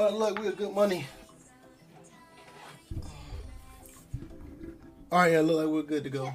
[0.00, 1.04] Uh, look, we got good money.
[5.12, 6.32] All right, yeah, look like we're good to go.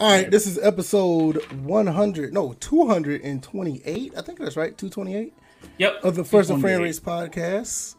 [0.00, 4.14] All right, this is episode 100, no, 228.
[4.16, 5.34] I think that's right, 228
[5.76, 6.02] Yep.
[6.02, 7.96] of the First and Frame Rates podcast.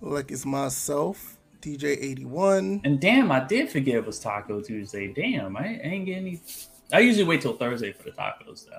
[0.00, 2.80] Like it's myself, DJ81.
[2.84, 5.12] And damn, I did forget it was Taco Tuesday.
[5.12, 6.40] Damn, I, I ain't getting any.
[6.94, 8.78] I usually wait till Thursday for the tacos though.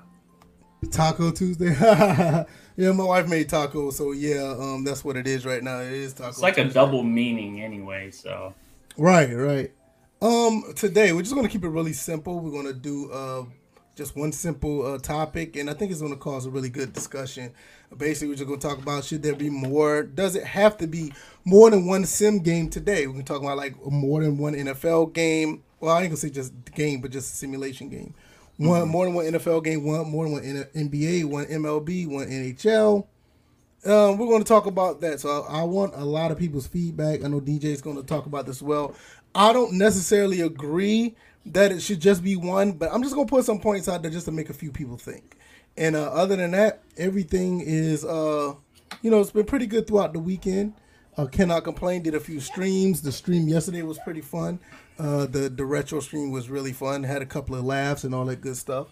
[0.91, 1.75] Taco Tuesday.
[2.77, 5.79] yeah, my wife made tacos, so yeah, um, that's what it is right now.
[5.79, 6.29] It is taco.
[6.29, 8.11] It's like a double meaning anyway.
[8.11, 8.53] So
[8.97, 9.71] Right, right.
[10.21, 12.39] Um, today we're just gonna keep it really simple.
[12.39, 13.43] We're gonna do uh
[13.95, 17.51] just one simple uh, topic, and I think it's gonna cause a really good discussion.
[17.95, 20.03] Basically, we're just gonna talk about should there be more?
[20.03, 21.13] Does it have to be
[21.43, 23.07] more than one sim game today?
[23.07, 25.63] We're gonna talk about like more than one NFL game.
[25.79, 28.13] Well, I ain't gonna say just game, but just a simulation game.
[28.67, 33.05] One more than one NFL game, one more than one NBA, one MLB, one NHL.
[33.85, 35.19] Um, we're going to talk about that.
[35.19, 37.23] So I, I want a lot of people's feedback.
[37.23, 38.95] I know DJ is going to talk about this as well.
[39.35, 41.15] I don't necessarily agree
[41.47, 44.01] that it should just be one, but I'm just going to put some points out
[44.01, 45.37] there just to make a few people think.
[45.75, 48.53] And uh, other than that, everything is, uh,
[49.01, 50.73] you know, it's been pretty good throughout the weekend.
[51.17, 52.01] Uh, cannot complain.
[52.01, 53.01] Did a few streams.
[53.01, 54.59] The stream yesterday was pretty fun.
[54.99, 57.03] Uh, the the retro stream was really fun.
[57.03, 58.87] Had a couple of laughs and all that good stuff.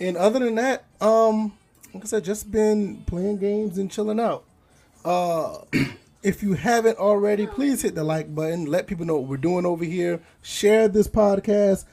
[0.00, 1.54] And other than that, um,
[1.92, 4.44] like I said, just been playing games and chilling out.
[5.04, 5.58] Uh,
[6.22, 8.66] if you haven't already, please hit the like button.
[8.66, 10.20] Let people know what we're doing over here.
[10.42, 11.84] Share this podcast.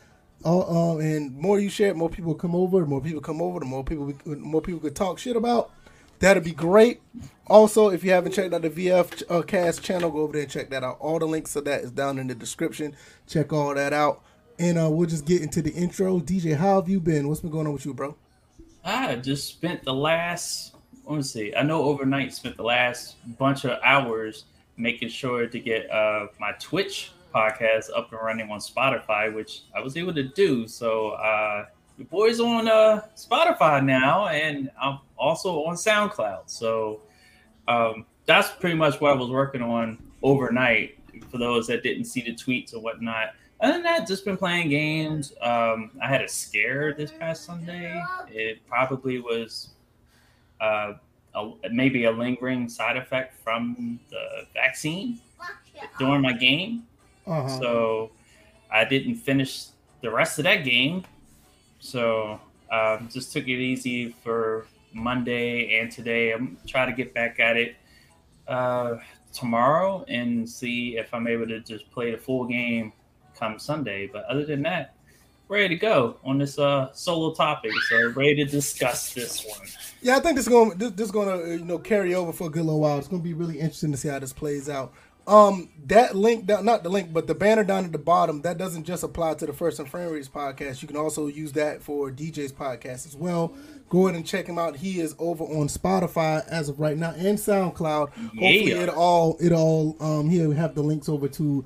[0.44, 2.86] Uh, um, and more you share, it, more people come over.
[2.86, 5.72] More people come over, the more people we, more people could talk shit about.
[6.20, 7.02] That'd be great.
[7.48, 10.52] Also, if you haven't checked out the VF uh, Cast channel, go over there and
[10.52, 10.98] check that out.
[11.00, 12.96] All the links to that is down in the description.
[13.28, 14.24] Check all that out.
[14.58, 16.20] And uh, we'll just get into the intro.
[16.20, 17.28] DJ, how have you been?
[17.28, 18.16] What's been going on with you, bro?
[18.84, 20.76] I just spent the last.
[21.06, 21.54] Let me see.
[21.56, 24.46] I know overnight spent the last bunch of hours
[24.78, 29.82] making sure to get uh, my Twitch podcast up and running on Spotify, which I
[29.82, 30.68] was able to do.
[30.68, 31.66] So uh,
[31.98, 36.44] the boys on uh, Spotify now, and I'm also on SoundCloud.
[36.48, 37.02] So
[37.68, 40.98] um, that's pretty much what I was working on overnight.
[41.30, 43.30] For those that didn't see the tweets or whatnot.
[43.62, 45.32] Other than that, just been playing games.
[45.42, 48.04] Um, I had a scare this past Sunday.
[48.30, 49.70] It probably was
[50.60, 50.94] uh,
[51.34, 55.20] a, maybe a lingering side effect from the vaccine
[55.98, 56.84] during my game.
[57.26, 57.48] Uh-huh.
[57.60, 58.12] So
[58.72, 59.68] I didn't finish
[60.02, 61.06] the rest of that game.
[61.80, 62.40] So
[62.72, 66.32] um, just took it easy for Monday and today.
[66.32, 67.76] I'm trying to get back at it
[68.48, 68.96] uh,
[69.34, 72.94] tomorrow and see if I'm able to just play the full game
[73.38, 74.10] come Sunday.
[74.12, 74.96] But other than that,
[75.50, 77.72] ready to go on this uh, solo topic.
[77.90, 79.68] So ready to discuss this one.
[80.02, 82.16] Yeah, I think this is going this, this is going to uh, you know carry
[82.16, 82.98] over for a good little while.
[82.98, 84.94] It's going to be really interesting to see how this plays out.
[85.28, 88.58] Um, that link down, not the link, but the banner down at the bottom, that
[88.58, 90.82] doesn't just apply to the First and Frame Rates podcast.
[90.82, 93.54] You can also use that for DJ's podcast as well.
[93.90, 94.76] Go ahead and check him out.
[94.78, 98.10] He is over on Spotify as of right now and SoundCloud.
[98.10, 98.84] Hopefully, Yeah.
[98.84, 101.66] it all it all um he'll have the links over to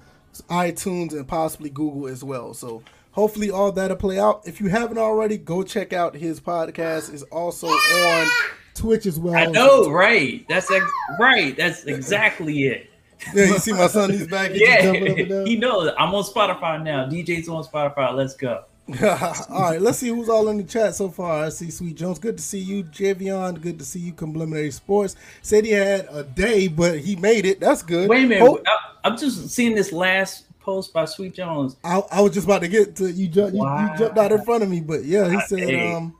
[0.49, 2.53] iTunes and possibly Google as well.
[2.53, 4.41] So hopefully all that'll play out.
[4.45, 7.13] If you haven't already, go check out his podcast.
[7.13, 8.27] is also on
[8.73, 9.35] Twitch as well.
[9.35, 10.45] I know, right?
[10.47, 10.85] That's ex-
[11.19, 11.55] right.
[11.57, 12.89] That's exactly it.
[13.33, 14.51] Yeah, you see my son, he's back.
[14.51, 15.91] He's just jumping up and Yeah, he knows.
[15.97, 17.05] I'm on Spotify now.
[17.07, 18.13] DJ's on Spotify.
[18.15, 18.63] Let's go.
[19.03, 21.45] all right, let's see who's all in the chat so far.
[21.45, 22.17] I see Sweet Jones.
[22.17, 22.83] Good to see you.
[22.85, 24.13] Javion, good to see you.
[24.13, 27.59] Complimentary Sports said he had a day, but he made it.
[27.59, 28.09] That's good.
[28.09, 28.47] Wait a minute.
[28.47, 31.75] Hope- I, I'm just seeing this last post by Sweet Jones.
[31.83, 33.25] I, I was just about to get to you.
[33.27, 35.93] You, you jumped out in front of me, but yeah, he Ah, said, hey.
[35.93, 36.15] um,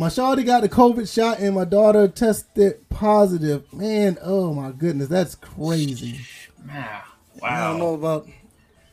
[0.00, 3.70] my shawty got the COVID shot and my daughter tested positive.
[3.70, 6.20] Man, oh my goodness, that's crazy.
[6.66, 7.02] Wow.
[7.42, 8.26] I don't know about.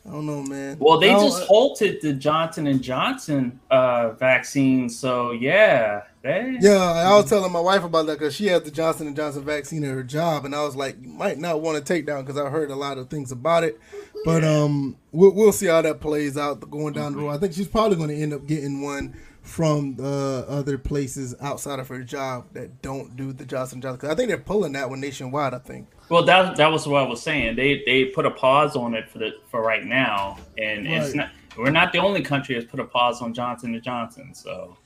[0.05, 0.77] I don't know, man.
[0.79, 4.89] Well, they just halted the Johnson and Johnson uh, vaccine.
[4.89, 8.71] So yeah, they, Yeah, I was telling my wife about that because she has the
[8.71, 11.77] Johnson and Johnson vaccine at her job, and I was like, you might not want
[11.77, 13.79] to take down because I heard a lot of things about it.
[14.25, 17.29] But um, we'll, we'll see how that plays out going down the road.
[17.29, 19.15] I think she's probably going to end up getting one
[19.47, 23.99] from uh, other places outside of her job that don't do the Johnson Johnson.
[24.01, 25.53] 'Cause I think they're pulling that one nationwide.
[25.53, 25.87] I think.
[26.09, 27.55] Well, that that was what I was saying.
[27.55, 31.29] They they put a pause on it for the for right now, and it's not.
[31.57, 34.33] We're not the only country that's put a pause on Johnson and Johnson.
[34.33, 34.77] So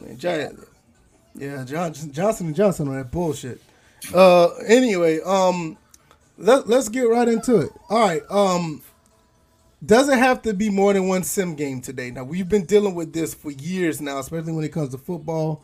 [0.00, 0.60] Man, Giant,
[1.34, 3.60] yeah, Johnson Johnson and Johnson on that bullshit.
[4.14, 5.76] Uh, anyway, um,
[6.38, 7.70] let let's get right into it.
[7.90, 8.82] All right, um,
[9.84, 12.10] does it have to be more than one sim game today?
[12.10, 15.62] Now we've been dealing with this for years now, especially when it comes to football.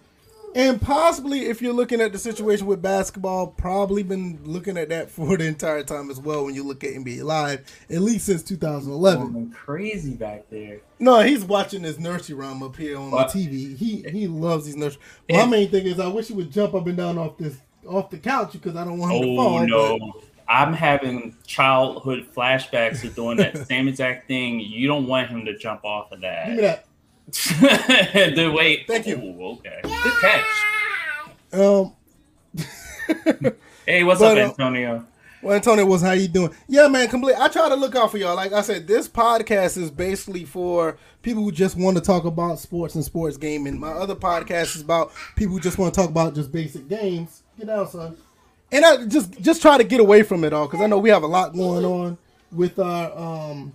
[0.55, 5.11] And possibly, if you're looking at the situation with basketball, probably been looking at that
[5.11, 6.47] for the entire time as well.
[6.47, 7.61] When you look at NBA Live,
[7.91, 9.51] at least since 2011.
[9.53, 10.81] Crazy back there.
[10.99, 13.31] No, he's watching this nursery rhyme up here on What?
[13.33, 13.77] the TV.
[13.77, 15.03] He he loves these nursery.
[15.31, 18.11] My main thing is I wish he would jump up and down off this off
[18.11, 19.67] the couch because I don't want him to Oh fall.
[19.67, 19.99] no.
[19.99, 24.61] but- I'm having childhood flashbacks of doing that same exact thing.
[24.61, 26.87] You don't want him to jump off of Give me that.
[27.61, 28.33] that.
[28.35, 28.85] the way.
[28.87, 29.17] Thank you.
[29.19, 29.81] Ooh, okay.
[29.83, 30.45] Good catch.
[31.53, 31.95] Um.
[33.87, 35.07] Hey, what's But, up, uh, Antonio?
[35.41, 36.51] Well, Antonio, was how you doing?
[36.67, 37.37] Yeah, man, complete.
[37.39, 38.35] I try to look out for y'all.
[38.35, 42.59] Like I said, this podcast is basically for people who just want to talk about
[42.59, 43.79] sports and sports gaming.
[43.79, 47.45] My other podcast is about people who just want to talk about just basic games.
[47.59, 48.17] Get out, son.
[48.71, 51.11] And I just just try to get away from it all because I know we
[51.11, 52.19] have a lot going on
[52.53, 53.73] with our um.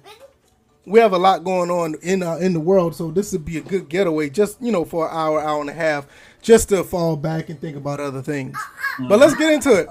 [0.86, 3.58] We have a lot going on in uh, in the world, so this would be
[3.58, 6.06] a good getaway, just you know, for an hour, hour and a half,
[6.42, 8.58] just to fall back and think about other things.
[9.08, 9.88] But let's get into it.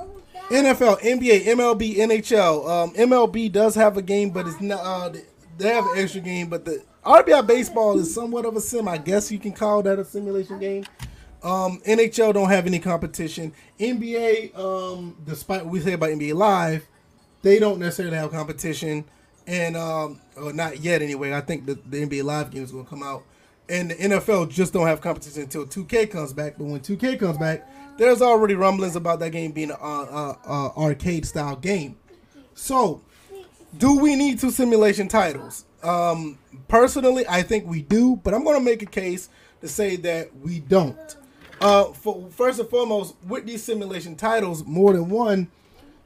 [0.51, 2.69] NFL, NBA, MLB, NHL.
[2.69, 4.81] Um, MLB does have a game, but it's not.
[4.85, 5.19] Uh,
[5.57, 8.87] they have an extra game, but the RBI baseball is somewhat of a sim.
[8.87, 10.85] I guess you can call that a simulation game.
[11.43, 13.53] Um, NHL don't have any competition.
[13.81, 16.87] NBA, um, despite what we say about NBA Live,
[17.43, 19.05] they don't necessarily have competition,
[19.47, 21.33] and um, or not yet anyway.
[21.33, 23.25] I think the, the NBA Live game is going to come out,
[23.69, 26.55] and the NFL just don't have competition until 2K comes back.
[26.59, 27.69] But when 2K comes back,
[27.99, 31.97] there's already rumblings about that game being an uh, uh, uh, arcade style game.
[32.55, 33.03] So,
[33.77, 35.65] do we need two simulation titles?
[35.83, 39.29] Um, personally, I think we do, but I'm going to make a case
[39.61, 41.17] to say that we don't.
[41.63, 45.49] Uh, for, first and foremost, with these simulation titles, more than one,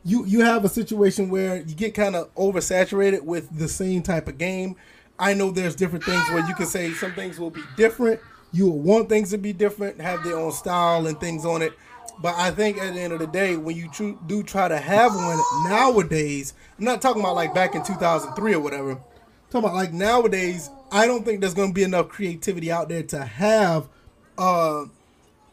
[0.05, 4.29] you you have a situation where you get kind of oversaturated with the same type
[4.29, 4.77] of game.
[5.19, 8.21] I know there's different things where you can say some things will be different.
[8.53, 11.73] You will want things to be different, have their own style and things on it.
[12.21, 14.79] But I think at the end of the day, when you tru- do try to
[14.79, 18.93] have one nowadays, I'm not talking about like back in 2003 or whatever.
[18.93, 18.99] I'm
[19.51, 23.03] talking about like nowadays, I don't think there's going to be enough creativity out there
[23.05, 23.89] to have
[24.39, 24.85] uh,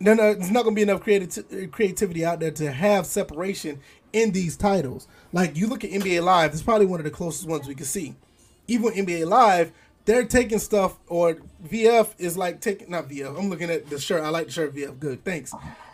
[0.04, 3.80] no, no, there's not gonna be enough creati- creativity out there to have separation
[4.12, 5.08] in these titles.
[5.32, 7.86] Like you look at NBA Live, it's probably one of the closest ones we can
[7.86, 8.16] see.
[8.68, 9.72] Even with NBA Live,
[10.06, 13.38] they're taking stuff, or VF is like taking not VF.
[13.38, 14.24] I'm looking at the shirt.
[14.24, 15.00] I like the shirt VF.
[15.00, 15.54] Good, thanks.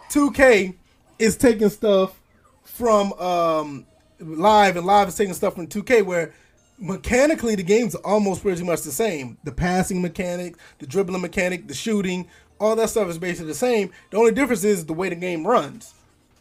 [0.09, 0.75] 2K
[1.19, 2.19] is taking stuff
[2.63, 3.85] from um
[4.19, 6.33] Live, and Live is taking stuff from 2K where
[6.79, 9.37] mechanically the game's almost pretty much the same.
[9.43, 12.27] The passing mechanic, the dribbling mechanic, the shooting,
[12.59, 13.91] all that stuff is basically the same.
[14.09, 15.93] The only difference is the way the game runs.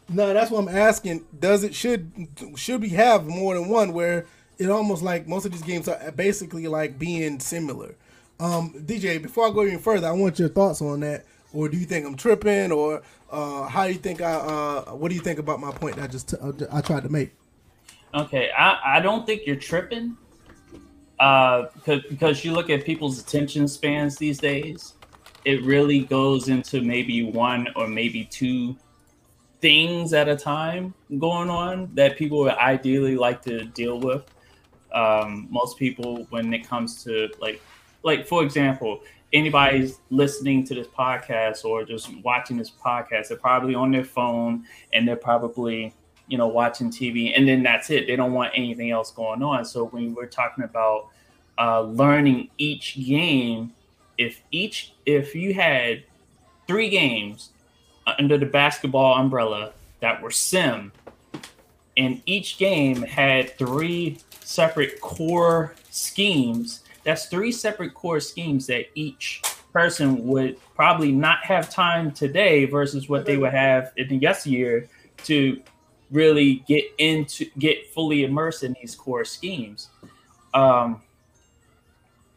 [0.09, 1.25] Now that's what I'm asking.
[1.39, 4.25] Does it should should we have more than one where
[4.57, 7.95] it almost like most of these games are basically like being similar?
[8.39, 11.25] Um, DJ, before I go even further, I want your thoughts on that.
[11.51, 12.71] Or do you think I'm tripping?
[12.71, 13.01] Or
[13.31, 14.33] uh, how do you think I?
[14.33, 17.09] Uh, what do you think about my point that I just t- I tried to
[17.09, 17.31] make?
[18.13, 20.17] Okay, I, I don't think you're tripping.
[21.19, 24.93] Uh, because, because you look at people's attention spans these days,
[25.45, 28.75] it really goes into maybe one or maybe two
[29.61, 34.23] things at a time going on that people would ideally like to deal with.
[34.93, 37.61] Um, most people, when it comes to like,
[38.03, 39.01] like for example,
[39.33, 44.65] anybody's listening to this podcast or just watching this podcast, they're probably on their phone
[44.93, 45.93] and they're probably
[46.27, 48.07] you know watching TV, and then that's it.
[48.07, 49.65] They don't want anything else going on.
[49.65, 51.07] So when we're talking about
[51.57, 53.73] uh, learning each game,
[54.19, 56.03] if each if you had
[56.67, 57.49] three games
[58.19, 59.71] under the basketball umbrella
[60.01, 60.91] that were sim,
[61.97, 66.81] and each game had three separate core schemes.
[67.03, 73.07] That's three separate core schemes that each person would probably not have time today versus
[73.07, 74.87] what they would have in the yesteryear
[75.23, 75.61] to
[76.11, 79.89] really get into get fully immersed in these core schemes.
[80.53, 81.01] Um,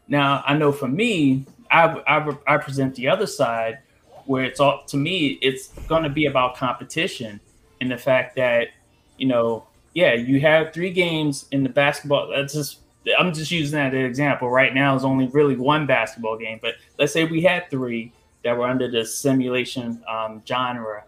[0.06, 3.78] now I know for me, I, I I present the other side
[4.26, 7.40] where it's all to me it's going to be about competition
[7.80, 8.68] and the fact that
[9.16, 12.78] you know yeah you have three games in the basketball that's just
[13.18, 14.48] i'm just using that as an example.
[14.48, 18.12] Right now is only really one basketball game but let's say we had three
[18.44, 21.04] that were under the simulation um, genre.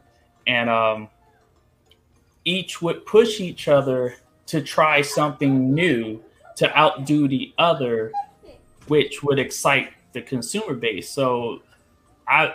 [0.47, 1.09] And um,
[2.45, 4.17] each would push each other
[4.47, 6.23] to try something new
[6.57, 8.13] to outdo the other
[8.87, 11.61] which would excite the consumer base so
[12.27, 12.55] i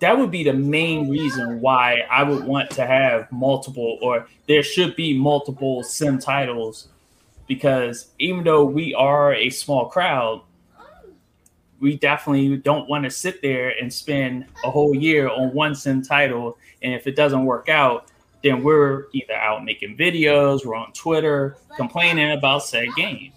[0.00, 4.62] that would be the main reason why I would want to have multiple, or there
[4.62, 6.88] should be multiple sim titles,
[7.46, 10.40] because even though we are a small crowd,
[11.80, 16.02] we definitely don't want to sit there and spend a whole year on one sim
[16.02, 16.56] title.
[16.82, 18.10] And if it doesn't work out,
[18.42, 23.32] then we're either out making videos, we're on Twitter complaining about said game.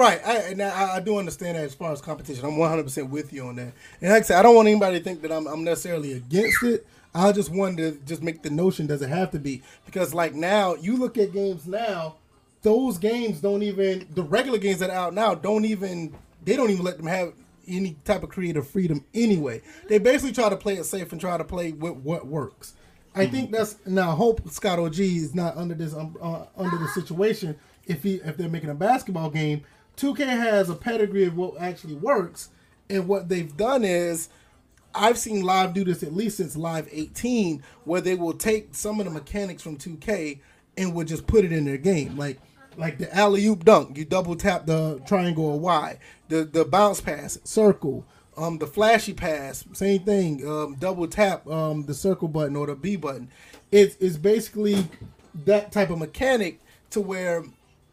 [0.00, 2.42] Right, I, and I, I, do understand that as far as competition.
[2.46, 3.74] I'm 100% with you on that.
[4.00, 6.62] And like I said, I don't want anybody to think that I'm, I'm necessarily against
[6.62, 6.86] it.
[7.14, 10.32] I just wanted to just make the notion does it have to be because like
[10.32, 12.14] now you look at games now,
[12.62, 16.16] those games don't even the regular games that are out now don't even
[16.46, 17.34] they don't even let them have
[17.68, 19.60] any type of creative freedom anyway.
[19.86, 22.72] They basically try to play it safe and try to play with what works.
[23.14, 23.32] I mm-hmm.
[23.34, 24.12] think that's now.
[24.12, 27.54] Hope Scott OG is not under this um, uh, under the situation.
[27.86, 29.62] If he if they're making a basketball game,
[30.00, 32.48] 2K has a pedigree of what actually works,
[32.88, 34.30] and what they've done is
[34.94, 38.98] I've seen Live do this at least since Live 18, where they will take some
[38.98, 40.40] of the mechanics from 2K
[40.78, 42.16] and will just put it in their game.
[42.16, 42.40] Like
[42.76, 45.98] like the alley oop dunk, you double tap the triangle or Y.
[46.28, 48.06] The the bounce pass, circle.
[48.36, 50.46] Um, the flashy pass, same thing.
[50.48, 53.28] Um, double tap um, the circle button or the B button.
[53.70, 54.88] It's it's basically
[55.44, 57.44] that type of mechanic to where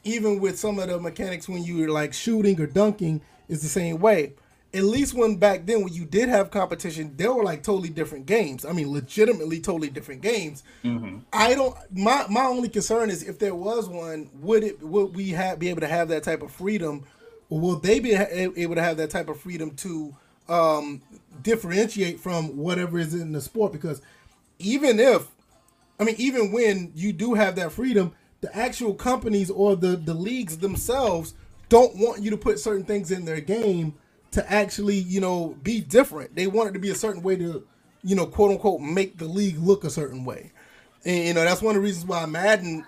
[0.08, 4.00] even with some of the mechanics when you're like shooting or dunking is the same
[4.00, 4.34] way
[4.74, 8.26] at least when back then when you did have competition, there were like totally different
[8.26, 8.66] games.
[8.66, 10.64] I mean, legitimately totally different games.
[10.84, 11.20] Mm-hmm.
[11.32, 11.76] I don't.
[11.92, 15.70] My my only concern is if there was one, would it would we have be
[15.70, 17.06] able to have that type of freedom,
[17.50, 20.16] or will they be able to have that type of freedom to
[20.50, 21.02] um,
[21.42, 23.72] differentiate from whatever is in the sport?
[23.72, 24.02] Because
[24.60, 25.28] even if,
[26.00, 30.13] I mean, even when you do have that freedom, the actual companies or the the
[30.13, 31.34] leagues themselves
[31.70, 33.94] don't want you to put certain things in their game
[34.32, 36.36] to actually, you know, be different.
[36.36, 37.65] They want it to be a certain way to,
[38.03, 40.51] you know, quote unquote, make the league look a certain way.
[41.06, 42.86] And you know, that's one of the reasons why Madden,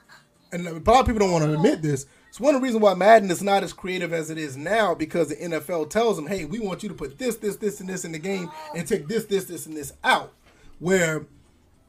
[0.51, 2.05] and a lot of people don't want to admit this.
[2.27, 4.93] It's one of the reasons why Madden is not as creative as it is now
[4.93, 7.89] because the NFL tells them, "Hey, we want you to put this, this, this, and
[7.89, 10.33] this in the game, and take this, this, this, and this out."
[10.77, 11.25] Where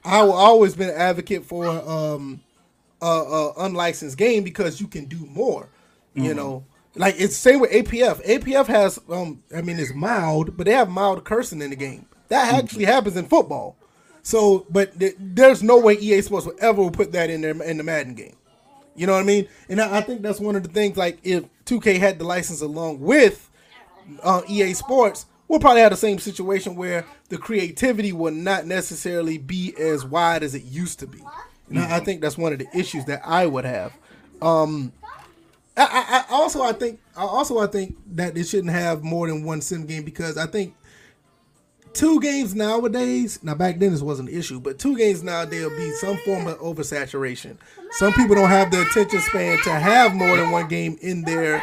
[0.05, 2.41] I will always been an advocate for um,
[3.07, 5.69] a, unlicensed game because you can do more.
[6.17, 6.25] Mm-hmm.
[6.25, 6.65] You know,
[6.97, 8.25] like it's same with APF.
[8.25, 12.07] APF has um I mean it's mild, but they have mild cursing in the game.
[12.29, 13.77] That actually happens in football.
[14.23, 17.79] So, but th- there's no way EA Sports will ever put that in there in
[17.79, 18.37] the Madden game.
[18.95, 19.49] You know what I mean?
[19.69, 20.97] And I, I think that's one of the things.
[20.97, 23.51] Like if 2K had the license along with
[24.23, 29.39] uh, EA Sports, we'll probably have the same situation where the creativity will not necessarily
[29.39, 31.21] be as wide as it used to be.
[31.71, 33.97] And I, I think that's one of the issues that I would have.
[34.43, 34.93] Um,
[35.77, 39.61] I, I, also I think also I think that it shouldn't have more than one
[39.61, 40.75] sim game because I think
[41.93, 43.43] two games nowadays.
[43.43, 46.47] Now back then this wasn't an issue, but two games now there'll be some form
[46.47, 47.57] of oversaturation.
[47.93, 51.63] Some people don't have the attention span to have more than one game in their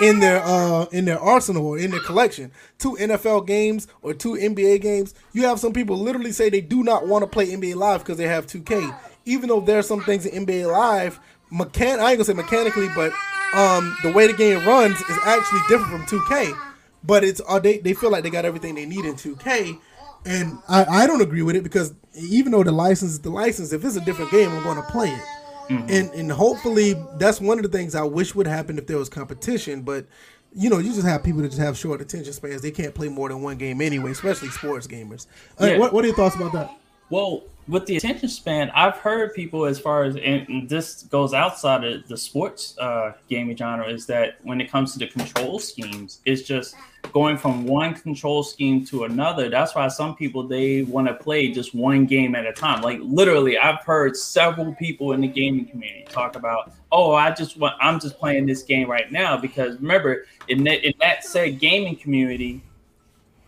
[0.00, 2.52] in their uh in their arsenal or in their collection.
[2.78, 5.14] Two NFL games or two NBA games.
[5.32, 8.18] You have some people literally say they do not want to play NBA Live because
[8.18, 8.94] they have 2K.
[9.28, 11.20] Even though there are some things in NBA Live,
[11.52, 13.12] mechan I ain't gonna say mechanically, but
[13.54, 16.58] um, the way the game runs is actually different from 2K.
[17.04, 19.78] But it's uh, they they feel like they got everything they need in 2K,
[20.26, 23.72] and I, I don't agree with it because even though the license is the license,
[23.72, 25.22] if it's a different game, I'm going to play it.
[25.70, 25.90] Mm-hmm.
[25.90, 29.08] And and hopefully that's one of the things I wish would happen if there was
[29.08, 29.82] competition.
[29.82, 30.06] But
[30.54, 32.62] you know, you just have people that just have short attention spans.
[32.62, 35.26] They can't play more than one game anyway, especially sports gamers.
[35.60, 35.78] Yeah.
[35.78, 36.70] what, what are your thoughts about that?
[37.10, 41.84] Well, with the attention span, I've heard people as far as and this goes outside
[41.84, 46.20] of the sports uh, gaming genre is that when it comes to the control schemes,
[46.24, 46.74] it's just
[47.12, 49.50] going from one control scheme to another.
[49.50, 52.80] That's why some people they want to play just one game at a time.
[52.80, 57.58] Like literally, I've heard several people in the gaming community talk about, "Oh, I just
[57.58, 61.58] want I'm just playing this game right now because remember in that in that said
[61.60, 62.62] gaming community."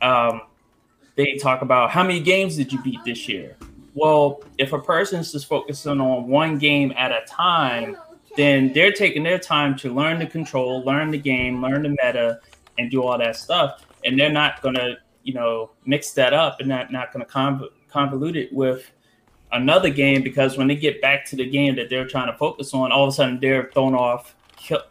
[0.02, 0.42] Um,
[1.16, 3.56] they talk about how many games did you beat this year?
[3.94, 7.96] Well, if a person's just focusing on one game at a time,
[8.36, 12.40] then they're taking their time to learn the control, learn the game, learn the meta,
[12.78, 13.84] and do all that stuff.
[14.04, 18.36] And they're not to, you know, mix that up and not, not to conv- convolute
[18.36, 18.90] it with
[19.52, 22.72] another game because when they get back to the game that they're trying to focus
[22.72, 24.36] on, all of a sudden they're thrown off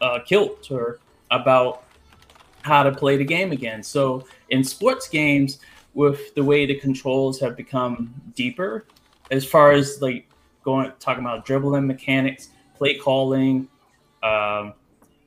[0.00, 0.98] uh, kilt or
[1.30, 1.84] about
[2.62, 3.82] how to play the game again.
[3.82, 5.60] So in sports games,
[6.00, 8.86] with the way the controls have become deeper
[9.30, 10.26] as far as like
[10.64, 13.68] going talking about dribbling mechanics, play calling,
[14.22, 14.72] um,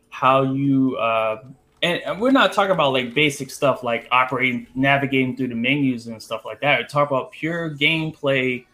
[0.09, 1.43] how you uh,
[1.83, 6.19] and, we're not talking about like basic stuff like operating, navigating through the menus and
[6.19, 6.79] stuff like that.
[6.79, 8.65] We talk about pure gameplay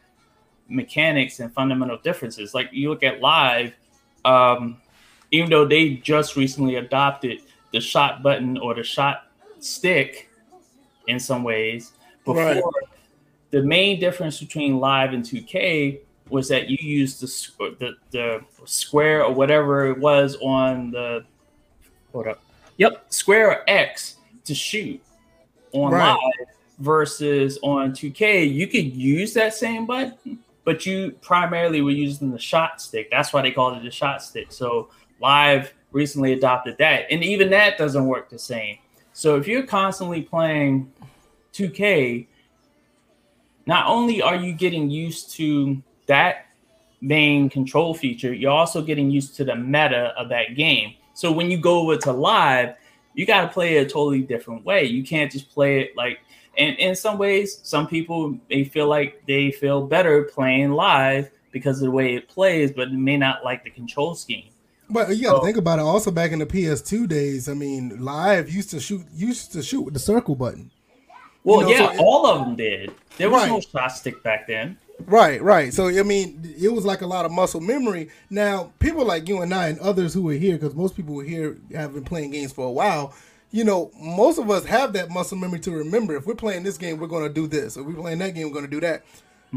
[0.70, 2.53] mechanics and fundamental differences.
[2.53, 3.74] Like you look at live,
[4.24, 4.77] um,
[5.32, 7.41] even though they just recently adopted
[7.74, 9.24] the shot button or the shot
[9.60, 10.29] stick
[11.10, 11.92] in some ways.
[12.25, 12.63] Before Right.
[13.51, 16.00] the main difference between live and 2K
[16.30, 21.25] was that you used the the, the square or whatever it was on the
[22.12, 22.42] hold up.
[22.78, 25.01] Yep, square or X to shoot
[25.74, 26.10] on Right.
[26.13, 26.48] live
[26.80, 28.46] versus on 2K.
[28.46, 33.10] You could use that same button, but you primarily were using the shot stick.
[33.12, 34.51] That's why they called it the shot stick.
[34.51, 34.89] So
[35.20, 38.78] live recently adopted that, and even that doesn't work the same.
[39.20, 40.94] So if you're constantly playing
[41.52, 42.26] 2K,
[43.66, 46.46] not only are you getting used to that
[47.02, 50.94] main control feature, you're also getting used to the meta of that game.
[51.16, 52.76] So when you go over to live,
[53.14, 54.86] you got to play it a totally different way.
[54.86, 56.20] You can't just play it like,
[56.58, 61.82] and in some ways, some people may feel like they feel better playing live because
[61.82, 64.49] of the way it plays, but may not like the control scheme.
[64.89, 65.84] But you got to So- think about it.
[65.84, 69.81] Also, back in the PS2 days, I mean, live used to shoot used to shoot
[69.81, 70.72] with the circle button.
[71.43, 72.91] Well, You know, yeah, so it- all of them did.
[73.17, 73.63] There was no Right.
[73.72, 74.77] shot stick back then.
[75.08, 75.74] Right, right.
[75.74, 78.10] So I mean, it was like a lot of muscle memory.
[78.29, 81.58] Now, people like you and I and others who are here, because most people here
[81.74, 83.13] have been playing games for a while.
[83.51, 86.15] You know, most of us have that muscle memory to remember.
[86.15, 87.77] If we're playing this game, we're going to do this.
[87.77, 89.03] If we're playing that game, we're going to do that.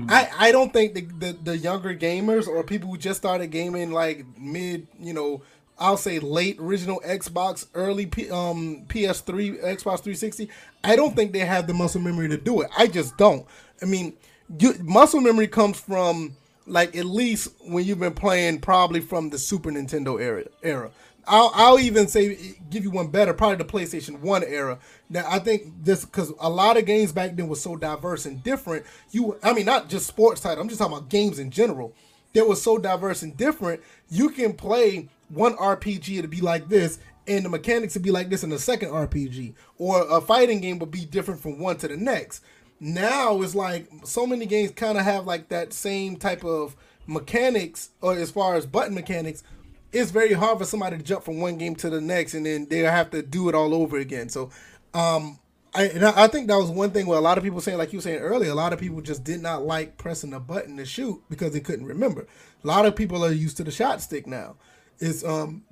[0.08, 3.92] I, I don't think the, the the younger gamers or people who just started gaming
[3.92, 5.42] like mid, you know,
[5.78, 10.48] I'll say late original Xbox, early P, um PS3, Xbox 360.
[10.82, 12.70] I don't think they have the muscle memory to do it.
[12.76, 13.46] I just don't.
[13.82, 14.14] I mean,
[14.58, 19.38] you, muscle memory comes from like at least when you've been playing probably from the
[19.38, 20.90] Super Nintendo era era.
[21.26, 24.78] I'll, I'll even say give you one better, probably the PlayStation One era.
[25.08, 28.42] Now I think this because a lot of games back then was so diverse and
[28.42, 28.84] different.
[29.10, 30.62] You, I mean, not just sports title.
[30.62, 31.94] I'm just talking about games in general.
[32.32, 33.82] That was so diverse and different.
[34.08, 38.28] You can play one RPG to be like this, and the mechanics would be like
[38.28, 41.88] this in the second RPG, or a fighting game would be different from one to
[41.88, 42.42] the next.
[42.80, 46.74] Now it's like so many games kind of have like that same type of
[47.06, 49.42] mechanics, or as far as button mechanics,
[49.92, 52.66] it's very hard for somebody to jump from one game to the next, and then
[52.68, 54.28] they have to do it all over again.
[54.28, 54.50] So,
[54.94, 55.38] um,
[55.74, 57.92] I and I think that was one thing where a lot of people saying, like
[57.92, 60.76] you were saying earlier, a lot of people just did not like pressing a button
[60.76, 62.26] to shoot because they couldn't remember.
[62.62, 64.56] A lot of people are used to the shot stick now.
[64.98, 65.62] It's um,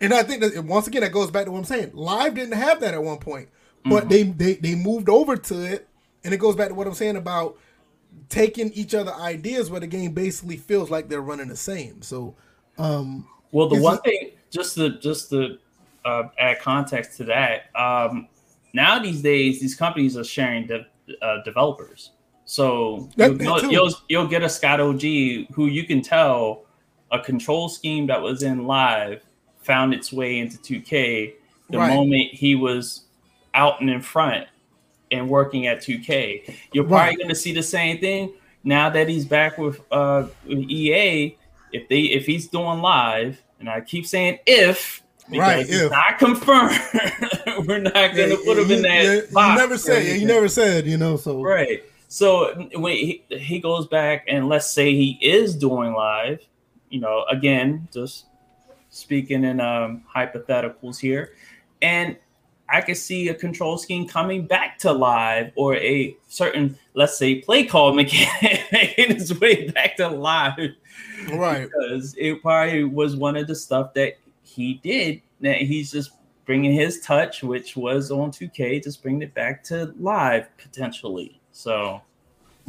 [0.00, 1.92] and I think that once again that goes back to what I'm saying.
[1.94, 3.48] Live didn't have that at one point,
[3.84, 5.88] but they they they moved over to it,
[6.24, 7.58] and it goes back to what I'm saying about
[8.28, 12.02] taking each other ideas where the game basically feels like they're running the same.
[12.02, 12.36] So,
[12.78, 15.58] um, Well, the one thing, just to just to
[16.04, 18.28] uh, add context to that, um,
[18.72, 20.86] now these days these companies are sharing de-
[21.22, 22.12] uh, developers.
[22.44, 25.02] So That- you'll, that you'll, you'll get a Scott OG
[25.52, 26.64] who you can tell
[27.12, 29.22] a control scheme that was in live
[29.62, 31.34] found its way into 2K
[31.70, 31.94] the Right.
[31.94, 33.02] moment he was
[33.54, 34.46] out and in front
[35.12, 36.54] and working at 2K.
[36.72, 37.16] You're probably Right.
[37.18, 38.32] going to see the same thing
[38.64, 41.36] now that he's back with uh with EA.
[41.72, 45.90] If they if he's doing live, and I keep saying if because Right, it's if.
[45.90, 46.78] not confirmed,
[47.68, 49.04] we're not going to put him in that.
[49.04, 49.98] You, you never said.
[49.98, 50.20] anything.
[50.22, 50.86] You never said.
[50.86, 51.16] You know.
[51.16, 51.84] So Right.
[52.08, 56.44] So when he, he goes back and let's say he is doing live,
[56.88, 58.24] you know, again, just
[58.88, 61.34] speaking in um, hypotheticals here,
[61.82, 62.16] and
[62.72, 67.40] I could see a control scheme coming back to live or a certain, let's say,
[67.40, 70.74] play call mechanic making its way back to live
[71.32, 71.68] right.
[71.68, 76.12] because it probably was one of the stuff that he did that he's just
[76.44, 81.40] bringing his touch, which was on 2K, just bringing it back to live potentially.
[81.52, 82.00] So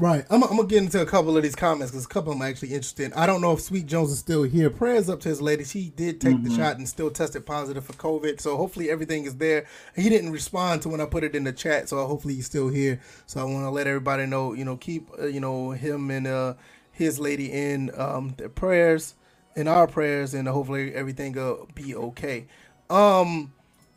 [0.02, 0.26] Right.
[0.32, 2.48] I'm, I'm gonna get into a couple of these comments because a couple of them
[2.48, 3.14] are actually interesting.
[3.14, 4.72] I don't know if Sweet Jones is still here.
[4.72, 5.64] Prayers up to his lady.
[5.64, 6.56] She did take the Mhm.
[6.56, 8.42] shot and still tested positive for COVID.
[8.42, 9.66] So hopefully everything is there.
[9.96, 12.70] He didn't respond to when I put it in the chat, so hopefully he's still
[12.70, 13.00] here.
[13.28, 14.54] So I want to let everybody know.
[14.54, 16.56] You know, keep uh, you know him and uh
[16.92, 19.14] his lady in um their prayers,
[19.56, 22.48] in our prayers, and hopefully everything will be okay.
[22.90, 23.54] Um.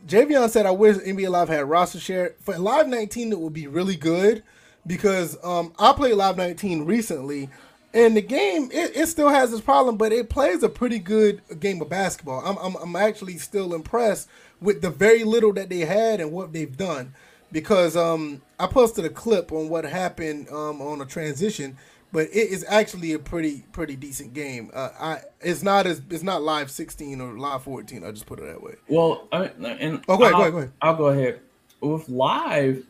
[0.06, 3.32] Javion said, "I wish NBA Live had roster share for Live 19.
[3.32, 4.42] It would be really good
[4.86, 7.48] because um, I played Live 19 recently,
[7.92, 11.40] and the game it, it still has this problem, but it plays a pretty good
[11.60, 12.42] game of basketball.
[12.44, 14.28] I'm, I'm I'm actually still impressed
[14.60, 17.14] with the very little that they had and what they've done
[17.52, 21.76] because um, I posted a clip on what happened um, on a transition."
[22.12, 24.70] But it is actually a pretty pretty decent game.
[24.72, 28.04] Uh, I it's not as it's not live 16 or live 14.
[28.04, 28.74] I'll just put it that way.
[28.86, 30.72] Well, I, and Oh, go ahead, I'll, go ahead, go ahead.
[30.80, 31.40] I'll go ahead.
[31.80, 32.86] With live,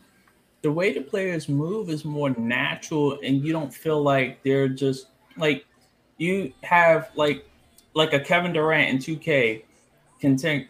[0.65, 5.09] the way the players move is more natural, and you don't feel like they're just
[5.37, 5.63] like
[6.17, 7.47] you have like
[7.93, 9.61] like a Kevin Durant in 2K
[10.19, 10.69] can take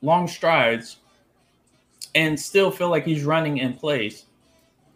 [0.00, 0.98] long strides
[2.14, 4.26] and still feel like he's running in place.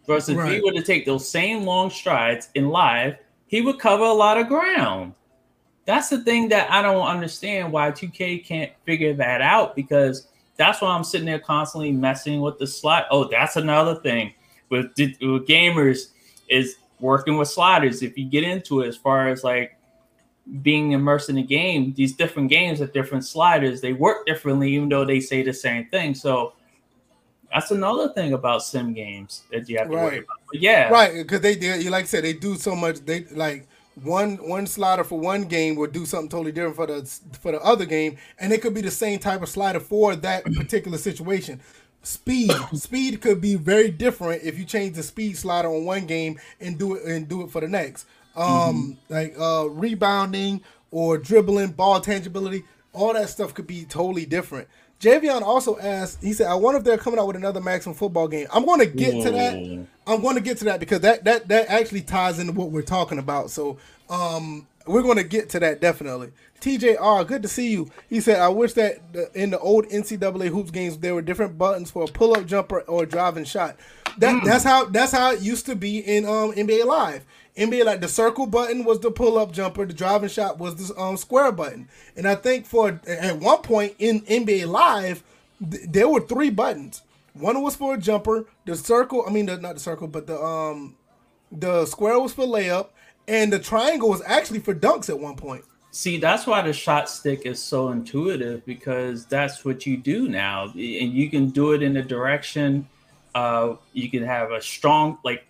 [0.07, 0.47] Versus right.
[0.47, 4.13] if he were to take those same long strides in live, he would cover a
[4.13, 5.13] lot of ground.
[5.83, 10.81] That's the thing that I don't understand why 2K can't figure that out because that's
[10.81, 13.05] why I'm sitting there constantly messing with the slide.
[13.09, 14.33] Oh, that's another thing
[14.69, 16.11] with, with gamers
[16.49, 18.01] is working with sliders.
[18.01, 19.77] If you get into it, as far as like
[20.61, 23.81] being immersed in the game, these different games have different sliders.
[23.81, 26.15] They work differently, even though they say the same thing.
[26.15, 26.53] So
[27.53, 30.03] that's another thing about sim games that you have to right.
[30.03, 30.37] worry about.
[30.51, 31.13] But yeah, right?
[31.13, 32.99] Because they, they, like I said, they do so much.
[32.99, 37.03] They like one one slider for one game will do something totally different for the
[37.39, 40.45] for the other game, and it could be the same type of slider for that
[40.45, 41.59] particular situation.
[42.03, 46.39] Speed speed could be very different if you change the speed slider on one game
[46.59, 48.05] and do it and do it for the next.
[48.35, 49.13] Um, mm-hmm.
[49.13, 54.67] like uh, rebounding or dribbling, ball tangibility, all that stuff could be totally different.
[55.01, 58.27] Javion also asked, he said, I wonder if they're coming out with another Maximum football
[58.27, 58.47] game.
[58.53, 59.87] I'm going to get to that.
[60.05, 62.83] I'm going to get to that because that, that, that actually ties into what we're
[62.83, 63.49] talking about.
[63.49, 63.77] So
[64.09, 66.31] um, we're going to get to that definitely.
[66.61, 67.89] TJR, good to see you.
[68.07, 68.99] He said, I wish that
[69.33, 72.81] in the old NCAA hoops games there were different buttons for a pull up jumper
[72.81, 73.77] or a driving shot.
[74.19, 74.45] That mm.
[74.45, 77.25] that's how that's how it used to be in um, NBA Live.
[77.61, 80.99] NBA like the circle button was the pull up jumper, the driving shot was the
[80.99, 85.23] um, square button, and I think for at one point in NBA Live
[85.69, 87.01] th- there were three buttons.
[87.33, 89.23] One was for a jumper, the circle.
[89.27, 90.95] I mean, the, not the circle, but the um
[91.51, 92.89] the square was for layup,
[93.27, 95.63] and the triangle was actually for dunks at one point.
[95.91, 100.65] See, that's why the shot stick is so intuitive because that's what you do now,
[100.65, 102.87] and you can do it in a direction.
[103.35, 105.45] Uh, you can have a strong like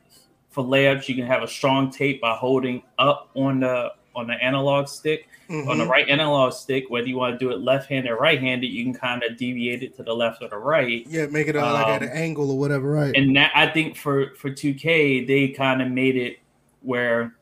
[0.52, 4.34] for layups, you can have a strong tape by holding up on the on the
[4.34, 5.28] analog stick.
[5.50, 5.70] Mm-hmm.
[5.70, 5.92] On the mm-hmm.
[5.92, 8.86] right analog stick, whether you want to do it left handed or right handed, you
[8.86, 11.06] can kind of deviate it to the left or the right.
[11.10, 13.14] Yeah, make it um, like at an um, angle or whatever, right?
[13.16, 16.40] And that I think for for 2K, they kind of made it
[16.82, 17.36] where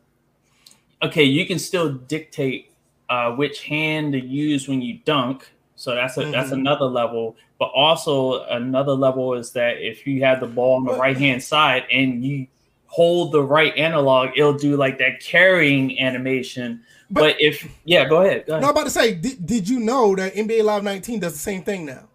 [1.02, 2.72] okay, you can still dictate
[3.10, 5.52] uh, which hand to use when you dunk.
[5.76, 6.32] So that's a mm-hmm.
[6.32, 7.36] that's another level.
[7.58, 11.44] But also another level is that if you have the ball on the right hand
[11.44, 12.48] side and you
[12.90, 16.82] hold the right analog, it'll do like that carrying animation.
[17.10, 18.46] But, but if yeah, go ahead.
[18.46, 18.62] Go ahead.
[18.62, 21.40] No, I'm about to say, did, did you know that NBA Live 19 does the
[21.40, 22.10] same thing now?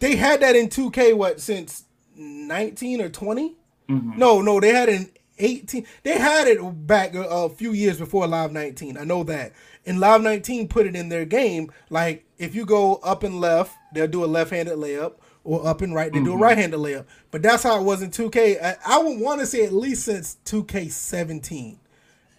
[0.00, 1.84] They had that in 2K what since
[2.16, 3.56] 19 or 20?
[3.88, 4.18] Mm-hmm.
[4.18, 5.86] No, no, they had it in 18.
[6.02, 8.98] They had it back a, a, few years before Live 19.
[8.98, 9.52] I know that.
[9.86, 11.72] And Live 19 put it in their game.
[11.90, 15.14] Like if you go up and left, they'll do a left-handed layup
[15.48, 16.12] or up and right.
[16.12, 16.26] They mm-hmm.
[16.26, 16.42] do a mm-hmm.
[16.42, 17.06] right-handed layup.
[17.30, 18.62] But that's how it was in 2K.
[18.62, 21.78] I, I would want to say at least since 2K17,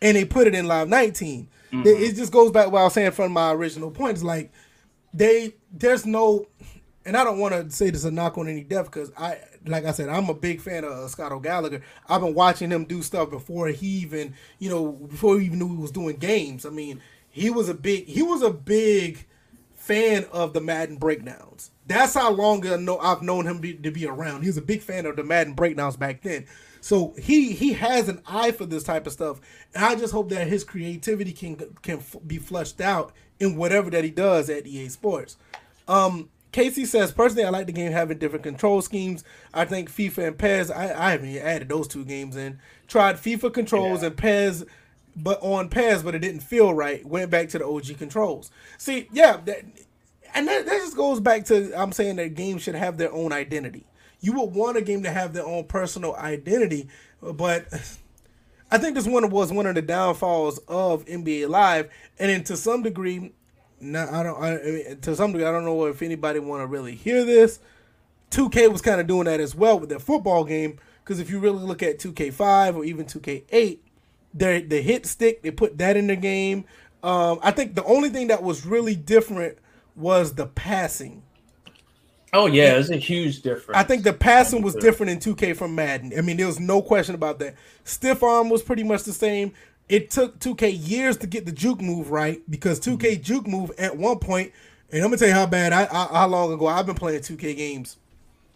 [0.03, 1.47] and they put it in Live 19.
[1.71, 1.87] Mm-hmm.
[1.87, 4.13] It, it, just goes back what I was saying from my original point.
[4.13, 4.51] It's like
[5.11, 6.45] they there's no,
[7.03, 9.85] and I don't want to say this a knock on any death because I like
[9.85, 11.81] I said I'm a big fan of uh, Scott O'Gallagher.
[12.07, 15.69] I've been watching him do stuff before he even you know before he even knew
[15.69, 16.63] he was doing games.
[16.65, 19.25] I mean he was a big he was a big
[19.75, 21.71] fan of the Madden breakdowns.
[21.89, 24.43] That's how long I know I've known him be, to be around.
[24.43, 26.45] He was a big fan of the Madden breakdowns back then.
[26.81, 29.41] So he he has an eye for this type of stuff,
[29.73, 33.89] and I just hope that his creativity can can f- be flushed out in whatever
[33.89, 35.35] that he does at EA Sports.
[35.87, 39.23] Um, Casey says, personally, I like the game having different control schemes.
[39.53, 42.59] I think FIFA and PES, I, I haven't added those two games in.
[42.87, 44.07] Tried FIFA controls yeah.
[44.07, 44.65] and PES,
[45.15, 47.05] but on PES, but it didn't feel right.
[47.05, 48.51] Went back to the OG controls.
[48.77, 49.63] See, yeah, that,
[50.33, 53.31] and that, that just goes back to I'm saying that games should have their own
[53.31, 53.85] identity.
[54.21, 56.87] You would want a game to have their own personal identity,
[57.21, 57.67] but
[58.71, 61.89] I think this one was one of the downfalls of NBA Live,
[62.19, 63.33] and then to some degree,
[63.81, 64.41] no, I don't.
[64.41, 67.25] I, I mean, to some degree, I don't know if anybody want to really hear
[67.25, 67.59] this.
[68.31, 71.39] 2K was kind of doing that as well with their football game because if you
[71.39, 73.79] really look at 2K5 or even 2K8,
[74.33, 76.65] they the hit stick they put that in the game.
[77.01, 79.57] Um, I think the only thing that was really different
[79.95, 81.23] was the passing.
[82.31, 83.77] Oh yeah, it's a huge difference.
[83.77, 86.13] I think the passing was different in 2K from Madden.
[86.17, 87.55] I mean, there was no question about that.
[87.83, 89.53] Stiff arm was pretty much the same.
[89.87, 93.21] It took 2K years to get the juke move right because 2K mm-hmm.
[93.23, 94.51] juke move at one point,
[94.91, 97.21] and I'm gonna tell you how bad I, I how long ago I've been playing
[97.21, 97.97] 2K games.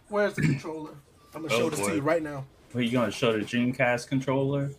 [0.10, 0.92] Where's the controller?
[1.34, 1.90] I'm gonna oh, show this boy.
[1.90, 2.46] to you right now.
[2.76, 4.70] Are you gonna show the Dreamcast controller?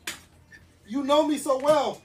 [0.86, 2.00] You know me so well.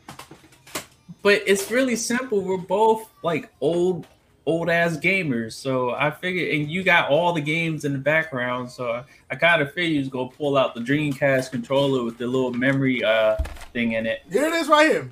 [1.22, 2.42] But it's really simple.
[2.42, 4.08] We're both like old
[4.50, 5.54] old ass gamers.
[5.54, 8.72] So I figured, and you got all the games in the background.
[8.72, 12.18] So I, I kind of figured you was gonna pull out the Dreamcast controller with
[12.18, 13.36] the little memory uh
[13.74, 14.24] thing in it.
[14.32, 15.12] Here it is, right here.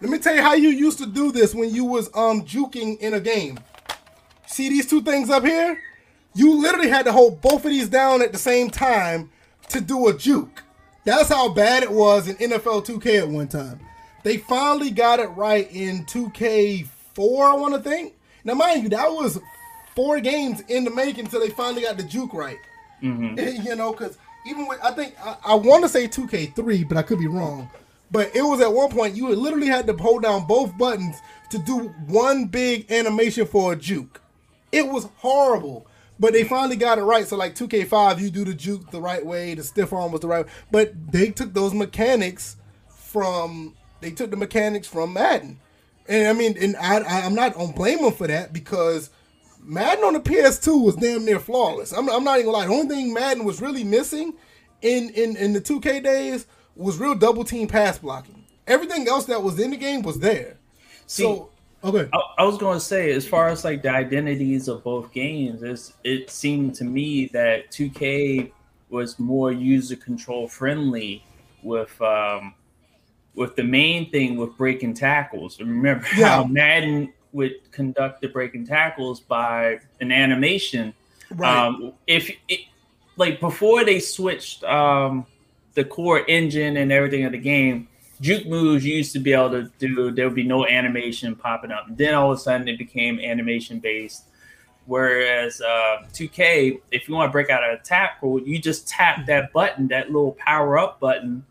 [0.00, 2.98] Let me tell you how you used to do this when you was um juking
[3.00, 3.58] in a game.
[4.46, 5.78] See these two things up here?
[6.34, 9.30] You literally had to hold both of these down at the same time
[9.68, 10.62] to do a juke.
[11.04, 13.80] That's how bad it was in NFL 2K at one time.
[14.22, 18.14] They finally got it right in 2K4, I want to think.
[18.48, 19.38] Now, mind you, that was
[19.94, 22.56] four games in the making until they finally got the juke right.
[23.02, 23.38] Mm-hmm.
[23.68, 27.02] You know, because even with, I think, I, I want to say 2K3, but I
[27.02, 27.68] could be wrong.
[28.10, 31.16] But it was at one point you literally had to hold down both buttons
[31.50, 34.22] to do one big animation for a juke.
[34.72, 35.86] It was horrible.
[36.18, 37.28] But they finally got it right.
[37.28, 40.28] So like 2K5, you do the juke the right way, the stiff arm was the
[40.28, 40.52] right way.
[40.70, 42.56] But they took those mechanics
[42.88, 45.60] from they took the mechanics from Madden.
[46.08, 49.10] And I mean, and I, I am not on blame him for that because
[49.60, 51.92] Madden on the PS2 was damn near flawless.
[51.92, 52.66] I'm, I'm not even gonna lie.
[52.66, 54.34] The only thing Madden was really missing
[54.82, 58.44] in in in the 2K days was real double team pass blocking.
[58.66, 60.56] Everything else that was in the game was there.
[61.06, 61.50] See, so
[61.84, 62.08] Okay.
[62.12, 65.62] I, I, was going to say, as far as like the identities of both games,
[65.62, 68.50] it's, it seemed to me that 2K
[68.90, 71.22] was more user control friendly
[71.62, 72.54] with um,
[73.38, 75.60] with the main thing with breaking tackles.
[75.60, 76.28] Remember yeah.
[76.28, 80.92] how Madden would conduct the breaking tackles by an animation.
[81.30, 81.66] Right.
[81.66, 82.60] Um, if it,
[83.16, 85.24] like before they switched um,
[85.74, 87.88] the core engine and everything of the game,
[88.20, 91.86] juke moves used to be able to do there would be no animation popping up
[91.90, 94.24] then all of a sudden it became animation based
[94.86, 99.52] whereas uh, 2k if you want to break out a tackle you just tap that
[99.52, 101.44] button that little power up button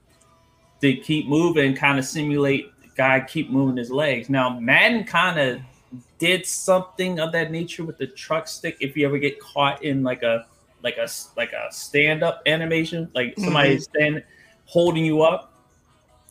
[0.82, 5.40] to keep moving kind of simulate the guy keep moving his legs now madden kind
[5.40, 5.62] of
[6.18, 10.04] did something of that nature with the truck stick if you ever get caught in
[10.04, 10.46] like a
[10.84, 13.82] like a like a stand up animation like somebody mm-hmm.
[13.82, 14.24] stand
[14.66, 15.54] holding you up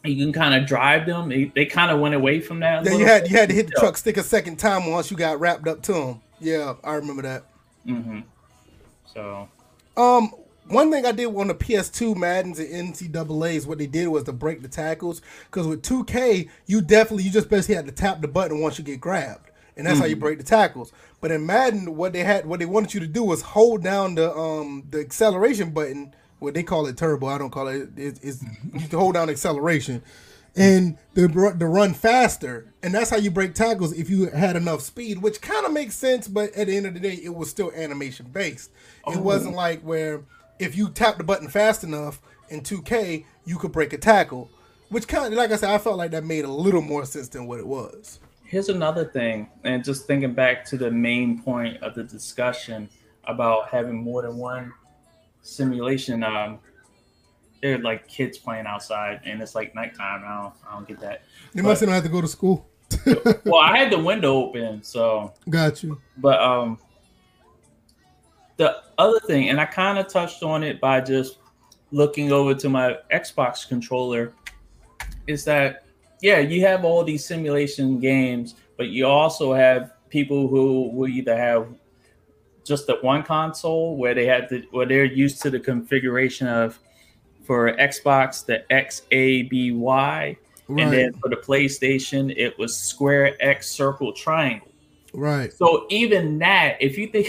[0.08, 1.28] you can kind of drive them.
[1.28, 2.84] They, they kind of went away from that.
[2.84, 3.30] Yeah, you had bit.
[3.30, 5.82] you had to hit the truck stick a second time once you got wrapped up
[5.82, 6.20] to them.
[6.40, 7.44] Yeah, I remember that.
[7.86, 8.20] Mm-hmm.
[9.12, 9.48] So,
[9.96, 10.32] um,
[10.68, 14.32] one thing I did on the PS2 Madden's and NCAA's, what they did was to
[14.32, 15.22] break the tackles.
[15.46, 18.84] Because with 2K, you definitely you just basically had to tap the button once you
[18.84, 20.02] get grabbed, and that's mm-hmm.
[20.02, 20.24] how you mm-hmm.
[20.24, 20.92] break the tackles.
[21.20, 24.14] But in Madden, what they had, what they wanted you to do was hold down
[24.14, 27.26] the um the acceleration button what they call it turbo.
[27.26, 27.90] I don't call it.
[27.96, 28.42] it it's
[28.74, 30.02] you hold down acceleration,
[30.54, 34.82] and the the run faster, and that's how you break tackles if you had enough
[34.82, 36.28] speed, which kind of makes sense.
[36.28, 38.70] But at the end of the day, it was still animation based.
[39.04, 39.12] Oh.
[39.12, 40.22] It wasn't like where
[40.58, 44.50] if you tap the button fast enough in 2K, you could break a tackle,
[44.88, 47.28] which kind of like I said, I felt like that made a little more sense
[47.28, 48.20] than what it was.
[48.44, 52.88] Here's another thing, and just thinking back to the main point of the discussion
[53.24, 54.72] about having more than one
[55.42, 56.60] simulation, um,
[57.60, 60.22] they're like kids playing outside, and it's like nighttime.
[60.24, 61.22] I don't, I don't get that.
[61.54, 62.68] You but, must not have to go to school.
[63.44, 66.00] well, I had the window open, so got you.
[66.16, 66.78] But um,
[68.56, 71.38] the other thing, and I kind of touched on it by just
[71.90, 74.32] looking over to my Xbox controller,
[75.26, 75.84] is that
[76.22, 81.36] yeah, you have all these simulation games, but you also have people who will either
[81.36, 81.68] have
[82.64, 86.78] just the one console where they had the where they're used to the configuration of
[87.44, 89.80] for Xbox the XABY,
[90.68, 90.82] right.
[90.82, 94.68] and then for the PlayStation it was square X circle triangle.
[95.12, 95.52] Right.
[95.52, 97.28] So even that, if you think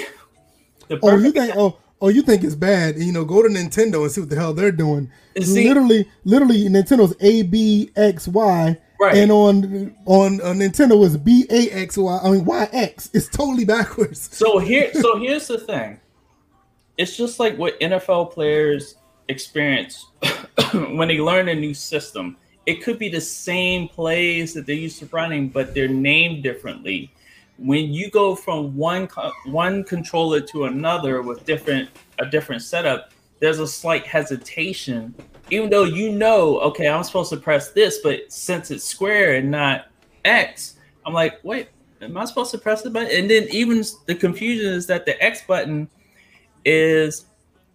[0.87, 4.01] the oh you think oh oh you think it's bad, you know, go to Nintendo
[4.03, 5.11] and see what the hell they're doing.
[5.41, 9.15] See, literally, literally Nintendo's A B X Y Right.
[9.15, 12.19] And on on uh, Nintendo was B A X Y.
[12.21, 13.09] I mean Y X.
[13.13, 14.35] It's totally backwards.
[14.35, 15.99] So here, so here's the thing.
[16.97, 18.95] It's just like what NFL players
[19.27, 20.07] experience
[20.73, 22.37] when they learn a new system.
[22.65, 27.11] It could be the same plays that they're used to running, but they're named differently.
[27.57, 29.07] When you go from one
[29.45, 31.89] one controller to another with different
[32.19, 35.15] a different setup, there's a slight hesitation
[35.49, 39.49] even though you know, okay, I'm supposed to press this, but since it's square and
[39.49, 39.87] not
[40.25, 41.69] X, I'm like, wait,
[42.01, 43.09] am I supposed to press the button?
[43.11, 45.89] And then even the confusion is that the X button
[46.65, 47.25] is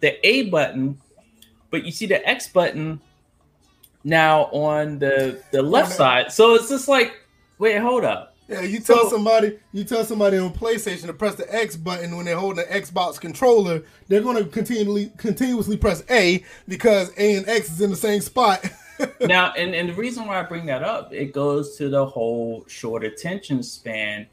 [0.01, 0.99] the A button,
[1.71, 3.01] but you see the X button
[4.05, 6.31] now on the the left side.
[6.31, 7.15] So it's just like,
[7.59, 8.32] wait, hold up.
[8.53, 12.17] Yeah, you tell so, somebody you tell somebody on PlayStation to press the X button
[12.17, 17.37] when they're holding the Xbox controller, they're going to continually continuously press A because A
[17.37, 18.65] and X is in the same spot.
[19.21, 22.65] now, and, and the reason why I bring that up, it goes to the whole
[22.69, 24.27] short attention span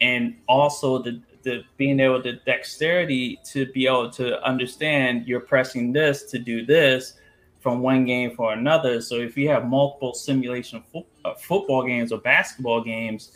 [0.00, 5.92] and also the the being able to dexterity to be able to understand you're pressing
[5.92, 7.14] this to do this
[7.60, 9.00] from one game for another.
[9.00, 13.32] So if you have multiple simulation fo- uh, football games or basketball games,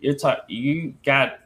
[0.00, 1.38] you're talk, you got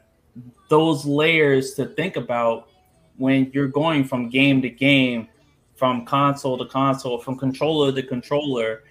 [0.69, 2.69] those layers to think about
[3.17, 5.29] when you're going from game to game,
[5.77, 8.83] from console to console, from controller to controller.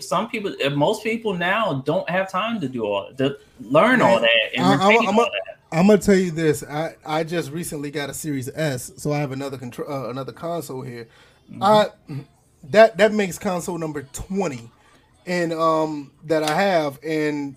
[0.00, 4.30] Some people, most people now don't have time to do all to learn all that
[4.56, 5.58] and retain I'm, I'm, that.
[5.72, 6.64] I'm gonna tell you this.
[6.64, 10.32] I, I just recently got a Series S, so I have another control uh, another
[10.32, 11.06] console here.
[11.60, 11.88] I
[12.70, 14.70] that that makes console number twenty,
[15.26, 17.56] and um that I have, and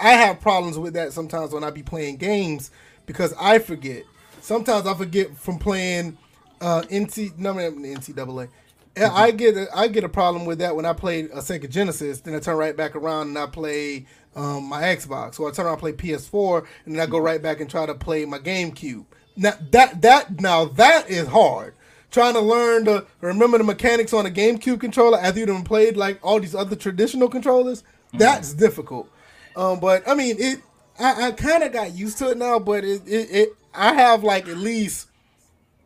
[0.00, 2.70] I have problems with that sometimes when I be playing games
[3.06, 4.04] because I forget.
[4.40, 6.16] Sometimes I forget from playing
[6.60, 8.48] uh NC no NCAA.
[8.96, 11.70] Yeah, I get a, I get a problem with that when I play a Sega
[11.70, 12.20] Genesis.
[12.20, 15.38] Then I turn right back around and I play um, my Xbox.
[15.38, 17.86] Or I turn around and play PS4, and then I go right back and try
[17.86, 19.04] to play my GameCube.
[19.36, 21.74] Now that that now that is hard.
[22.10, 26.18] Trying to learn to remember the mechanics on a GameCube controller after you've played like
[26.22, 27.84] all these other traditional controllers.
[28.14, 29.10] That's difficult.
[29.58, 30.60] Um, but I mean, it.
[31.00, 33.48] I, I kind of got used to it now, but it, it, it.
[33.74, 35.08] I have like at least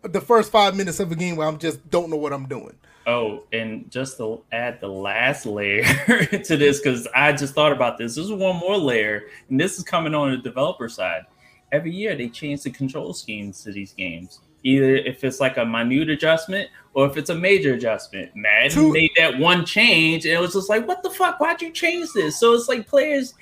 [0.02, 2.74] the first five minutes of a game where I'm just don't know what I'm doing.
[3.06, 5.82] Oh, and just to add the last layer
[6.44, 8.14] to this, because I just thought about this.
[8.14, 11.26] This is one more layer, and this is coming on the developer side.
[11.72, 14.40] Every year they change the control schemes to these games.
[14.62, 18.30] Either if it's like a minute adjustment or if it's a major adjustment.
[18.36, 21.40] Madden Two- made that one change, and it was just like, what the fuck?
[21.40, 22.38] Why'd you change this?
[22.38, 23.34] So it's like players,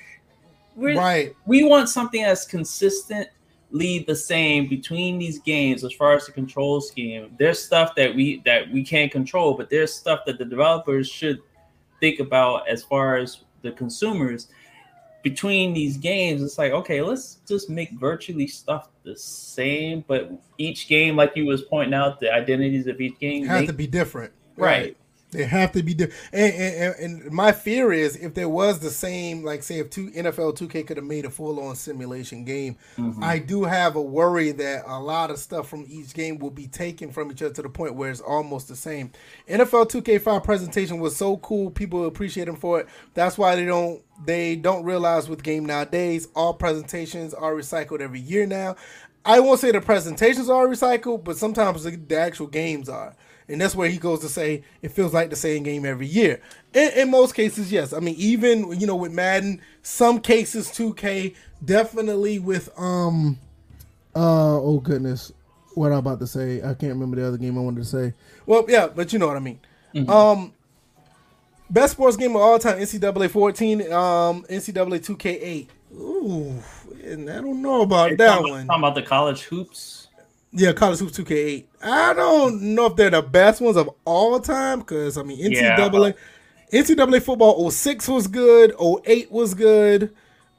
[0.81, 1.35] we're, Right.
[1.45, 6.81] we want something that's consistently the same between these games as far as the control
[6.81, 7.33] scheme.
[7.39, 11.39] There's stuff that we that we can't control, but there's stuff that the developers should
[11.99, 14.47] think about as far as the consumers
[15.23, 16.41] between these games.
[16.41, 21.45] It's like, okay, let's just make virtually stuff the same, but each game, like you
[21.45, 24.33] was pointing out, the identities of each game have to be different.
[24.57, 24.97] right.
[25.31, 26.19] They have to be different.
[26.33, 30.11] And, and, and, my fear is if there was the same, like say if two
[30.11, 33.23] NFL 2K could have made a full on simulation game, Mhm.
[33.23, 36.67] I do have a worry that a lot of stuff from each game will be
[36.67, 39.11] taken from each other to the point where it's almost the same.
[39.47, 42.87] NFL 2K5 presentation was so cool, people appreciate them for it.
[43.13, 48.19] That's why they don't they don't realize with game nowadays all presentations are recycled every
[48.19, 48.75] year now.
[49.23, 53.15] I won't say the presentations are recycled, but sometimes the, the actual games are.
[53.51, 56.41] And that's where he goes to say it feels like the same game every year.
[56.73, 57.93] In, in most cases, yes.
[57.93, 63.37] I mean, even you know with Madden, some cases 2K definitely with um
[64.15, 65.31] uh oh goodness,
[65.75, 66.57] what I'm about to say.
[66.61, 68.13] I can't remember the other game I wanted to say.
[68.45, 69.59] Well, yeah, but you know what I mean.
[70.07, 70.53] Um,
[71.69, 75.67] best sports game of all time: NCAA 14, um, NCAA 2K8.
[75.93, 76.53] Ooh,
[77.03, 78.67] and I don't know about You're that talking, one.
[78.67, 80.07] talking about the college hoops.
[80.53, 81.65] Yeah, College Hoops 2K8.
[81.83, 85.77] I don't know if they're the best ones of all time because I mean Yeah.
[85.77, 86.13] NCAA
[86.73, 90.13] NCAA football 06 was good, 08 was good.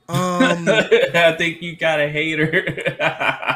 [0.09, 2.65] Um, I think you got a hater.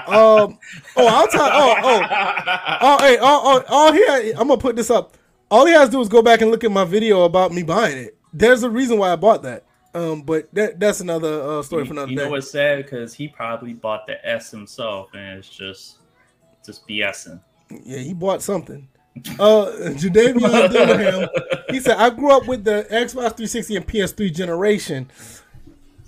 [0.07, 0.59] um,
[0.97, 1.51] oh, I'll tell.
[1.53, 2.03] Oh, oh,
[2.81, 4.33] oh, hey, oh, oh, all here.
[4.39, 5.17] I'm gonna put this up.
[5.51, 7.63] All he has to do is go back and look at my video about me
[7.63, 8.17] buying it.
[8.33, 9.65] There's a reason why I bought that.
[9.95, 12.25] Um, but that that's another uh, story for you, another you day.
[12.25, 12.79] know what's sad?
[12.79, 15.99] Because he probably bought the S himself, and it's just
[16.67, 17.41] just BSing.
[17.85, 18.89] Yeah, he bought something.
[19.39, 21.29] Uh, Jadavion Dillingham,
[21.71, 25.11] he said, I grew up with the Xbox 360 and PS3 generation.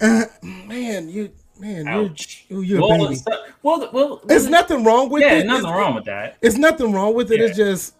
[0.00, 2.44] Uh, man, you, man, Ouch.
[2.48, 3.14] you're, you're a well, baby.
[3.14, 3.24] it's,
[3.62, 5.26] well, well, There's nothing wrong with it.
[5.26, 5.46] yeah, it.
[5.46, 6.36] nothing it's, wrong with that.
[6.42, 7.40] It's nothing wrong with it.
[7.40, 7.94] It's just,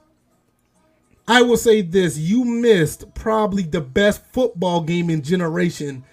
[1.27, 6.05] I will say this: you missed probably the best football game in generation.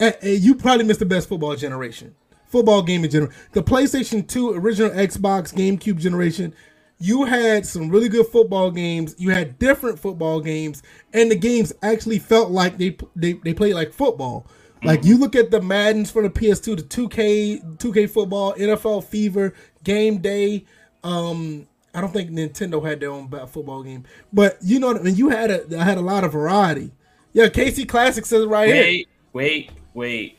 [0.00, 2.14] Uh, uh, you probably missed the best football generation.
[2.48, 3.32] Football game in general.
[3.52, 6.54] The PlayStation 2 original Xbox GameCube generation,
[6.98, 9.14] you had some really good football games.
[9.18, 10.82] You had different football games,
[11.12, 14.46] and the games actually felt like they they, they played like football.
[14.82, 19.52] Like you look at the Maddens for the PS2, the 2K, 2K football, NFL Fever,
[19.82, 20.64] Game Day.
[21.02, 25.02] Um, I don't think Nintendo had their own ba- football game, but you know, I
[25.02, 26.92] mean, you had a I had a lot of variety.
[27.32, 28.82] Yeah, KC Classic says right here.
[28.82, 30.37] Wait, wait, wait.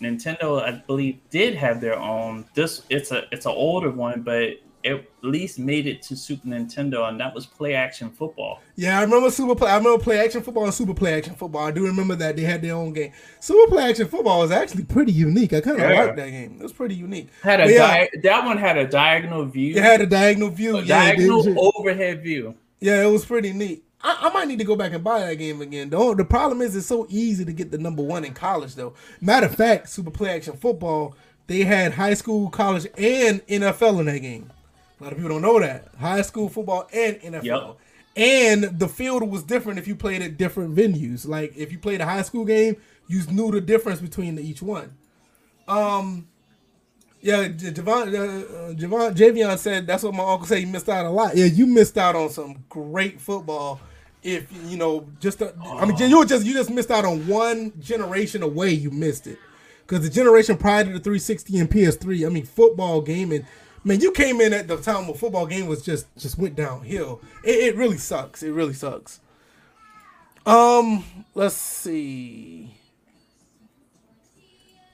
[0.00, 2.44] Nintendo, I believe, did have their own.
[2.54, 6.46] This it's a it's an older one, but it at least made it to Super
[6.46, 8.60] Nintendo, and that was Play Action Football.
[8.76, 9.70] Yeah, I remember Super Play.
[9.70, 11.66] I remember Play Action Football and Super Play Action Football.
[11.66, 13.12] I do remember that they had their own game.
[13.40, 15.52] Super Play Action Football was actually pretty unique.
[15.52, 16.04] I kind of Yeah.
[16.04, 16.56] liked that game.
[16.60, 17.28] It was pretty unique.
[17.42, 20.76] Had a yeah, di- that one had a diagonal view, it had a diagonal view.
[20.76, 22.54] a yeah, diagonal overhead view.
[22.78, 23.82] yeah, it was pretty neat.
[24.00, 25.90] I, I might need to go back and buy that game again.
[25.90, 28.74] Though the problem is, it's so easy to get the number one in college.
[28.74, 31.16] Though, matter of fact, Super Play Action Football
[31.48, 34.52] they had high school, college, and NFL in that game.
[35.00, 37.44] A lot of people don't know that high school football and NFL.
[37.44, 37.76] Yep.
[38.16, 41.26] And the field was different if you played at different venues.
[41.26, 42.76] Like if you played a high school game,
[43.06, 44.96] you knew the difference between the, each one.
[45.66, 46.28] Um,
[47.20, 50.58] yeah, Javon, uh, Javon, Javion said that's what my uncle said.
[50.58, 51.36] He missed out a lot.
[51.36, 53.80] Yeah, you missed out on some great football.
[54.28, 57.72] If you know, just uh, I mean, you just you just missed out on one
[57.80, 58.70] generation away.
[58.72, 59.38] You missed it
[59.86, 62.26] because the generation prior to the 360 and PS3.
[62.26, 63.46] I mean, football gaming.
[63.84, 67.22] Man, you came in at the time when football game was just just went downhill.
[67.42, 68.42] It, it really sucks.
[68.42, 69.20] It really sucks.
[70.44, 71.04] Um,
[71.34, 72.74] let's see.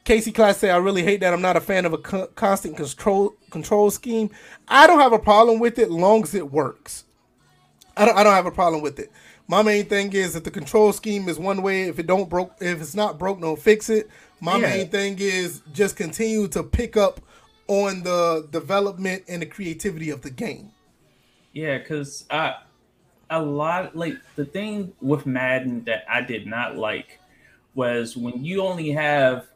[0.05, 1.32] Casey Class say, I really hate that.
[1.32, 4.30] I'm not a fan of a co- constant control control scheme.
[4.68, 7.05] I don't have a problem with it long as it works.
[7.97, 9.11] I don't, I don't have a problem with it.
[9.47, 11.85] My main thing is that the control scheme is one way.
[11.85, 14.09] If it don't broke, if it's not broke, don't fix it.
[14.41, 14.69] My yeah.
[14.69, 17.21] main thing is just continue to pick up
[17.69, 20.71] on the development and the creativity of the game.
[21.53, 22.57] Yeah, because I
[23.31, 27.21] a lot like the thing with Madden that I did not like
[27.75, 29.47] was when you only have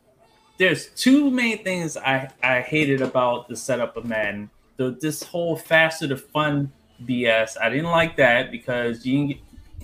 [0.59, 4.51] there's two main things I, I hated about the setup of Madden.
[4.77, 6.73] The this whole faster to fun
[7.05, 7.57] BS.
[7.61, 9.37] I didn't like that because you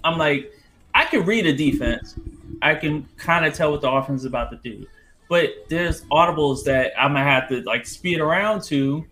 [0.02, 0.52] I'm like,
[0.94, 2.14] I can read a defense.
[2.62, 4.86] I can kind of tell what the offense is about to do.
[5.28, 9.04] But there's audibles that I'm gonna have to like speed around to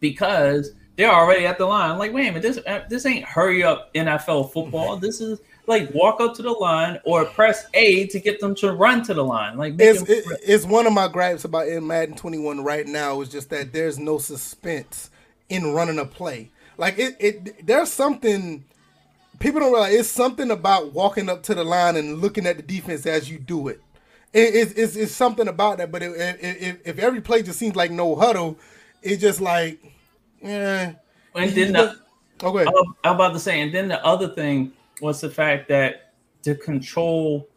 [0.00, 1.90] because they're already at the line.
[1.90, 4.96] I'm like, wait a minute, this uh, this ain't hurry up NFL football.
[5.00, 8.72] This is like walk up to the line or press A to get them to
[8.72, 9.58] run to the line.
[9.58, 13.28] Like it's, it, it's one of my gripes about in Madden 21 right now is
[13.28, 15.10] just that there's no suspense
[15.50, 16.50] in running a play.
[16.78, 18.64] Like it, it there's something
[19.38, 19.94] people don't realize.
[19.94, 23.38] It's something about walking up to the line and looking at the defense as you
[23.38, 23.82] do it.
[24.32, 25.92] it it's, it's, it's something about that.
[25.92, 28.58] But if, if every play just seems like no huddle,
[29.02, 29.80] it's just like,
[30.40, 30.94] yeah.
[31.34, 31.96] And then the,
[32.42, 32.66] okay,
[33.04, 37.48] I'm about to say, and then the other thing was the fact that to control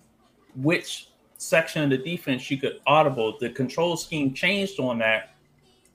[0.55, 5.30] which section of the defense you could audible, the control scheme changed on that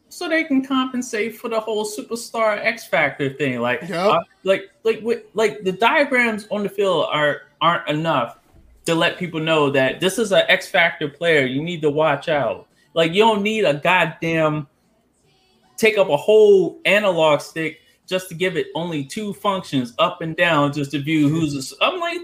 [0.09, 3.61] so they can compensate for the whole superstar X Factor thing.
[3.61, 3.93] Like, yep.
[3.93, 5.03] uh, like, like,
[5.35, 8.39] like the diagrams on the field are aren't enough
[8.85, 11.45] to let people know that this is an X Factor player.
[11.45, 12.67] You need to watch out.
[12.95, 14.69] Like, you don't need a goddamn
[15.77, 20.37] take up a whole analog stick just to give it only two functions up and
[20.37, 21.73] down just to view who's.
[21.73, 22.21] A, I'm like,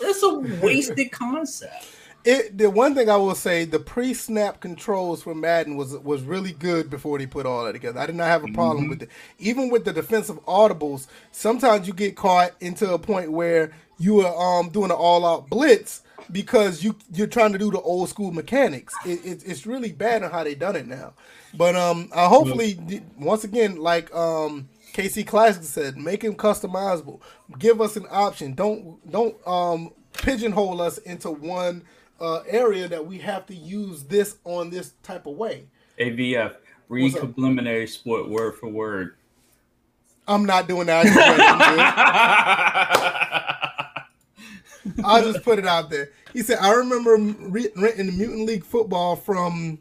[0.00, 1.86] that's a wasted concept.
[2.26, 6.50] It, the one thing I will say, the pre-snap controls for Madden was was really
[6.52, 8.00] good before they put all that together.
[8.00, 8.90] I did not have a problem mm-hmm.
[8.90, 9.10] with it.
[9.38, 14.58] Even with the defensive audibles, sometimes you get caught into a point where you are
[14.60, 16.02] um, doing an all-out blitz
[16.32, 18.92] because you you're trying to do the old school mechanics.
[19.06, 21.12] It, it, it's really bad on how they done it now.
[21.54, 27.20] But um, I hopefully once again, like um, KC Classic said, make him customizable.
[27.56, 28.54] Give us an option.
[28.54, 31.84] Don't don't um pigeonhole us into one
[32.20, 35.66] uh, area that we have to use this on this type of way.
[35.98, 36.56] AVF,
[36.88, 39.16] read preliminary sport word for word.
[40.28, 41.06] I'm not doing that.
[45.04, 46.10] I'll just put it out there.
[46.32, 49.80] He said, I remember re- renting Mutant League football from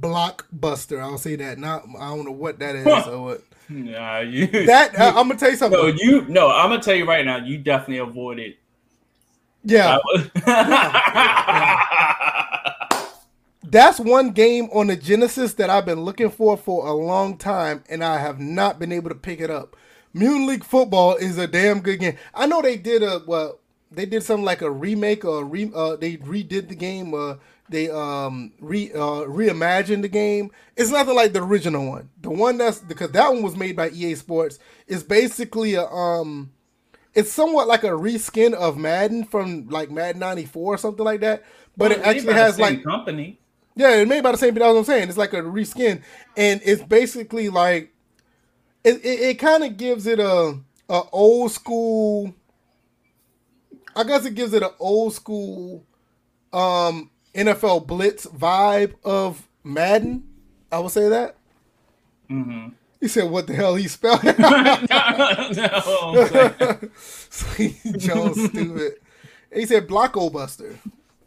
[0.00, 1.00] Blockbuster.
[1.00, 1.58] I'll say that.
[1.58, 3.42] Not, I don't know what that is or what.
[3.68, 5.78] Nah, you, that uh, I'm gonna tell you something.
[5.78, 7.36] No, you no, I'm gonna tell you right now.
[7.36, 8.56] You definitely avoided
[9.64, 9.98] yeah.
[13.62, 17.84] That's one game on the Genesis that I've been looking for for a long time,
[17.88, 19.76] and I have not been able to pick it up.
[20.12, 22.16] Mutant League Football is a damn good game.
[22.34, 23.60] I know they did a well,
[23.92, 27.14] they did something like a remake or re, uh, they redid the game.
[27.14, 27.36] Uh,
[27.68, 30.50] they um re uh, reimagined the game.
[30.76, 32.10] It's nothing like the original one.
[32.20, 34.58] The one that's because that one was made by EA Sports
[34.88, 36.50] is basically a um
[37.14, 41.44] it's somewhat like a reskin of Madden from like Madden '94 or something like that.
[41.76, 43.38] But well, it actually has like company.
[43.76, 44.54] Yeah, it's made by the same.
[44.54, 45.08] That's what I'm saying.
[45.08, 46.02] It's like a reskin,
[46.36, 47.92] and it's basically like
[48.84, 49.04] it.
[49.04, 50.58] It, it kind of gives it a
[50.88, 52.34] a old school.
[53.96, 55.84] I guess it gives it an old school
[56.52, 60.24] um NFL blitz vibe of Madden.
[60.70, 61.36] I would say that.
[62.30, 62.68] Mm-hmm.
[63.00, 64.22] He said, "What the hell?" He spelled.
[64.24, 64.78] no, no.
[67.96, 68.92] Jones stupid.
[69.52, 70.78] He said, "Blocko Buster."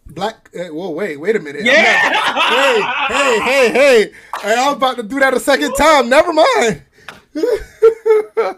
[0.06, 0.50] Black.
[0.56, 1.64] Uh, whoa, wait, wait a minute.
[1.66, 2.10] Yeah.
[2.12, 2.82] Not, hey,
[3.16, 4.12] hey, hey, hey!
[4.42, 6.10] Hey, I was about to do that a second time.
[6.10, 6.84] Never mind.
[7.34, 8.54] yeah,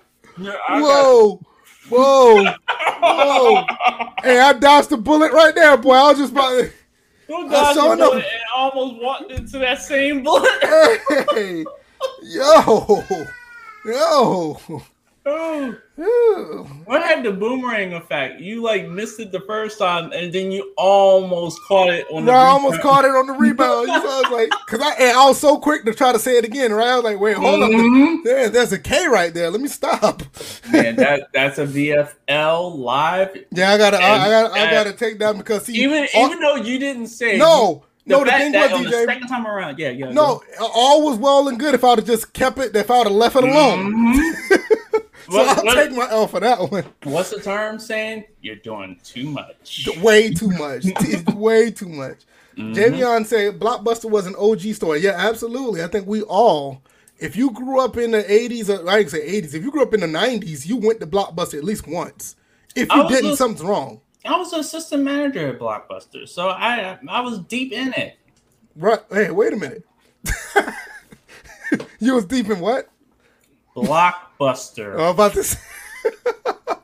[0.70, 1.40] whoa,
[1.88, 3.66] whoa, whoa!
[4.24, 5.94] hey, I dodged the bullet right there, boy.
[5.94, 6.72] I was just about to.
[7.28, 10.52] Who dodged the bullet and almost walked into that same bullet?
[11.32, 11.64] hey.
[12.24, 13.04] Yo,
[13.86, 14.82] yo.
[15.28, 16.64] Oh, Ooh.
[16.86, 18.40] what had the boomerang effect?
[18.40, 22.32] You like missed it the first time, and then you almost caught it on the.
[22.32, 23.88] No, I almost caught it on the rebound.
[23.88, 26.38] So I was like, because I, and I was so quick to try to say
[26.38, 26.90] it again, right?
[26.90, 27.72] I was like, wait, hold up.
[27.72, 28.24] Mhm.
[28.24, 29.50] There, there's a K right there.
[29.50, 30.22] Let me stop.
[30.72, 33.36] Man, that that's a VFL live.
[33.52, 36.40] Yeah, I gotta, I, I gotta, I gotta take that because see, Even all- even
[36.40, 39.90] though you didn't say no, the no, the thing was, DJ, second time around, yeah,
[39.90, 40.12] yeah.
[40.12, 43.00] no, all was well and good if I would have just kept it, if I
[43.00, 44.16] would have left it alone.
[44.16, 44.62] Mhm.
[45.28, 46.86] So What- I'll what- take my L for that one.
[47.04, 48.26] What's the term saying?
[48.42, 49.90] You're doing too much.
[49.98, 50.84] Way too much.
[50.86, 52.18] It's way too much.
[52.56, 52.76] Mhm.
[52.76, 54.98] Javion said Blockbuster was an OG store.
[54.98, 55.84] Yeah, absolutely.
[55.84, 56.84] I think we all,
[57.18, 59.82] if you grew up in the 80s, or I can say 80s, if you grew
[59.82, 62.36] up in the 90s, you went to Blockbuster at least once.
[62.76, 64.02] If you didn't, something's wrong.
[64.26, 68.18] I was an assistant manager at Blockbuster, so I I was deep in it.
[68.76, 69.00] Right.
[69.12, 69.84] Hey, wait a minute.
[72.00, 72.90] you was deep in what?
[73.76, 74.96] Blockbuster.
[74.98, 75.60] Oh, I was about to say.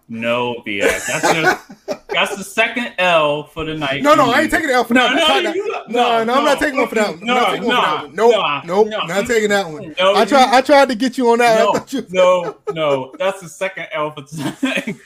[0.08, 1.08] No BS.
[1.08, 4.04] That's your, that's the second L for the night.
[4.04, 5.16] No, no, I ain't taking the L for No, that.
[5.16, 7.12] no, I you- no, no, no, I'm not taking one for that.
[7.16, 7.26] one.
[7.26, 9.06] No, not taking one for that no, no, nope, no.
[9.06, 9.96] not taking that one.
[9.98, 10.50] No, I tried.
[10.54, 11.64] I tried to get you on that.
[12.12, 13.16] No, no, no.
[13.18, 14.98] That's the second L for tonight.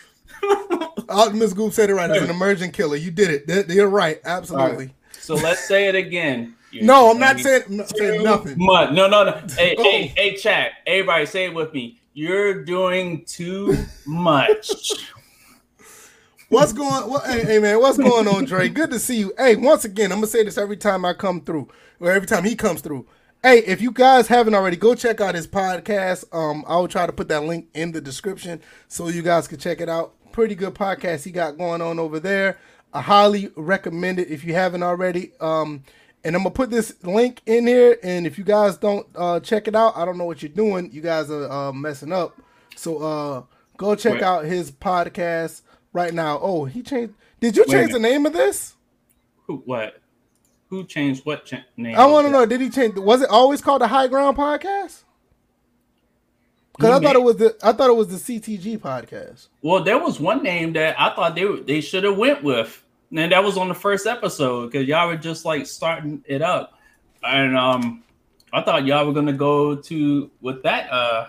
[1.10, 2.10] Optimus Goop said it right.
[2.10, 2.96] It's an emergent killer.
[2.96, 3.68] You did it.
[3.68, 4.20] They're right.
[4.26, 4.93] Absolutely.
[5.12, 6.56] so let's say it again.
[6.72, 8.56] You're No, I'm not saying, I'm not saying nothing.
[8.58, 8.91] Much.
[8.91, 9.41] No, no, no.
[9.58, 9.84] Hey, Oh.
[9.84, 10.72] hey, hey, chat.
[10.86, 12.00] Everybody, say it with me.
[12.14, 14.72] You're doing too much.
[16.50, 17.10] What's going?
[17.10, 18.70] What, hey, hey, man, what's going on, Dre?
[18.70, 19.34] Good to see you.
[19.38, 21.70] Hey, once again, I'm gonna say this every time I come through,
[22.00, 23.08] or every time he comes through.
[23.41, 26.24] Hey, if you guys haven't already, go check out his podcast.
[26.32, 29.58] Um, I will try to put that link in the description so you guys can
[29.58, 30.14] check it out.
[30.36, 32.58] Pretty good podcast he got going on over there.
[32.94, 35.32] I highly recommend it if you haven't already.
[35.40, 35.86] Um,
[36.26, 37.98] and I'm gonna put this link in here.
[38.04, 40.92] And if you guys don't uh, check it out, I don't know what you're doing.
[40.92, 42.38] You guys are uh, messing up.
[42.76, 43.44] So uh,
[43.78, 44.24] go check Wait.
[44.24, 45.62] out his podcast
[45.94, 46.38] right now.
[46.42, 47.14] Oh, he changed.
[47.40, 48.76] Did you Wait change the name of this?
[49.48, 49.64] Who?
[49.64, 50.02] What?
[50.68, 51.96] Who changed what cha- name?
[51.96, 52.46] I want to know.
[52.46, 52.96] Did he change?
[52.96, 55.05] Was it always called the High Ground Podcast?
[56.78, 59.47] Because I thought it was the I thought it was the CTG podcast.
[59.61, 62.84] Well, there was one name that I thought they they should have went with,
[63.15, 66.73] and that was on the first episode because y'all were just like starting it up,
[67.23, 68.03] and um,
[68.51, 70.91] I thought y'all were gonna go to with that.
[70.91, 71.28] Uh,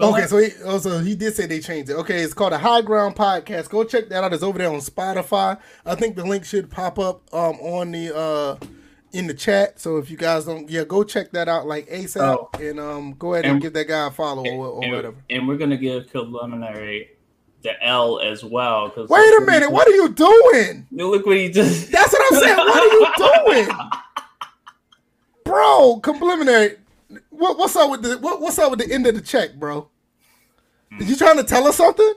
[0.00, 1.94] Okay, let- so he also he did say they changed it.
[1.94, 3.68] Okay, it's called the High Ground Podcast.
[3.68, 4.32] Go check that out.
[4.32, 5.58] It's over there on Spotify.
[5.84, 8.56] I think the link should pop up um on the uh
[9.12, 9.78] in the chat.
[9.80, 12.50] So if you guys don't, yeah, go check that out like ASAP Oh.
[12.60, 15.16] and um go ahead and, And- give that guy a follow or, or and, whatever.
[15.30, 17.10] and we're gonna give preliminary
[17.62, 18.88] the L as well.
[18.88, 20.86] Because Wait a minute, what are you doing?
[20.90, 21.90] You Look what he just.
[21.92, 22.56] That's what I'm saying.
[22.56, 23.76] What are you doing,
[25.44, 26.00] bro?
[26.02, 26.78] Complimentary.
[27.30, 29.88] What, what's up with the what, What's up with the end of the check, bro?
[30.98, 32.14] Is you trying to tell us something?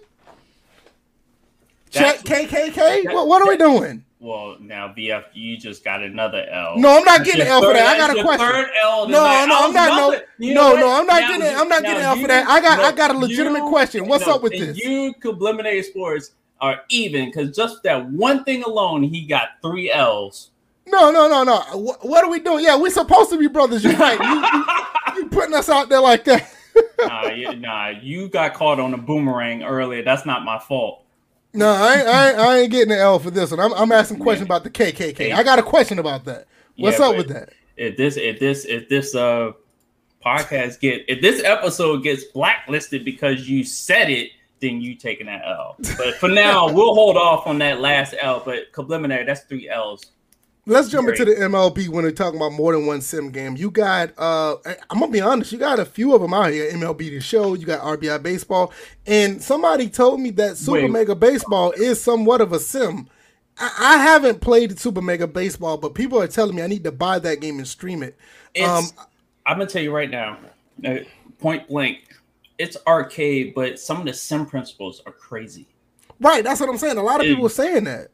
[1.90, 3.14] Check That's- KKK.
[3.14, 4.04] What, what are we doing?
[4.26, 6.80] Well, now VF, you just got another L.
[6.80, 7.86] No, I'm not getting an L for that.
[7.86, 8.48] I got a question.
[8.48, 9.90] Third L No, no, I'm not.
[9.90, 11.00] No, you no, know no?
[11.00, 11.56] I'm not Now getting.
[11.56, 12.48] I'm not getting L for that.
[12.48, 12.80] I got.
[12.80, 14.08] I got a legitimate you- question.
[14.08, 14.84] What's no, up with this?
[14.84, 20.50] You Subliminary Sports are even because just that one thing alone, he got three L's.
[20.88, 21.60] No, no, no, no.
[21.78, 22.64] What, what are we doing?
[22.66, 23.84] Yeah, we're supposed to be brothers.
[23.84, 24.20] You're right.
[24.20, 26.52] You, you, you putting us out there like that.
[27.00, 30.02] nah, you, nah, you got caught on a boomerang earlier.
[30.02, 31.05] That's not my fault.
[31.56, 33.60] No, I ain't, I I ain't getting an L for this one.
[33.60, 35.34] I'm, I'm asking a question about the KKK.
[35.34, 36.48] I got a question about that.
[36.78, 37.50] What's Yeah, up with that?
[37.78, 39.52] If this, if this, if this uh
[40.26, 44.32] podcast get, if this episode gets blacklisted because you said it,
[44.62, 45.78] then you taking that L.
[45.98, 48.42] But for now, we'll hold off on that last L.
[48.44, 50.02] But preliminary, that's three L's.
[50.68, 51.20] Let's jump Great.
[51.20, 53.56] into the MLB when they're talking about more than one sim game.
[53.56, 54.56] You got, uh,
[54.90, 56.72] I'm gonna be honest, you got a few of them out here.
[56.72, 58.74] MLB the Show, you got RBI Baseball,
[59.06, 60.92] and somebody told me that Super Wait.
[60.92, 63.08] Mega Baseball is somewhat of a sim.
[63.60, 66.92] I, I haven't played Super Mega Baseball, but people are telling me I need to
[66.92, 68.18] buy that game and stream it.
[68.64, 68.86] Um,
[69.46, 70.40] I'm gonna tell you right now,
[70.84, 70.96] uh,
[71.38, 72.08] point blank,
[72.58, 75.68] it's arcade, but some of the sim principles are crazy.
[76.20, 76.98] Right, that's what I'm saying.
[76.98, 78.10] A lot of It- people are saying that.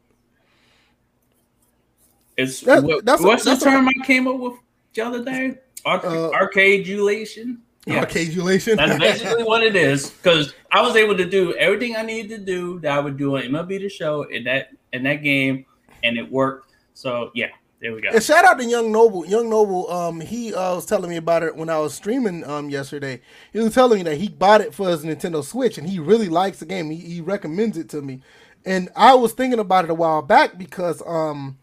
[2.37, 4.53] It's That- what, that's a- what's that's the term I came up with
[4.93, 5.55] the other day?
[5.85, 7.57] Arc- Uh, arcadeulation.
[7.85, 8.05] Yeah.
[8.05, 8.77] Arcadeulation.
[8.77, 10.11] That's basically what it is.
[10.11, 13.37] Because I was able to do everything I needed to do that I would do
[13.37, 15.65] on MLB the show in that in that game,
[16.03, 16.69] and it worked.
[16.93, 17.47] So yeah,
[17.81, 18.09] there we go.
[18.09, 19.25] And shout out to Young Noble.
[19.25, 22.69] Young Noble, um, he uh, was telling me about it when I was streaming um
[22.69, 23.19] yesterday.
[23.51, 26.29] He was telling me that he bought it for his Nintendo Switch and he really
[26.29, 26.91] likes the game.
[26.91, 28.21] He, he recommends it to me.
[28.63, 31.57] And I was thinking about it a while back because um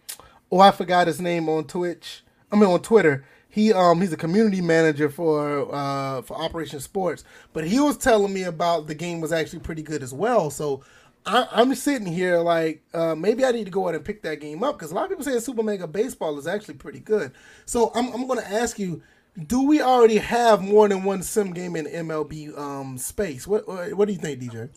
[0.50, 2.22] oh I forgot his name on Twitch.
[2.50, 3.24] I mean on Twitter.
[3.48, 8.32] He um he's a community manager for uh for Operation Sports, but he was telling
[8.32, 10.50] me about the game was actually pretty good as well.
[10.50, 10.82] So
[11.28, 14.40] I, I'm sitting here like uh, maybe I need to go ahead and pick that
[14.40, 17.32] game up because a lot of people say Super Mega Baseball is actually pretty good.
[17.66, 19.02] So I'm I'm going to ask you,
[19.46, 23.46] do we already have more than one sim game in MLB um space?
[23.46, 24.70] What what do you think, DJ?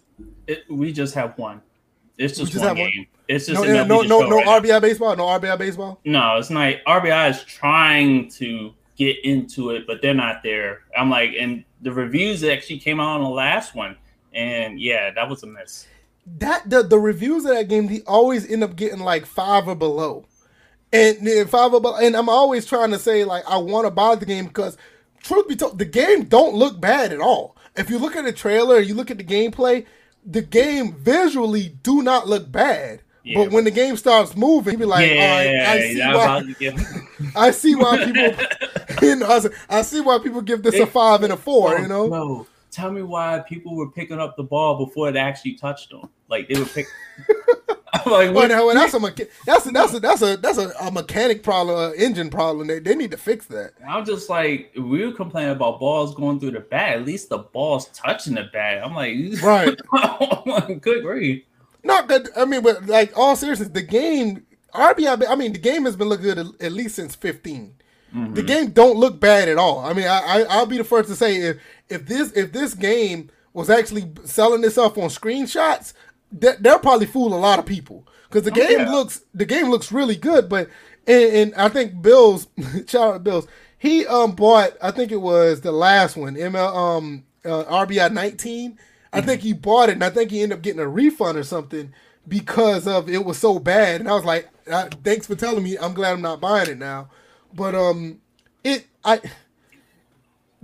[0.48, 1.62] It, we just have one.
[2.22, 2.92] It's just, just one have one?
[2.92, 3.08] game.
[3.28, 4.60] It's just No, no, no, no right now.
[4.60, 5.16] RBI baseball.
[5.16, 6.00] No RBI baseball.
[6.06, 6.76] No, it's not.
[6.88, 10.82] RBI is trying to get into it, but they're not there.
[10.98, 13.98] I'm like, and the reviews actually came out on the last one,
[14.34, 15.88] and yeah, that was a mess.
[16.38, 19.76] that the, the reviews of that game they always end up getting like five or
[19.76, 20.26] below
[20.94, 21.18] and
[21.50, 24.26] five or below and i'm always trying to say like i want to buy the
[24.26, 24.78] game because
[25.24, 28.32] truth be told the game don't look bad at all if you look at the
[28.32, 29.84] trailer you look at the gameplay
[30.26, 33.40] the game visually do not look bad Yeah.
[33.44, 37.52] but when the game starts moving you be like yeah, i see why give- i
[37.52, 38.46] see why people
[39.08, 42.08] you know i see why people give this a five and a four you know
[42.08, 46.10] No, tell me why people were picking up the ball before it actually touched them.
[46.30, 46.86] Like they were pick.
[48.06, 48.50] I'm like, Well, what?
[48.50, 51.94] well, that's a mecha- that's a, that's a that's a that's a, a mechanic problem,
[51.98, 52.68] engine problem.
[52.68, 53.74] They, they need to fix that.
[53.88, 56.98] I'm just like, we were complaining about balls going through the bat.
[56.98, 58.84] At least the ball's touching the bat.
[58.86, 59.80] I'm like, Right.
[60.82, 61.44] good grief.
[61.84, 65.28] Not that I mean, but like all seriousness, the game RBI.
[65.28, 67.74] I mean, the game has been looking good at, least since 15.
[68.16, 68.34] Mm-hmm.
[68.34, 69.80] The game don't look bad at all.
[69.80, 71.58] I mean, I, I I'll be the first to say if
[71.90, 75.94] if this if this game was actually selling itself on screenshots,
[76.32, 78.86] they'll probably fool a lot of people because the Oh, game yeah.
[78.86, 80.50] looks the game looks really good.
[80.50, 80.70] But
[81.08, 82.48] and, and I think Bills,
[82.88, 87.24] shout out Bills, he um bought I think it was the last one ML um
[87.46, 88.80] uh, RBI 19.
[89.14, 89.28] I Mm-hmm.
[89.28, 91.92] think he bought it and I think he ended up getting a refund or something
[92.28, 94.00] because of it was so bad.
[94.00, 94.48] And I was like,
[95.04, 95.78] thanks for telling me.
[95.78, 97.10] I'm glad I'm not buying it now.
[97.54, 98.22] But um,
[98.64, 99.20] it I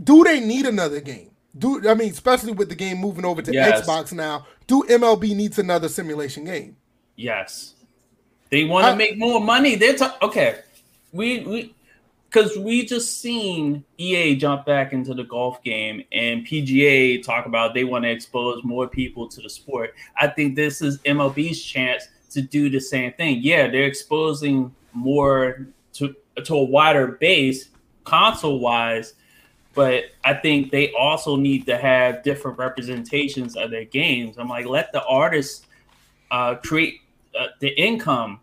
[0.02, 1.32] do they need another game?
[1.58, 3.82] Do I mean especially with the game moving over to Yes.
[3.82, 4.46] Xbox now?
[4.68, 6.76] Do MLB needs another simulation game?
[7.16, 7.74] Yes,
[8.52, 9.76] they want to make more money.
[9.76, 10.60] They're ta- okay.
[11.12, 11.76] We we
[12.30, 17.74] because we just seen EA jump back into the golf game and PGA talk about
[17.74, 19.94] they want to expose more people to the sport.
[20.20, 23.40] I think this is MLB's chance to do the same thing.
[23.42, 27.70] Yeah, they're exposing more to to a wider base
[28.04, 29.14] console wise,
[29.78, 34.40] but I think they also need to have different representations of their games.
[34.40, 35.68] I'm like, let the artists
[36.32, 37.02] uh, create
[37.40, 38.40] uh, the income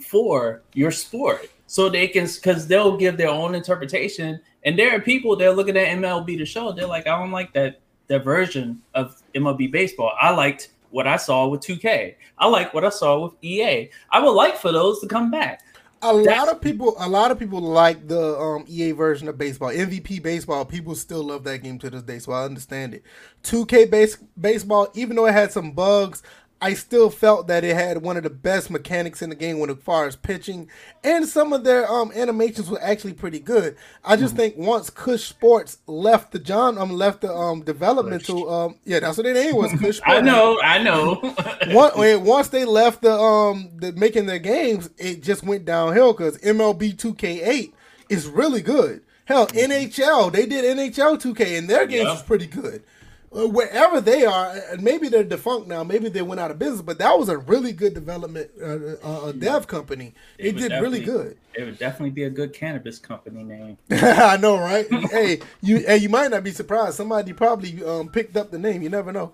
[0.00, 1.50] for your sport.
[1.66, 4.40] So they can because they'll give their own interpretation.
[4.64, 7.30] And there are people that are looking at mlb the show they're like i don't
[7.30, 10.12] like that that version of mlb baseball.
[10.20, 14.20] I liked what i saw with 2k i like what i saw with ea i
[14.20, 15.62] would like for those to come back
[16.00, 19.36] A That's- lot of people, a lot of people like the um, EA version of
[19.36, 20.64] baseball, MVP baseball.
[20.64, 23.02] People still love that game to this day, so I understand it.
[23.42, 26.22] 2K base baseball, even though it had some bugs,
[26.60, 29.70] I still felt that it had one of the best mechanics in the game when
[29.70, 30.68] as far as pitching,
[31.04, 33.76] and some of their um, animations were actually pretty good.
[34.04, 34.36] I just Mm-hmm.
[34.38, 39.16] think once Kush Sports left the John, um, left the um developmental, um, yeah, that's
[39.16, 39.70] what their name was.
[39.72, 40.02] Kush Sports.
[40.18, 41.20] i know i know
[41.96, 46.38] wait, once they left the um the making their games, it just went downhill because
[46.38, 47.72] MLB 2K8
[48.08, 49.02] is really good.
[49.26, 52.14] Hell, NHL they did NHL 2K and their games Yeah.
[52.16, 52.82] is pretty good.
[53.30, 56.80] Uh, wherever they are, and maybe they're defunct now, maybe they went out of business,
[56.80, 60.14] but that was a really good development uh, uh, a dev company.
[60.38, 61.36] It, It did really good.
[61.54, 64.86] it would definitely be a good cannabis company name I know, right?
[65.10, 66.94] hey, you hey, you might not be surprised.
[66.96, 68.80] Somebody probably um, picked up the name.
[68.80, 69.32] You never know.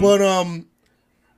[0.00, 0.66] But um,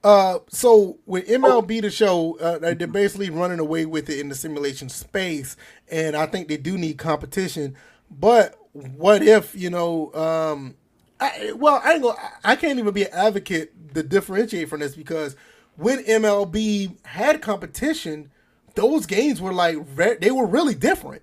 [0.04, 4.34] uh, so with MLB the show, uh, they're basically running away with it in the
[4.36, 5.56] simulation space,
[5.90, 7.74] and I think they do need competition.
[8.08, 10.12] But what if you know?
[10.14, 10.76] Um,
[11.20, 14.94] I, well, I ain't gonna, I can't even be an advocate to differentiate from this
[14.94, 15.34] because
[15.76, 18.30] when MLB had competition,
[18.74, 19.76] those games were like
[20.20, 21.22] they were really different.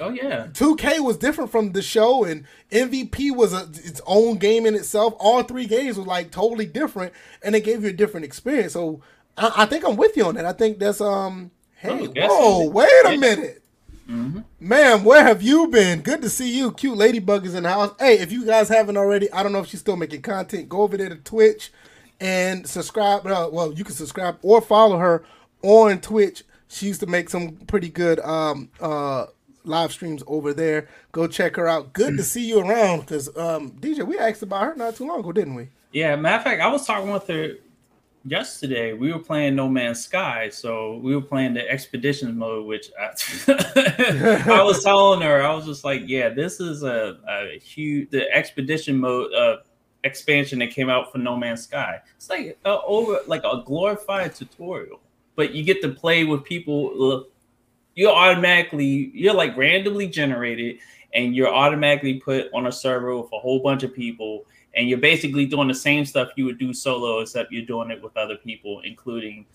[0.00, 4.66] oh yeah 2K was different from the show, and MVP was a, its own game
[4.66, 5.14] in itself.
[5.18, 8.72] All three games were like totally different, and they gave you a different experience.
[8.72, 9.00] So
[9.36, 10.46] I, I think I'm with you on that.
[10.46, 11.50] I think that's um.
[11.76, 13.62] Hey, Oh, whoa, wait a minute,
[14.08, 14.40] Mm-hmm.
[14.60, 15.04] ma'am.
[15.04, 16.00] Where have you been?
[16.00, 16.72] Good to see you.
[16.72, 17.92] Cute ladybug is in the house.
[17.98, 20.68] Hey, if you guys haven't already, I don't know if she's still making content.
[20.68, 21.72] Go over there to Twitch
[22.20, 23.26] and subscribe.
[23.26, 25.24] Uh, well, you can subscribe or follow her
[25.62, 26.44] on Twitch.
[26.68, 29.26] She used to make some pretty good um uh
[29.64, 30.88] live streams over there.
[31.12, 31.92] Go check her out.
[31.92, 35.20] Good to see you around because um DJ, we asked about her not too long
[35.20, 35.68] ago, didn't we?
[35.92, 37.54] Yeah, matter of fact, I was talking with her
[38.26, 42.90] yesterday we were playing No Man's Sky, so we were playing the expedition mode, which
[42.98, 43.06] I,
[44.46, 48.30] I was telling her, I was just like, yeah, this is a, a huge the
[48.32, 49.58] expedition mode uh,
[50.04, 52.00] expansion that came out for No Man's Sky.
[52.16, 55.00] It's like a, over like a glorified tutorial,
[55.36, 57.26] but you get to play with people.
[57.94, 60.78] You're automatically you're like randomly generated,
[61.14, 64.44] and you're automatically put on a server with a whole bunch of people
[64.76, 68.02] and you're basically doing the same stuff you would do solo, except you're doing it
[68.02, 69.46] with other people, including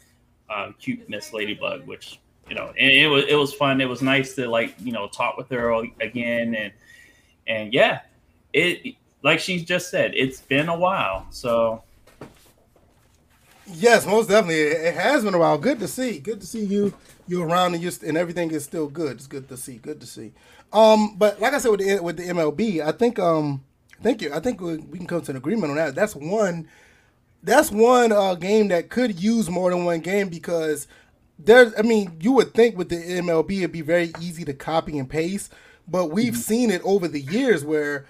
[0.50, 2.20] um, cute Miss Ladybug, which
[2.50, 3.80] you know, and it was it was fun.
[3.80, 6.74] It was nice to like you know talk with her again, and
[7.48, 8.02] and yeah,
[8.52, 11.28] it like she just said, it's been a while.
[11.30, 11.84] So
[13.68, 15.58] yes, most definitely, it has been a while.
[15.58, 16.20] Good to see.
[16.20, 16.94] Good to see you.
[17.28, 19.14] You're around and you and everything is still good.
[19.14, 19.78] It's good to see.
[19.78, 20.34] Good to see.
[20.74, 23.64] Um, but like I said with the with the MLB, I think um
[24.02, 24.34] Thank you.
[24.34, 25.96] I think we, we can come to an agreement on that.
[25.96, 26.68] That's one.
[27.44, 30.88] That's one uh, game that could use more than one game because
[31.40, 31.74] there's.
[31.78, 35.10] I mean, you would think with the MLB it'd be very easy to copy and
[35.10, 35.52] paste,
[35.88, 36.42] but we've mm-hmm.
[36.42, 38.06] seen it over the years where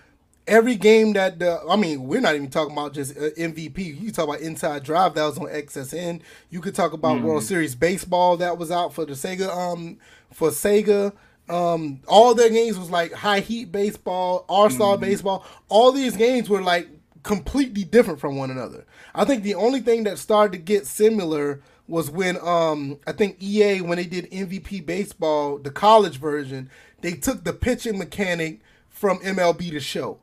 [0.48, 4.02] every game that the I mean, we're not even talking about just uh, MVP.
[4.02, 6.22] You talk about Inside Drive that was on XSN.
[6.50, 7.26] You could talk about mm-hmm.
[7.26, 9.98] World Series baseball that was out for the Sega um
[10.32, 11.14] for Sega.
[11.52, 15.02] Um, all their games was like high heat baseball, all star mm-hmm.
[15.02, 15.46] baseball.
[15.68, 16.88] All these games were like
[17.24, 18.86] completely different from one another.
[19.14, 23.38] I think the only thing that started to get similar was when um I think
[23.42, 26.70] EA when they did MVP baseball, the college version,
[27.02, 30.20] they took the pitching mechanic from MLB to show.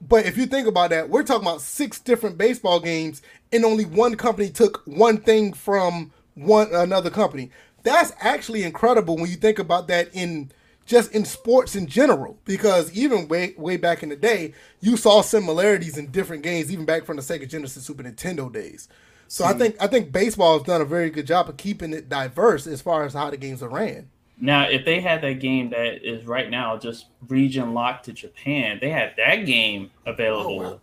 [0.00, 3.84] But if you think about that, we're talking about six different baseball games and only
[3.84, 7.50] one company took one thing from one another company.
[7.86, 10.50] That's actually incredible when you think about that in
[10.86, 12.36] just in sports in general.
[12.44, 16.84] Because even way way back in the day, you saw similarities in different games, even
[16.84, 18.88] back from the Sega Genesis, Super Nintendo days.
[19.28, 19.58] So I hmm.
[19.60, 22.82] think I think baseball has done a very good job of keeping it diverse as
[22.82, 24.10] far as how the games are ran.
[24.40, 28.78] Now, if they had that game that is right now just region locked to Japan,
[28.80, 30.60] they had that game available.
[30.60, 30.80] Oh, wow.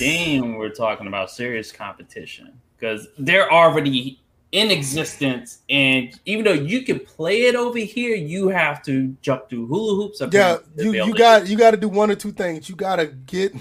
[0.00, 4.20] Then we're talking about serious competition because they're already
[4.52, 9.48] in existence, and even though you can play it over here, you have to jump
[9.48, 10.20] through hula hoops.
[10.32, 12.68] Yeah, you you got you got to do one or two things.
[12.68, 13.54] You got to get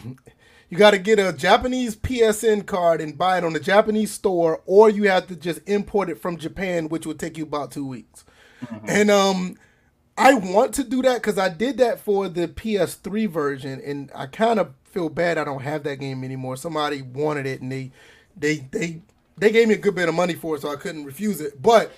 [0.70, 4.62] you got to get a Japanese PSN card and buy it on the Japanese store,
[4.66, 7.86] or you have to just import it from Japan, which would take you about two
[7.86, 8.24] weeks.
[8.64, 8.86] Mm-hmm.
[8.88, 9.58] And um,
[10.18, 14.26] I want to do that because I did that for the PS3 version, and I
[14.26, 16.56] kind of feel bad I don't have that game anymore.
[16.56, 17.92] Somebody wanted it, and they
[18.36, 19.02] they they
[19.40, 21.62] they gave me a good bit of money for it, so I couldn't refuse it.
[21.62, 21.92] But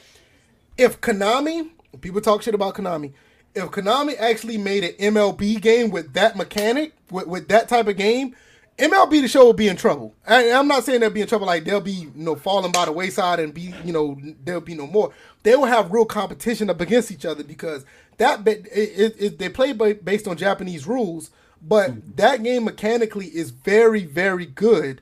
[0.77, 1.69] if Konami,
[2.01, 3.13] people talk shit about Konami,
[3.53, 7.97] if Konami actually made an MLB game with that mechanic, with, with that type of
[7.97, 8.35] game,
[8.77, 10.15] MLB the show will be in trouble.
[10.25, 12.85] I, am not saying they'll be in trouble like they'll be you know falling by
[12.85, 15.13] the wayside and be you know there'll be no more.
[15.43, 17.85] They will have real competition up against each other because
[18.17, 21.29] that it, it, it, they play based on Japanese rules,
[21.61, 22.11] but mm-hmm.
[22.15, 25.01] that game mechanically is very very good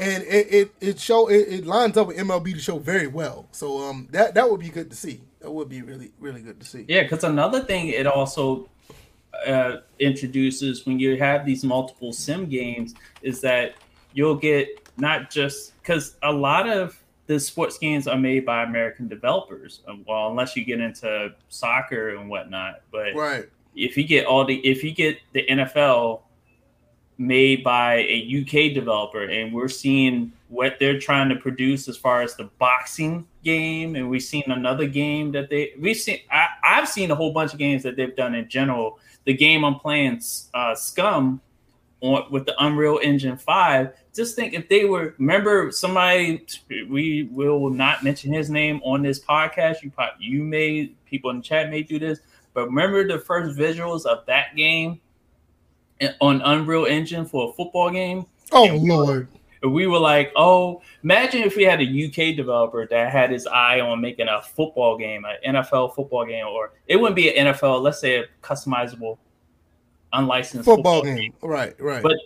[0.00, 3.46] and it it, it show it, it, lines up with MLB to show very well.
[3.52, 5.20] So um that that would be good to see.
[5.40, 6.86] That would be really really good to see.
[6.88, 8.68] Yeah, because another thing it also
[9.46, 13.74] uh, introduces when you have these multiple sim games is that
[14.12, 19.06] you'll get not just because a lot of the sports games are made by American
[19.06, 19.82] developers.
[19.86, 23.48] Uh, well, unless you get into soccer and whatnot, but right.
[23.76, 26.22] If you get all the if you get the NFL
[27.20, 32.22] made by a UK developer, and we're seeing what they're trying to produce as far
[32.22, 36.18] as the boxing game, and we've seen another game that they we've seen.
[36.30, 38.98] I, have seen a whole bunch of games that they've done in general.
[39.26, 40.22] The game I'm playing,
[40.54, 41.42] uh, Scum,
[42.00, 43.92] on, with the Unreal Engine Five.
[44.14, 46.46] Just think if they were remember somebody
[46.88, 49.82] we will not mention his name on this podcast.
[49.82, 52.20] You probably, you may people in the chat may do this,
[52.54, 55.00] but remember the first visuals of that game
[56.20, 58.26] on Unreal Engine for a football game.
[58.52, 59.28] Oh lord.
[59.62, 63.80] We were like, oh, imagine if we had a UK developer that had his eye
[63.80, 67.82] on making a football game, an NFL football game, or it wouldn't be an NFL,
[67.82, 69.18] let's say a customizable,
[70.14, 71.16] unlicensed football, football game.
[71.16, 71.34] game.
[71.42, 72.02] Right, right.
[72.02, 72.16] But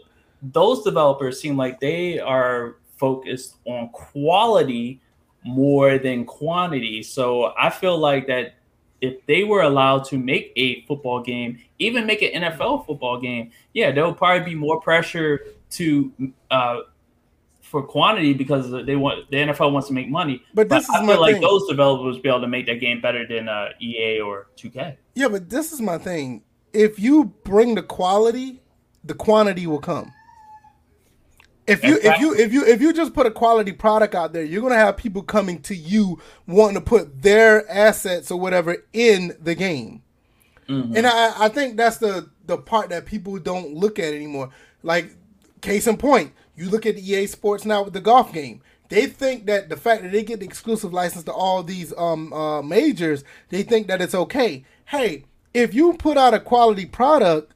[0.43, 5.01] those developers seem like they are focused on quality
[5.45, 7.03] more than quantity.
[7.03, 8.55] So I feel like that
[9.01, 13.51] if they were allowed to make a football game, even make an NFL football game,
[13.73, 15.41] yeah, there will probably be more pressure
[15.73, 16.13] to
[16.51, 16.81] uh,
[17.61, 20.43] for quantity because they want the NFL wants to make money.
[20.55, 21.43] But this but is I feel like thing.
[21.43, 24.97] those developers be able to make that game better than uh, EA or 2K.
[25.15, 26.43] Yeah, but this is my thing.
[26.73, 28.61] If you bring the quality,
[29.03, 30.13] the quantity will come.
[31.67, 34.45] If you if you if you if you just put a quality product out there,
[34.45, 39.37] you're gonna have people coming to you wanting to put their assets or whatever in
[39.41, 40.03] the game.
[40.69, 40.97] Mm-hmm.
[40.97, 44.51] And I, I think that's the the part that people don't look at anymore.
[44.83, 45.15] Like
[45.61, 48.61] case in point, you look at EA Sports now with the golf game.
[48.91, 52.33] They think that the fact that they get the exclusive license to all these um
[52.33, 54.65] uh, majors, they think that it's okay.
[54.87, 57.55] Hey, if you put out a quality product,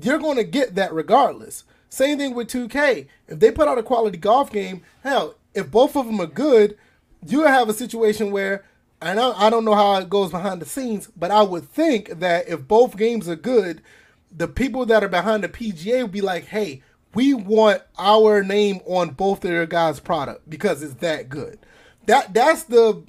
[0.00, 1.64] you're going to get that regardless.
[1.90, 3.06] Same thing with 2K.
[3.28, 6.78] If they put out a quality golf game, hell, if both of them are good,
[7.26, 8.64] you have a situation where
[9.02, 12.20] and I, I don't know how it goes behind the scenes, but I would think
[12.20, 13.82] that if both games are good,
[14.30, 16.82] the people that are behind the PGA would be like, hey,
[17.14, 21.58] we want our name on both of their guys' product because it's that good.
[22.06, 23.04] That that's the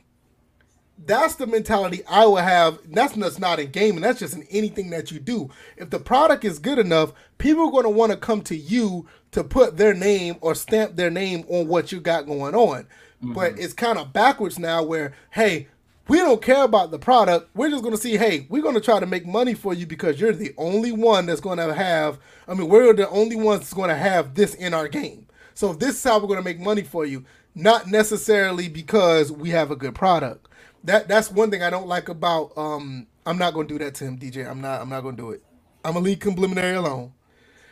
[1.05, 2.79] that's the mentality I would have.
[2.89, 4.01] That's just not in gaming.
[4.01, 5.49] That's just in anything that you do.
[5.77, 9.07] If the product is good enough, people are going to want to come to you
[9.31, 12.83] to put their name or stamp their name on what you got going on.
[13.23, 13.33] Mm-hmm.
[13.33, 15.67] But it's kind of backwards now, where hey,
[16.07, 17.49] we don't care about the product.
[17.55, 19.85] We're just going to see, hey, we're going to try to make money for you
[19.85, 23.61] because you're the only one that's going to have, I mean, we're the only ones
[23.61, 25.27] that's going to have this in our game.
[25.53, 27.23] So this is how we're going to make money for you,
[27.55, 30.47] not necessarily because we have a good product.
[30.83, 33.95] That that's one thing I don't like about um I'm not going to do that
[33.95, 34.49] to him, DJ.
[34.49, 35.43] I'm not I'm not going to do it.
[35.85, 37.13] I'm to leave Complimentary alone.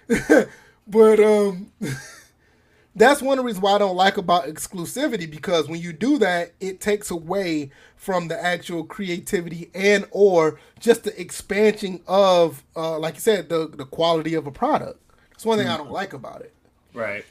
[0.88, 1.72] but um
[2.96, 6.18] that's one of the reasons why I don't like about exclusivity because when you do
[6.20, 12.98] that, it takes away from the actual creativity and or just the expansion of, uh,
[13.00, 15.00] like you said, the the quality of a product.
[15.32, 15.76] That's one thing mm-hmm.
[15.76, 16.54] I don't like about it.
[16.94, 17.26] Right.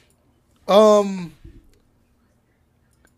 [0.67, 1.33] Um.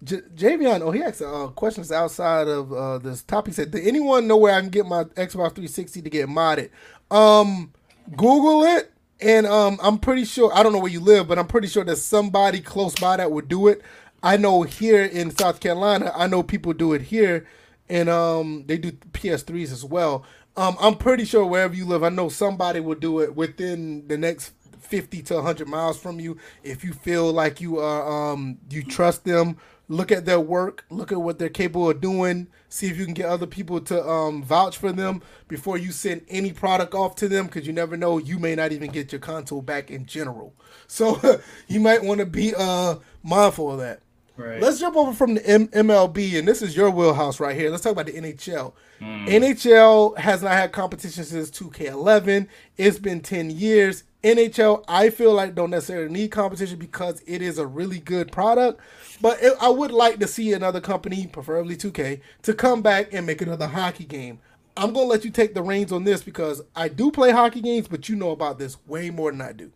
[0.04, 3.54] J- Javion, oh, he asked uh, questions outside of uh, this topic.
[3.54, 6.70] He said, "Did anyone know where I can get my Xbox 360 to get modded?"
[7.10, 7.74] Um,
[8.16, 8.92] Google it
[9.22, 11.84] and um, I'm pretty sure I don't know where you live, but I'm pretty sure
[11.84, 13.82] there's somebody close by that would do it.
[14.24, 17.48] I know here in South Carolina, I know people do it here,
[17.88, 20.26] and um, they do PS3s as well.
[20.58, 24.18] Um, I'm pretty sure wherever you live, I know somebody will do it within the
[24.18, 26.38] next 50 to 100 miles from you.
[26.64, 29.58] If you feel like you are, um, you trust them,
[29.92, 33.14] look at their work, look at what they're capable of doing see if you can
[33.14, 37.28] get other people to um, vouch for them before you send any product off to
[37.28, 40.54] them because you never know you may not even get your console back in general.
[40.88, 44.02] So you might want to be uh, mindful of that
[44.42, 44.62] right.
[44.62, 47.84] let's jump over from the M- mlb and this is your wheelhouse right here let's
[47.84, 49.28] talk about the nhl mm.
[49.28, 55.56] nhl has not had competition since 2k11 it's been 10 years NHL, I feel like
[55.56, 58.80] don't necessarily need competition because it is a really good product.
[59.20, 63.26] But it, I would like to see another company, preferably 2K, to come back and
[63.26, 64.40] make another hockey game.
[64.78, 67.88] I'm gonna let you take the reins on this because I do play hockey games,
[67.88, 69.72] but you know about this way more than I do.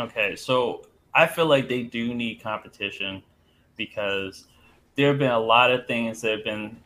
[0.00, 3.22] Okay, so I feel like they do need competition
[3.76, 4.46] because
[4.96, 6.76] there have been a lot of things that have been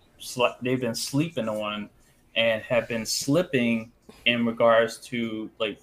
[0.63, 1.89] they've been sleeping on
[2.35, 3.93] and have been slipping
[4.25, 5.79] in regards to like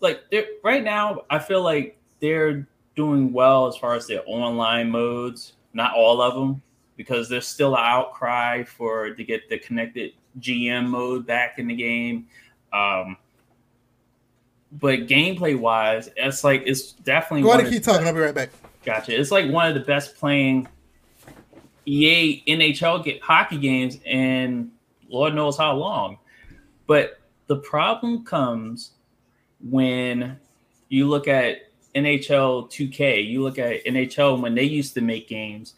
[0.00, 0.22] like
[0.62, 5.54] right now, I feel like they're doing well as far as their online modes.
[5.72, 6.62] Not all of them,
[6.96, 11.74] because there's still an outcry for to get the connected GM mode back in the
[11.74, 12.28] game.
[12.72, 13.16] Um,
[14.72, 17.42] but gameplay wise, it's like it's definitely.
[17.42, 18.06] Go ahead and keep talking.
[18.06, 18.50] I'll be right back.
[18.84, 19.18] Gotcha.
[19.18, 20.68] It's like one of the best playing
[21.86, 24.70] EA NHL get hockey games in
[25.08, 26.18] Lord knows how long.
[26.86, 28.92] But the problem comes
[29.62, 30.38] when
[30.88, 35.74] you look at NHL 2K, you look at NHL when they used to make games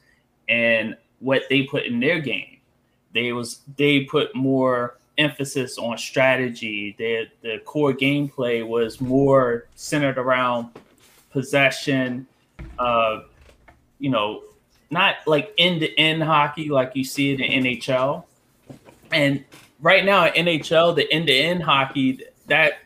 [0.48, 2.58] and what they put in their game.
[3.14, 6.94] They was they put more emphasis on strategy.
[6.98, 10.68] Their the core gameplay was more centered around
[11.30, 12.26] possession,
[12.78, 13.20] uh,
[13.98, 14.42] you know,
[14.90, 18.24] not like end to end hockey like you see it in NHL.
[19.12, 19.44] And
[19.80, 22.78] right now, NHL, the end to end hockey, that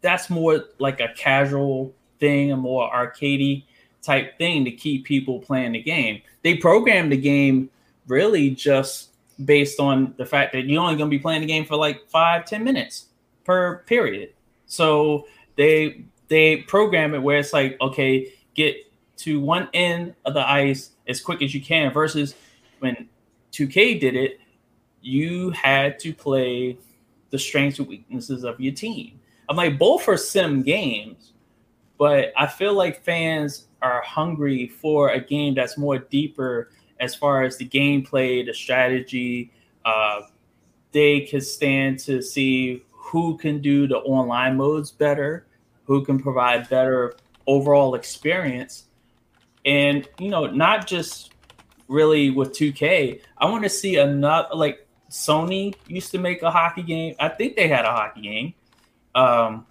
[0.00, 3.64] that's more like a casual thing, a more arcadey
[4.02, 6.20] type thing to keep people playing the game.
[6.42, 7.70] They programmed the game
[8.06, 9.10] really just
[9.44, 12.08] based on the fact that you're only going to be playing the game for like
[12.08, 13.06] five, ten minutes
[13.44, 14.32] per period.
[14.66, 18.76] So they they program it where it's like, okay, get
[19.16, 22.34] to one end of the ice as quick as you can versus
[22.80, 23.08] when
[23.52, 24.40] 2K did it,
[25.00, 26.78] you had to play
[27.30, 29.20] the strengths and weaknesses of your team.
[29.48, 31.32] I'm like, both are sim games,
[31.98, 37.42] but I feel like fans are hungry for a game that's more deeper as far
[37.42, 39.52] as the gameplay, the strategy.
[39.84, 40.22] Uh,
[40.92, 45.46] they could stand to see who can do the online modes better,
[45.84, 47.16] who can provide better
[47.46, 48.84] overall experience.
[49.64, 51.32] and you know, not just
[51.88, 53.20] really with 2K.
[53.38, 57.14] I want to see another like Sony used to make a hockey game.
[57.20, 58.54] I think they had a hockey game.
[59.14, 59.66] Um,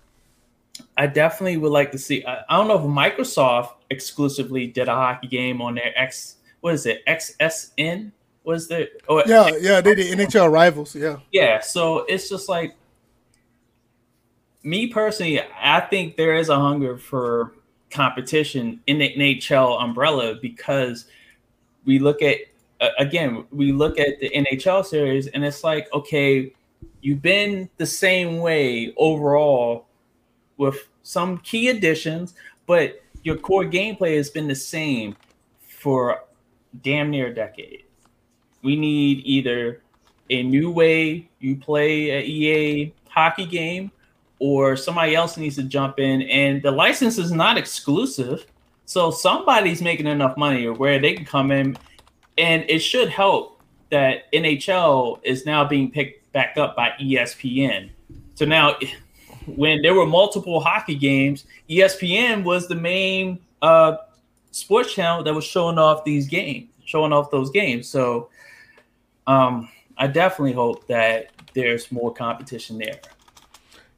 [0.97, 2.23] I definitely would like to see.
[2.25, 6.37] I, I don't know if Microsoft exclusively did a hockey game on their X.
[6.61, 7.05] What is it?
[7.07, 8.11] XSN
[8.43, 8.89] was the?
[9.07, 10.95] Oh, yeah, yeah, they did NHL Rivals.
[10.95, 11.59] Yeah, yeah.
[11.61, 12.75] So it's just like
[14.63, 15.41] me personally.
[15.61, 17.53] I think there is a hunger for
[17.93, 21.05] competition in the NHL umbrella because
[21.85, 22.37] we look at
[22.97, 26.53] again we look at the NHL series and it's like okay
[27.01, 29.85] you've been the same way overall
[30.57, 32.33] with some key additions
[32.65, 35.15] but your core gameplay has been the same
[35.61, 36.23] for
[36.81, 37.83] damn near a decade.
[38.61, 39.81] We need either
[40.29, 43.91] a new way you play a EA hockey game
[44.39, 48.45] or somebody else needs to jump in and the license is not exclusive
[48.85, 51.77] so somebody's making enough money or where they can come in
[52.37, 57.91] and it should help that NHL is now being picked back up by ESPN.
[58.35, 58.75] So now
[59.45, 63.97] when there were multiple hockey games, ESPN was the main uh,
[64.51, 67.87] sports channel that was showing off these games, showing off those games.
[67.87, 68.29] So
[69.27, 72.99] um, I definitely hope that there's more competition there.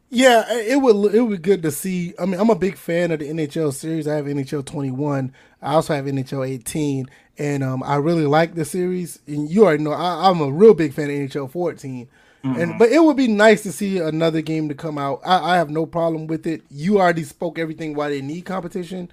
[0.10, 2.14] Yeah, it would it would be good to see.
[2.20, 4.08] I mean, I'm a big fan of the NHL series.
[4.08, 5.34] I have NHL 21.
[5.62, 9.20] I also have NHL 18, and um, I really like the series.
[9.28, 12.08] And you already know I, am a real big fan of NHL 14.
[12.44, 12.62] Mm-hmm.
[12.62, 15.22] And but it would be nice to see another game to come out.
[15.26, 16.62] I, I, have no problem with it.
[16.70, 19.10] You already spoke everything why they need competition.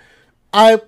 [0.52, 0.78] I,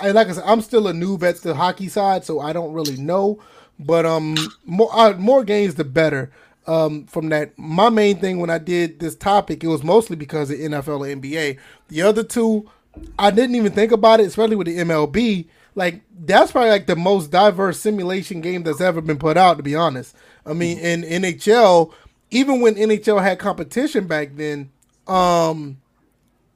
[0.00, 2.72] I like I said, I'm still a noob at the hockey side, so I don't
[2.72, 3.40] really know.
[3.80, 6.30] But um, more uh, more games the better
[6.66, 7.58] um, from that.
[7.58, 11.22] My main thing when I did this topic, it was mostly because of NFL and
[11.22, 11.58] NBA.
[11.88, 12.70] The other two,
[13.18, 15.46] I didn't even think about it, especially with the MLB.
[15.74, 19.56] Like that's probably like the most diverse simulation game that's ever been put out.
[19.56, 21.92] To be honest, I mean, in NHL,
[22.30, 24.70] even when NHL had competition back then,
[25.06, 25.78] um,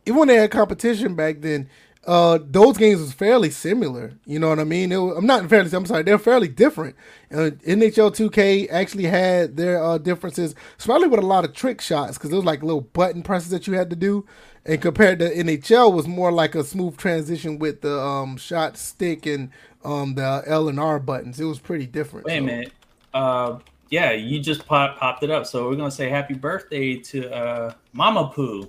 [0.04, 1.68] even when they had competition back then,
[2.06, 4.12] uh, those games was fairly similar.
[4.24, 4.90] You know what I mean?
[4.90, 5.70] Was, I'm not fairly.
[5.72, 6.94] I'm sorry, they're fairly different.
[7.32, 12.16] Uh, NHL 2K actually had their uh, differences, especially with a lot of trick shots,
[12.16, 14.24] because there was like little button presses that you had to do.
[14.64, 19.26] And compared to NHL, was more like a smooth transition with the um, shot stick
[19.26, 19.50] and
[19.84, 21.40] um, the L and R buttons.
[21.40, 22.26] It was pretty different.
[22.26, 22.38] Wait so.
[22.38, 22.72] a minute.
[23.14, 23.58] Uh,
[23.90, 25.46] yeah, you just pop, popped it up.
[25.46, 28.68] So we're gonna say happy birthday to uh, Mama Pooh.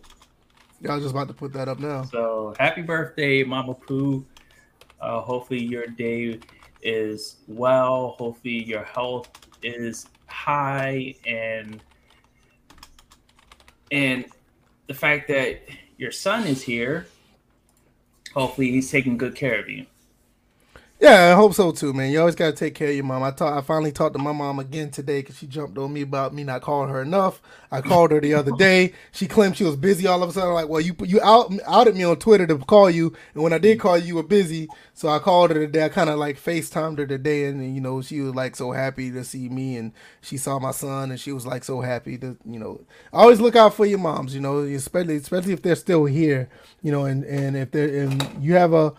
[0.81, 2.03] Yeah, I was just about to put that up now.
[2.03, 4.25] So happy birthday, Mama Pooh.
[5.01, 6.39] Uh, hopefully your day
[6.81, 8.15] is well.
[8.17, 9.29] Hopefully your health
[9.63, 11.81] is high and
[13.91, 14.25] and
[14.87, 15.61] the fact that
[15.97, 17.07] your son is here,
[18.33, 19.85] hopefully he's taking good care of you.
[20.99, 22.11] Yeah, I hope so too, man.
[22.11, 23.21] You always gotta take care of your mom.
[23.21, 26.01] I talk, I finally talked to my mom again today because she jumped on me
[26.01, 27.39] about me not calling her enough.
[27.71, 28.93] I called her the other day.
[29.11, 30.07] She claimed she was busy.
[30.07, 32.57] All of a sudden, I'm like, well, you you out outed me on Twitter to
[32.57, 34.69] call you, and when I did call you, you were busy.
[34.95, 35.85] So I called her today.
[35.85, 39.11] I kind of like Facetimed her today, and you know, she was like so happy
[39.11, 39.91] to see me, and
[40.21, 42.81] she saw my son, and she was like so happy to, you know,
[43.13, 46.49] always look out for your moms, you know, especially especially if they're still here,
[46.81, 48.93] you know, and and if they're and you have a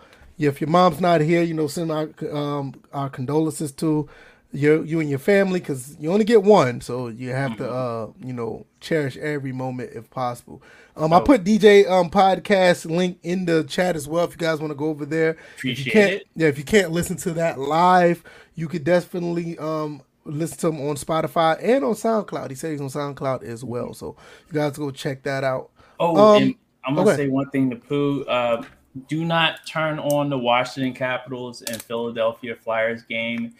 [0.47, 4.09] if your mom's not here, you know, send our um, our condolences to
[4.51, 7.63] you you and your family because you only get one, so you have mm-hmm.
[7.63, 10.61] to uh you know cherish every moment if possible.
[10.95, 14.59] Um, I put DJ um podcast link in the chat as well if you guys
[14.59, 15.37] want to go over there.
[15.57, 16.27] Appreciate it.
[16.35, 18.23] Yeah, if you can't listen to that live,
[18.55, 22.49] you could definitely um listen to him on Spotify and on SoundCloud.
[22.49, 24.15] He said he's on SoundCloud as well, so
[24.47, 25.69] you guys go check that out.
[25.99, 27.17] Oh, um, I'm gonna okay.
[27.17, 28.23] say one thing to Pooh.
[28.23, 28.63] Uh,
[29.07, 33.53] do not turn on the Washington Capitals and Philadelphia Flyers game.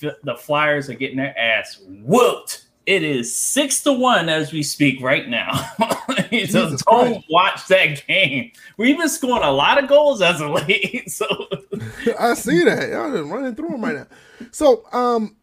[0.00, 2.66] The Flyers are getting their ass whooped.
[2.86, 5.52] It is six to one as we speak right now.
[6.48, 7.26] so don't Christ.
[7.30, 8.50] watch that game.
[8.78, 11.04] We've been scoring a lot of goals as of late.
[11.10, 11.26] So
[12.18, 12.88] I see that.
[12.88, 14.06] Y'all just running through them right now.
[14.50, 15.36] So um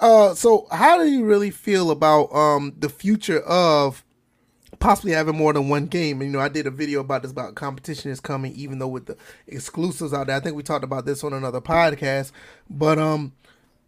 [0.00, 4.04] uh so how do you really feel about um the future of
[4.86, 6.20] possibly having more than one game.
[6.20, 8.86] And, you know, I did a video about this about competition is coming, even though
[8.86, 9.16] with the
[9.48, 10.36] exclusives out there.
[10.36, 12.30] I think we talked about this on another podcast,
[12.70, 13.32] but um,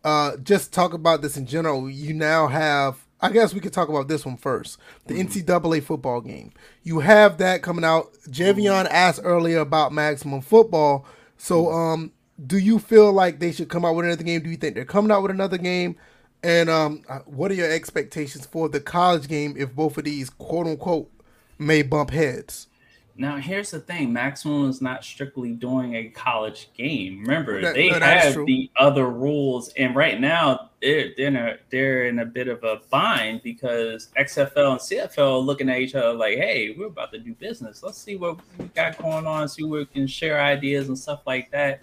[0.03, 1.89] uh, just talk about this in general.
[1.89, 3.07] You now have.
[3.21, 4.77] I guess we could talk about this one first.
[5.07, 5.39] The mm-hmm.
[5.39, 6.51] NCAA football game.
[6.83, 8.13] You have that coming out.
[8.29, 11.07] Javion asked earlier about maximum football.
[11.37, 12.11] So, um,
[12.45, 14.43] do you feel like they should come out with another game?
[14.43, 15.97] Do you think they're coming out with another game?
[16.43, 20.31] And um, uh, what are your expectations for the college game if both of these
[20.31, 21.11] quote unquote
[21.59, 22.69] may bump heads?
[23.17, 27.23] Now here's the thing: Maximum is not strictly doing a college game.
[27.23, 28.47] Remember, That- they no, have true.
[28.47, 32.63] the other rules, and right now they're they're in a, they're in a bit of
[32.63, 37.11] a bind because XFL and CFL are looking at each other like, "Hey, we're about
[37.13, 37.83] to do business.
[37.83, 39.49] Let's see what we got going on.
[39.49, 41.81] See where we can share ideas and stuff like that."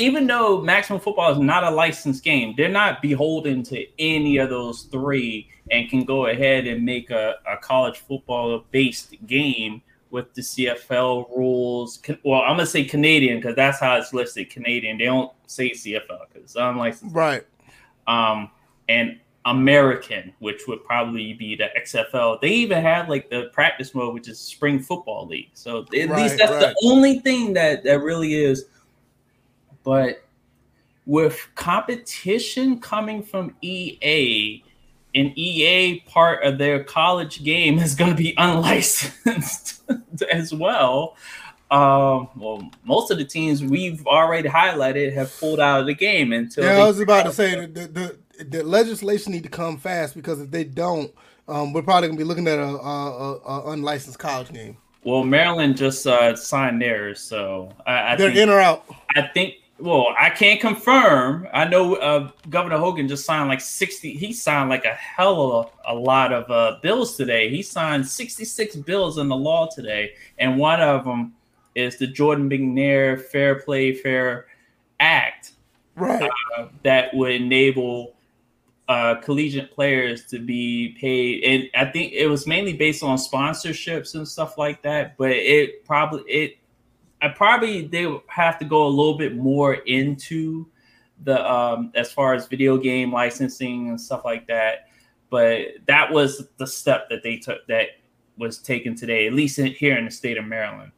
[0.00, 4.48] Even though Maximum Football is not a licensed game, they're not beholden to any of
[4.50, 10.32] those three and can go ahead and make a, a college football based game with
[10.34, 12.02] the CFL rules.
[12.24, 14.50] Well, I'm gonna say Canadian because that's how it's listed.
[14.50, 14.98] Canadian.
[14.98, 17.14] They don't say CFL because it's unlicensed.
[17.14, 17.46] Right.
[18.08, 18.50] Um,
[18.88, 22.40] and American, which would probably be the XFL.
[22.40, 25.50] They even have like the practice mode, which is Spring Football League.
[25.54, 26.60] So at Right, least that's right.
[26.60, 28.66] the only thing that that really is.
[29.84, 30.22] But
[31.06, 34.62] with competition coming from EA,
[35.14, 39.82] an EA part of their college game is going to be unlicensed
[40.30, 41.16] as well.
[41.70, 46.32] Um, well, most of the teams we've already highlighted have pulled out of the game
[46.32, 50.16] until Yeah, I was about to say the, the, the legislation need to come fast
[50.16, 51.12] because if they don't,
[51.46, 54.76] um, we're probably gonna be looking at a, a, a, unlicensed college game.
[55.04, 58.84] Well, Maryland just uh, signed theirs, so I, I They're think in or out.
[59.16, 59.54] I think.
[59.80, 61.48] Well, I can't confirm.
[61.52, 64.12] I know uh, Governor Hogan just signed like sixty.
[64.12, 67.48] He signed like a hell of a, a lot of uh, bills today.
[67.48, 71.34] He signed sixty-six bills in the law today, and one of them
[71.74, 74.46] is the Jordan McNair Fair Play Fair
[74.98, 75.52] Act
[75.96, 76.30] Right.
[76.58, 78.14] uh, that would enable
[78.88, 84.14] uh, collegiate players to be paid, and I think it was mainly based on sponsorships
[84.14, 85.16] and stuff like that.
[85.16, 86.56] But it probably it,
[87.22, 90.66] I probably they have to go a little bit more into
[91.24, 94.88] the um, as far as video game licensing and stuff like that.
[95.28, 97.88] But that was the step that they took that
[98.36, 100.92] was taken today, at least in, here in the state of Maryland.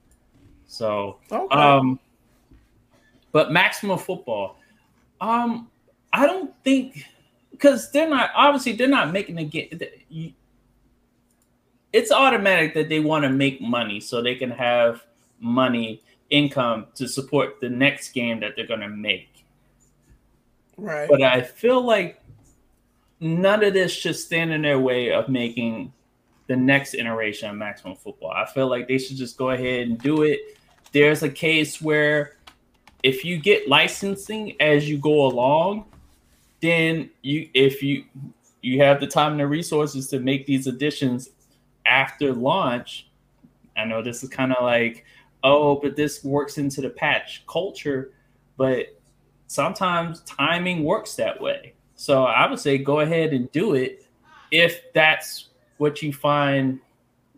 [0.66, 1.54] So Okay.
[1.54, 1.98] um,
[3.32, 4.56] but maximum football,
[5.20, 5.68] um,
[6.12, 7.04] I don't think
[7.50, 10.34] because they're not obviously they're not making a game.
[11.92, 15.04] It's automatic that they want to make money so they can have
[15.40, 16.00] money
[16.32, 19.44] income to support the next game that they're going to make.
[20.76, 21.08] right.
[21.08, 22.20] But I feel like
[23.20, 25.92] none of this should stand in their way of making
[26.48, 28.30] the next iteration of maximum football.
[28.30, 30.40] I feel like they should just go ahead and do it.
[30.90, 32.36] There's a case where
[33.02, 35.84] if you get licensing as you go along,
[36.60, 38.04] then you if you
[38.62, 41.30] you have the time and the resources to make these additions
[41.84, 43.08] after launch.
[43.76, 45.04] I know this is kind of like,
[45.44, 48.12] oh, but this works into the patch culture,
[48.56, 48.98] but
[49.46, 51.74] sometimes timing works that way.
[51.94, 54.06] So I would say go ahead and do it
[54.50, 56.80] if that's what you find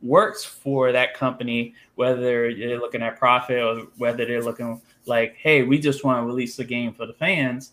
[0.02, 5.62] works for that company, whether you're looking at profit or whether they're looking like, hey,
[5.62, 7.72] we just want to release the game for the fans.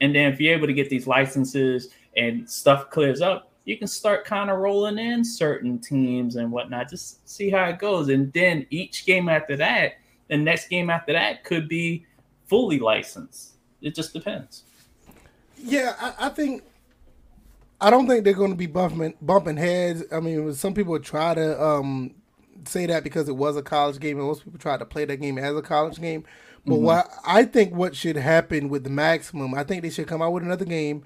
[0.00, 3.86] And then if you're able to get these licenses and stuff clears up, you can
[3.86, 8.08] start kind of rolling in certain teams and whatnot, just see how it goes.
[8.08, 9.94] And then each game after that,
[10.28, 12.04] the next game after that could be
[12.46, 13.54] fully licensed.
[13.80, 14.64] It just depends.
[15.56, 16.62] Yeah, I, I think
[17.80, 20.04] I don't think they're going to be bumping bumping heads.
[20.12, 22.14] I mean, some people try to um,
[22.64, 25.16] say that because it was a college game, and most people try to play that
[25.16, 26.24] game as a college game.
[26.64, 30.22] But what I think what should happen with the maximum, I think they should come
[30.22, 31.02] out with another game,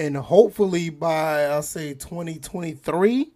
[0.00, 3.30] and hopefully by I'll say 2023.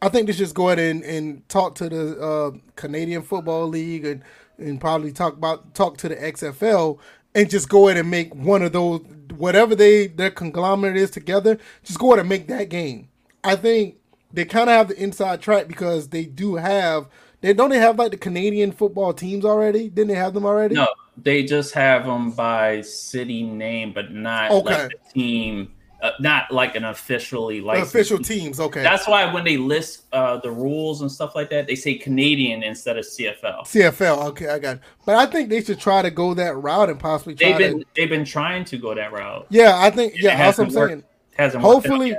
[0.00, 3.68] I think they should just go ahead and, and talk to the uh, Canadian Football
[3.68, 4.22] League and,
[4.56, 6.98] and probably talk about talk to the XFL
[7.34, 9.02] and just go ahead and make one of those
[9.36, 11.58] whatever they their conglomerate is together.
[11.84, 13.08] Just go ahead and make that game.
[13.44, 13.96] I think
[14.32, 17.06] they kind of have the inside track because they do have
[17.40, 19.88] they don't they have like the Canadian football teams already?
[19.88, 20.74] Didn't they have them already?
[20.74, 24.82] No, they just have them by city name, but not Okay.
[24.82, 25.72] like the team,
[26.02, 28.60] uh, not like an officially like official teams.
[28.60, 31.94] Okay, That's why when they list uh, the rules and stuff like that, they say
[31.94, 33.62] Canadian instead of CFL.
[33.66, 34.26] CFL.
[34.28, 34.76] Okay, I got.
[34.76, 34.82] It.
[35.04, 37.80] But I think they should try to go that route and possibly try They've been
[37.80, 37.86] to.
[37.94, 39.46] they've been trying to go that route.
[39.50, 40.14] Yeah, I think.
[40.16, 40.90] Yeah, that's what I'm worked.
[40.90, 41.04] saying.
[41.36, 42.16] Hasn't Hopefully.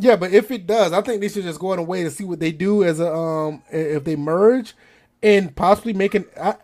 [0.00, 0.16] Yeah.
[0.16, 2.24] But if it does, I think they should just go on a way to see
[2.24, 4.74] what they do as a um if they merge,
[5.22, 6.26] and possibly make an.
[6.40, 6.56] I,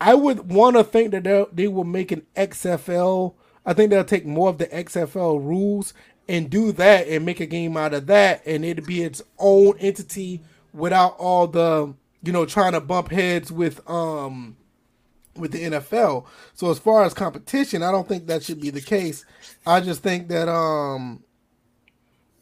[0.00, 3.34] I would want to think that they they will make an XFL.
[3.64, 5.92] I think they'll take more of the XFL rules
[6.28, 9.76] and do that and make a game out of that, and it'd be its own
[9.78, 10.42] entity
[10.72, 14.56] without all the you know trying to bump heads with um
[15.36, 16.26] with the NFL.
[16.54, 19.24] So as far as competition, I don't think that should be the case.
[19.66, 21.22] I just think that um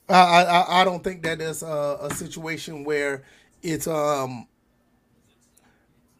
[0.09, 3.25] I I, I don't think that there's a, a situation where
[3.63, 4.47] it's um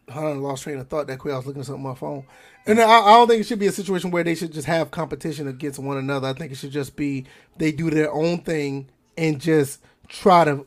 [0.07, 1.33] I lost train of thought that quick.
[1.33, 2.25] I was looking at something on my phone,
[2.67, 4.91] and I, I, don't think it should be a situation where they should just have
[4.91, 6.27] competition against one another.
[6.27, 7.25] I think it should just be
[7.57, 10.65] they do their own thing and just try to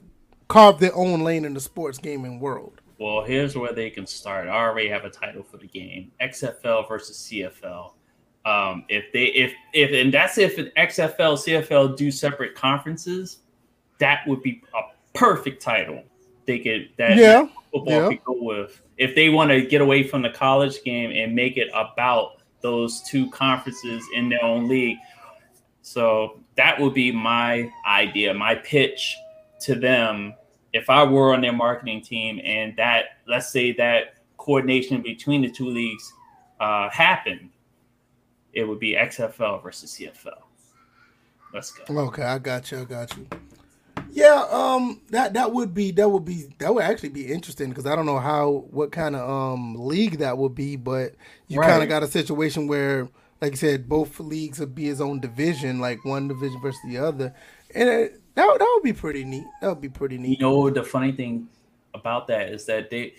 [0.48, 2.80] carve their own lane in the sports gaming world.
[2.98, 4.48] Well, here's where they can start.
[4.48, 7.92] I already have a title for the game: XFL versus CFL.
[8.48, 13.40] Um, if they if if and that's if an XFL CFL do separate conferences,
[13.98, 14.80] that would be a
[15.12, 16.02] perfect title.
[16.46, 18.08] They could that yeah football yeah.
[18.08, 21.58] could go with if they want to get away from the college game and make
[21.58, 24.96] it about those two conferences in their own league.
[25.82, 29.14] So that would be my idea, my pitch
[29.60, 30.34] to them
[30.72, 35.50] if I were on their marketing team and that let's say that coordination between the
[35.50, 36.12] two leagues
[36.60, 37.50] uh, happened,
[38.52, 40.42] it would be XFL versus CFL.
[41.52, 41.98] Let's go.
[42.08, 42.80] Okay, I got you.
[42.80, 43.26] I got you.
[44.10, 47.86] Yeah, um, that that would be that would be that would actually be interesting because
[47.86, 51.14] I don't know how what kind of um league that would be, but
[51.46, 51.68] you right.
[51.68, 53.08] kind of got a situation where,
[53.40, 56.98] like you said, both leagues would be its own division, like one division versus the
[56.98, 57.34] other,
[57.74, 59.44] and it, that that would be pretty neat.
[59.60, 60.38] That would be pretty neat.
[60.38, 61.48] You know, the funny thing
[61.94, 63.14] about that is that they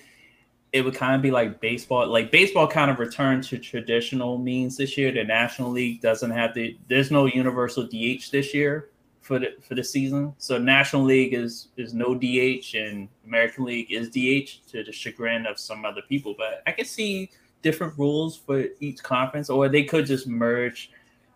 [0.71, 2.07] it would kind of be like baseball.
[2.07, 5.11] Like baseball kind of returned to traditional means this year.
[5.11, 8.89] The National League doesn't have the there's no universal DH this year
[9.21, 10.33] for the for the season.
[10.37, 15.47] So National League is is no DH and American League is DH to the chagrin
[15.47, 16.35] of some other people.
[16.37, 17.31] But I can see
[17.61, 20.91] different rules for each conference, or they could just merge.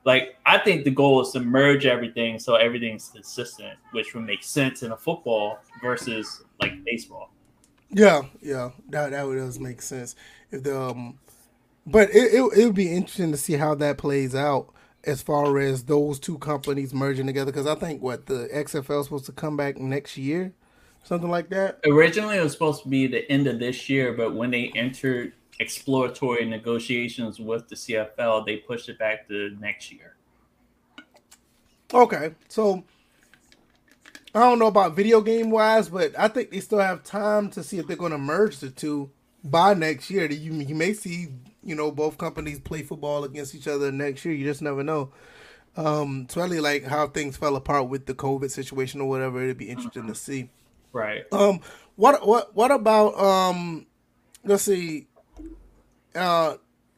[0.05, 4.43] Like I think the goal is to merge everything so everything's consistent, which would make
[4.43, 7.31] sense in a football versus like baseball.
[7.93, 10.15] Yeah, yeah, that that does make sense.
[10.51, 11.19] If the um,
[11.85, 15.59] but it, it it would be interesting to see how that plays out as far
[15.59, 19.31] as those two companies merging together because I think what the XFL is supposed to
[19.31, 20.53] come back next year,
[21.03, 21.79] something like that.
[21.85, 25.33] Originally, it was supposed to be the end of this year, but when they entered
[25.59, 30.15] exploratory negotiations with the CFL, they pushed it back to next year.
[31.93, 32.83] Okay, so
[34.35, 37.63] I don't know about video game wise, but I think they still have time to
[37.63, 39.11] see if they're going to merge the two
[39.43, 40.25] by next year.
[40.31, 41.29] You you may see
[41.63, 44.33] you know both companies play football against each other next year.
[44.33, 45.11] You just never know.
[45.75, 49.41] Um, especially like how things fell apart with the COVID situation or whatever.
[49.43, 50.49] It'd be interesting to see.
[50.91, 51.23] Right.
[51.31, 51.61] Um.
[51.95, 53.85] What what what about um?
[54.43, 55.07] Let's see.
[56.15, 56.55] Uh,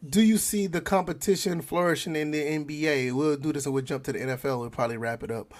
[0.07, 3.13] do you see the competition flourishing in the NBA?
[3.13, 4.59] We'll do this and we'll jump to the NFL.
[4.59, 5.53] We'll probably wrap it up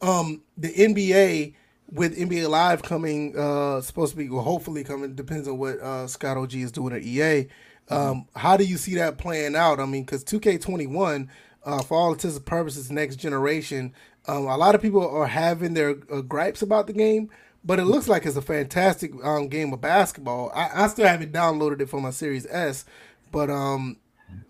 [0.00, 1.54] um, the NBA
[1.92, 6.06] with NBA Live coming, uh, supposed to be, well, hopefully coming, depends on what uh,
[6.06, 7.48] Scott OG is doing at EA.
[7.88, 8.38] Um, mm-hmm.
[8.38, 9.80] How do you see that playing out?
[9.80, 11.28] I mean, because 2K21,
[11.64, 13.92] uh, for all intents and purposes, next generation,
[14.26, 17.30] um, a lot of people are having their uh, gripes about the game,
[17.64, 20.50] but it looks like it's a fantastic um, game of basketball.
[20.54, 22.84] I, I, still haven't downloaded it for my Series S,
[23.32, 23.96] but um,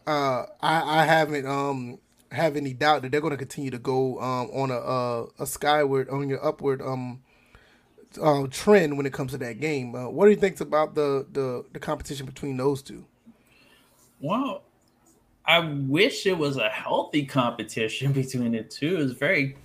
[0.06, 1.98] uh, I, I haven't um,
[2.30, 5.46] have any doubt that they're going to continue to go um, on a, a, a
[5.46, 7.20] skyward on your upward um
[8.20, 9.94] uh, trend when it comes to that game.
[9.94, 13.04] Uh, what do you think about the, the the competition between those two?
[14.20, 14.62] Well,
[15.44, 19.00] I wish it was a healthy competition between the two.
[19.00, 19.56] It's very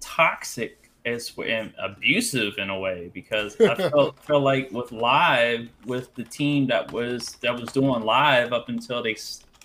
[0.00, 6.14] toxic as and abusive in a way because I felt felt like with live with
[6.14, 9.16] the team that was that was doing live up until they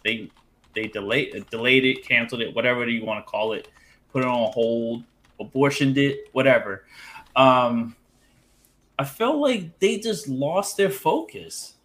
[0.03, 0.29] they
[0.77, 3.67] they delayed delayed it, canceled it, whatever you want to call it,
[4.11, 5.03] put it on hold,
[5.39, 6.85] abortioned it, whatever.
[7.35, 7.95] Um,
[8.99, 11.75] I felt like they just lost their focus.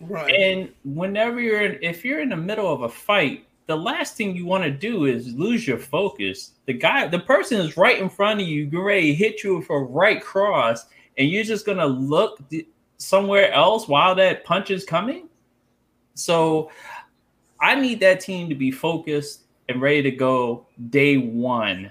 [0.00, 0.34] Right.
[0.34, 4.36] And whenever you're in, if you're in the middle of a fight, the last thing
[4.36, 6.52] you want to do is lose your focus.
[6.66, 9.70] The guy, the person is right in front of you, ready to hit you with
[9.70, 10.86] a right cross,
[11.16, 12.40] and you're just gonna look
[12.98, 15.28] somewhere else while that punch is coming.
[16.14, 16.70] So
[17.60, 21.90] I need that team to be focused and ready to go day one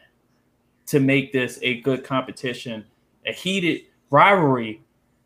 [0.87, 2.85] to make this a good competition,
[3.25, 4.81] a heated rivalry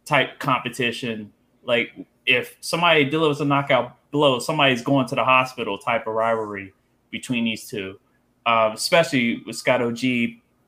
[0.06, 1.32] type competition.
[1.64, 1.92] Like
[2.26, 6.74] if somebody delivers a knockout blow, somebody's going to the hospital type of rivalry
[7.12, 8.00] between these two,
[8.46, 10.00] um, especially with Scott OG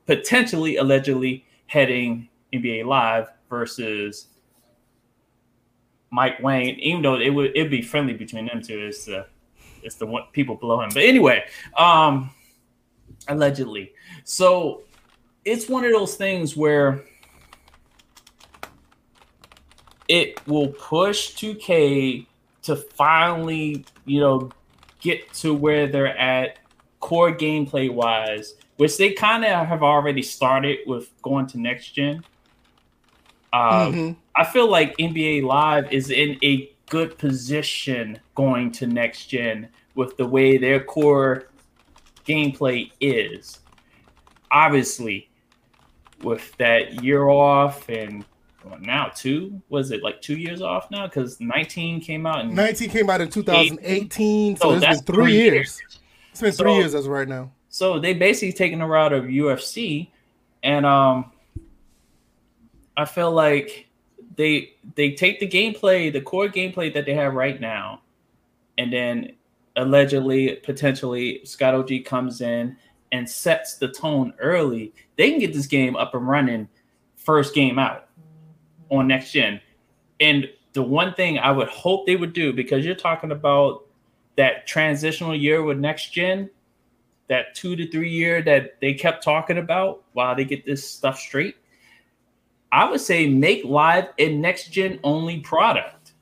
[0.06, 4.26] potentially, allegedly heading NBA Live versus
[6.10, 6.78] Mike Wang.
[6.80, 9.24] Even though it would it'd be friendly between them two, is uh,
[9.82, 10.90] it's the one people below him.
[10.92, 11.44] But anyway,
[11.76, 12.30] um,
[13.28, 13.92] allegedly.
[14.24, 14.82] So
[15.44, 17.02] it's one of those things where
[20.08, 22.26] it will push 2K
[22.62, 24.50] to finally, you know,
[25.00, 26.58] get to where they're at
[26.98, 32.24] core gameplay wise, which they kind of have already started with going to next gen.
[33.52, 34.12] Um, mm-hmm.
[34.36, 40.16] I feel like NBA Live is in a good position going to next gen with
[40.18, 41.48] the way their core
[42.26, 43.60] gameplay is.
[44.50, 45.30] Obviously,
[46.22, 48.24] with that year off and
[48.64, 52.54] well, now two was it like two years off now because 19 came out and
[52.54, 55.80] 19 came out in 2018 so, so it's been three, years.
[55.80, 55.98] years.
[56.30, 60.08] it's been three years as right now so they basically taken the route of ufc
[60.62, 61.32] and um
[62.98, 63.86] i feel like
[64.40, 68.00] they they take the gameplay the core gameplay that they have right now
[68.78, 69.32] and then
[69.76, 72.76] allegedly potentially scott og comes in
[73.12, 76.68] and sets the tone early they can get this game up and running
[77.20, 78.98] first game out mm-hmm.
[78.98, 79.60] on next gen.
[80.18, 83.86] And the one thing I would hope they would do, because you're talking about
[84.36, 86.50] that transitional year with next gen,
[87.28, 91.18] that two to three year that they kept talking about while they get this stuff
[91.18, 91.56] straight.
[92.72, 96.12] I would say make live a next gen only product.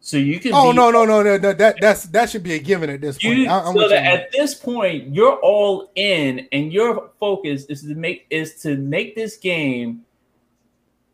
[0.00, 0.52] So you can.
[0.54, 3.00] Oh be, no no no no no that that's that should be a given at
[3.00, 3.38] this point.
[3.38, 7.94] You, I, so that at this point you're all in, and your focus is to
[7.94, 10.06] make is to make this game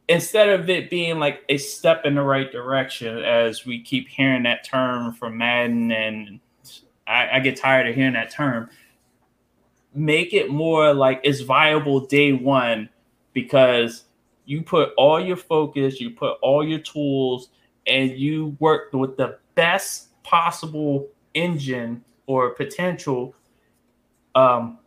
[0.09, 4.43] instead of it being like a step in the right direction, as we keep hearing
[4.45, 6.41] that term from Madden, and
[7.07, 8.71] I, I get tired of hearing that term,
[9.95, 12.91] make it more like it's viable day one
[13.35, 14.05] because
[14.47, 17.51] you put all your focus, you put all your tools,
[17.87, 23.35] and you work with the best possible engine or potential
[24.35, 24.79] um,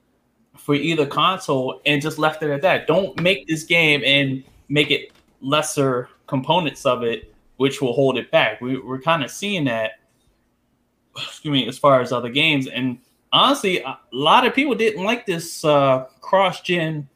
[0.56, 2.88] for either console and just left it at that.
[2.88, 5.12] Don't make this game and make it
[5.42, 8.60] lesser components of it, which will hold it back.
[8.62, 10.00] We, we're kind of seeing that,
[11.16, 12.68] excuse me, as far as other games.
[12.68, 12.98] And
[13.32, 17.08] honestly, a lot of people didn't like this uh, cross gen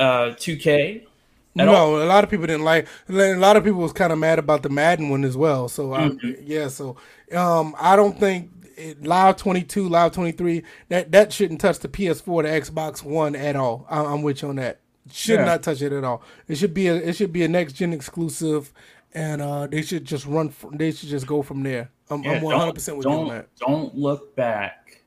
[0.00, 1.06] uh, 2K.
[1.54, 2.02] No, all.
[2.02, 2.86] a lot of people didn't like.
[3.08, 5.68] A lot of people was kind of mad about the Madden one as well.
[5.68, 6.26] So mm-hmm.
[6.26, 6.96] I, yeah, so
[7.32, 12.42] um, I don't think it, Live 22, Live 23 that that shouldn't touch the PS4,
[12.44, 13.84] the Xbox One at all.
[13.90, 14.80] I, I'm with you on that
[15.12, 15.44] should yeah.
[15.44, 16.22] not touch it at all.
[16.48, 18.72] It should be a it should be a next gen exclusive,
[19.14, 20.50] and uh, they should just run.
[20.50, 21.90] From, they should just go from there.
[22.08, 23.48] I'm, yeah, I'm 100 percent with you on that.
[23.56, 25.02] Don't look back.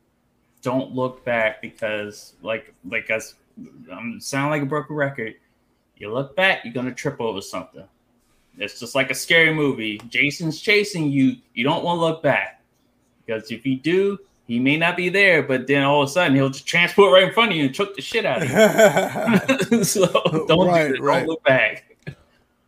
[0.62, 3.36] Don't look back because like like us,
[3.92, 5.36] I'm sound like a broken record.
[5.98, 7.86] You look back, you're gonna trip over something.
[8.58, 10.00] It's just like a scary movie.
[10.10, 11.38] Jason's chasing you.
[11.54, 12.62] You don't want to look back
[13.26, 16.36] because if you do, he may not be there, but then all of a sudden
[16.36, 19.84] he'll just transport right in front of you and choke the shit out of you.
[19.84, 20.06] so
[20.48, 21.20] don't, right, do right.
[21.20, 21.93] don't look back.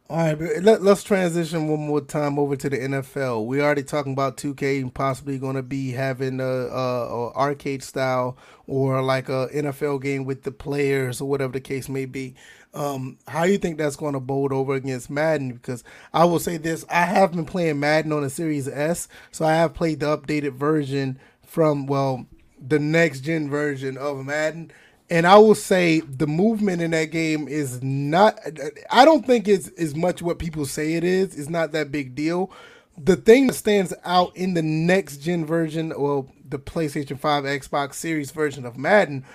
[0.08, 3.48] All right, let, us transition one more time over to the NFL.
[3.48, 7.82] We already talking about 2K and possibly going to be having a, a, a, arcade
[7.82, 8.38] style
[8.68, 12.36] or like a NFL game with the players or whatever the case may be.
[12.76, 15.54] Um, how do you think that's going to bolt over against Madden?
[15.54, 15.84] Because
[16.14, 19.56] I will say this: I have been playing Madden on the Series S, so I
[19.56, 22.28] have played the updated version from well
[22.60, 24.72] the next gen version of Madden.
[25.10, 28.40] And I will say the movement in that game is not
[28.90, 31.38] I don't think it's as much what people say it is.
[31.38, 32.52] It's not that big deal.
[32.98, 37.96] The thing that stands out in the next gen version, well, the PlayStation 5 Xbox
[37.96, 39.26] Series version of Madden,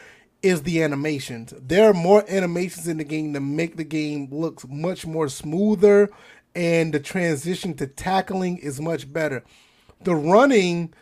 [0.43, 1.53] is the animations.
[1.61, 6.11] There are more animations in the game to make the game look much more smoother
[6.55, 9.45] and the transition to tackling is much better.
[10.03, 10.95] The running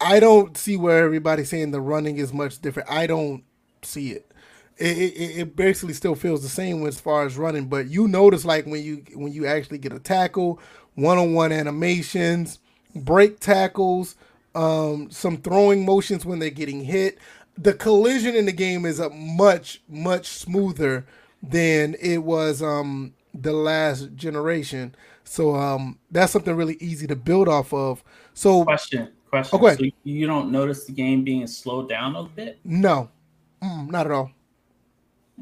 [0.00, 2.90] I don't see where everybody's saying the running is much different.
[2.90, 3.44] I don't
[3.84, 4.30] see it.
[4.78, 8.44] It, it, it basically still feels the same as far as running, but you notice
[8.44, 10.60] like when you when you actually get a tackle,
[10.94, 12.58] one on one animations,
[12.94, 14.16] break tackles,
[14.54, 17.18] um, some throwing motions when they're getting hit.
[17.58, 21.06] The collision in the game is a much much smoother
[21.42, 24.94] than it was um, the last generation.
[25.24, 28.02] So um, that's something really easy to build off of.
[28.32, 29.60] So question Question.
[29.60, 29.76] Okay.
[29.76, 32.60] so you don't notice the game being slowed down a bit?
[32.64, 33.08] No,
[33.62, 34.30] mm, not at all.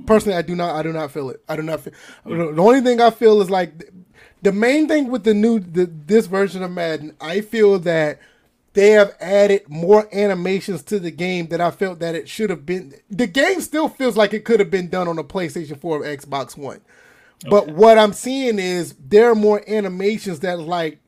[0.06, 0.74] Personally, I do not.
[0.76, 1.42] I do not feel it.
[1.48, 1.92] I do not feel.
[2.24, 3.92] The only thing I feel is like
[4.42, 7.16] the main thing with the new the, this version of Madden.
[7.20, 8.20] I feel that
[8.72, 12.64] they have added more animations to the game that I felt that it should have
[12.64, 12.94] been.
[13.10, 16.02] The game still feels like it could have been done on a PlayStation 4 or
[16.05, 16.80] Xbox One.
[17.44, 17.51] Okay.
[17.51, 20.98] But what I'm seeing is there are more animations that like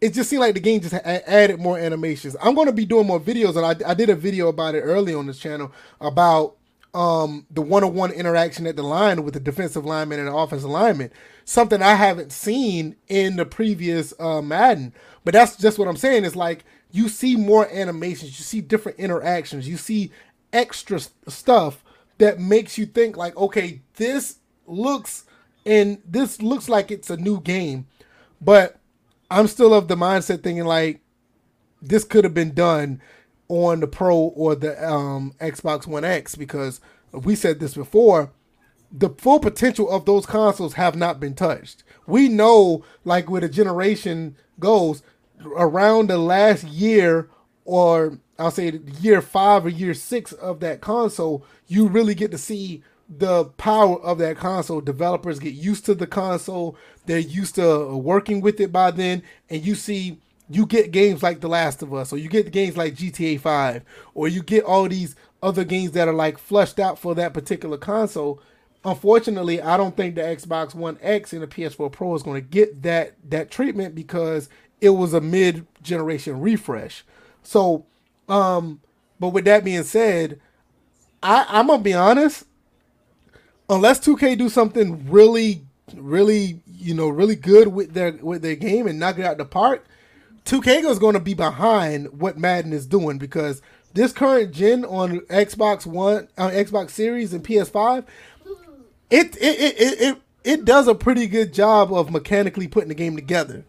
[0.00, 2.36] it just seemed like the game just added more animations.
[2.42, 4.80] I'm going to be doing more videos, and I, I did a video about it
[4.80, 6.56] early on this channel about
[6.92, 11.10] um, the one-on-one interaction at the line with the defensive lineman and the offensive lineman.
[11.44, 14.92] Something I haven't seen in the previous uh, Madden.
[15.24, 16.24] But that's just what I'm saying.
[16.24, 20.12] It's like you see more animations, you see different interactions, you see
[20.52, 21.84] extra stuff
[22.18, 24.36] that makes you think like, okay, this
[24.66, 25.24] looks
[25.66, 27.86] and this looks like it's a new game,
[28.40, 28.78] but
[29.30, 31.00] I'm still of the mindset thinking like
[31.82, 33.00] this could have been done
[33.48, 36.80] on the Pro or the um, Xbox One X because
[37.12, 38.32] we said this before.
[38.92, 41.82] The full potential of those consoles have not been touched.
[42.06, 45.02] We know, like where the generation goes,
[45.56, 47.28] around the last year
[47.64, 52.38] or I'll say year five or year six of that console, you really get to
[52.38, 54.80] see the power of that console.
[54.80, 56.76] Developers get used to the console.
[57.06, 60.18] They're used to working with it by then, and you see
[60.48, 63.82] you get games like The Last of Us, or you get games like GTA 5,
[64.14, 67.76] or you get all these other games that are like flushed out for that particular
[67.76, 68.40] console.
[68.84, 72.48] Unfortunately, I don't think the Xbox One X and the PS4 Pro is going to
[72.48, 74.48] get that that treatment because
[74.80, 77.04] it was a mid-generation refresh.
[77.42, 77.86] So,
[78.28, 78.80] um,
[79.18, 80.40] but with that being said,
[81.22, 82.44] I, I'm gonna be honest
[83.68, 85.62] unless 2K do something really,
[85.94, 89.44] really, you know, really good with their with their game and knock it out the
[89.44, 89.86] park,
[90.44, 93.62] 2K is going to be behind what Madden is doing because
[93.94, 98.04] this current gen on Xbox One, on uh, Xbox Series and PS5,
[99.10, 102.94] it it, it it it it does a pretty good job of mechanically putting the
[102.94, 103.64] game together.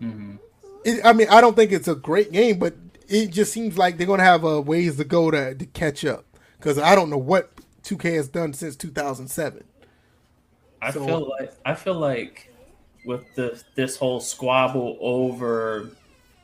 [0.00, 0.36] Mm-hmm.
[0.84, 2.74] It, I mean, I don't think it's a great game, but
[3.06, 6.04] it just seems like they're going to have uh, ways to go to, to catch
[6.04, 6.24] up
[6.58, 7.50] because I don't know what
[7.82, 9.64] 2K has done since 2007.
[10.82, 12.52] I so, feel like I feel like
[13.04, 15.90] with the this whole squabble over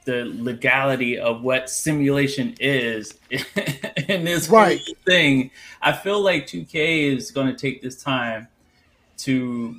[0.04, 4.80] the legality of what simulation is in this right.
[5.04, 5.50] thing,
[5.82, 8.46] I feel like 2K is going to take this time
[9.18, 9.76] to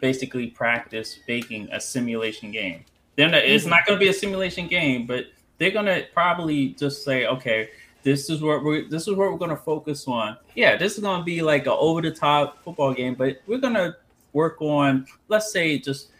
[0.00, 2.84] basically practice making a simulation game.
[3.16, 3.70] Then it's mm-hmm.
[3.70, 5.26] not going to be a simulation game, but
[5.58, 7.70] they're going to probably just say, okay,
[8.06, 10.36] this is what we're this is what we're gonna focus on.
[10.54, 13.96] Yeah, this is gonna be like an over the top football game, but we're gonna
[14.32, 16.10] work on let's say just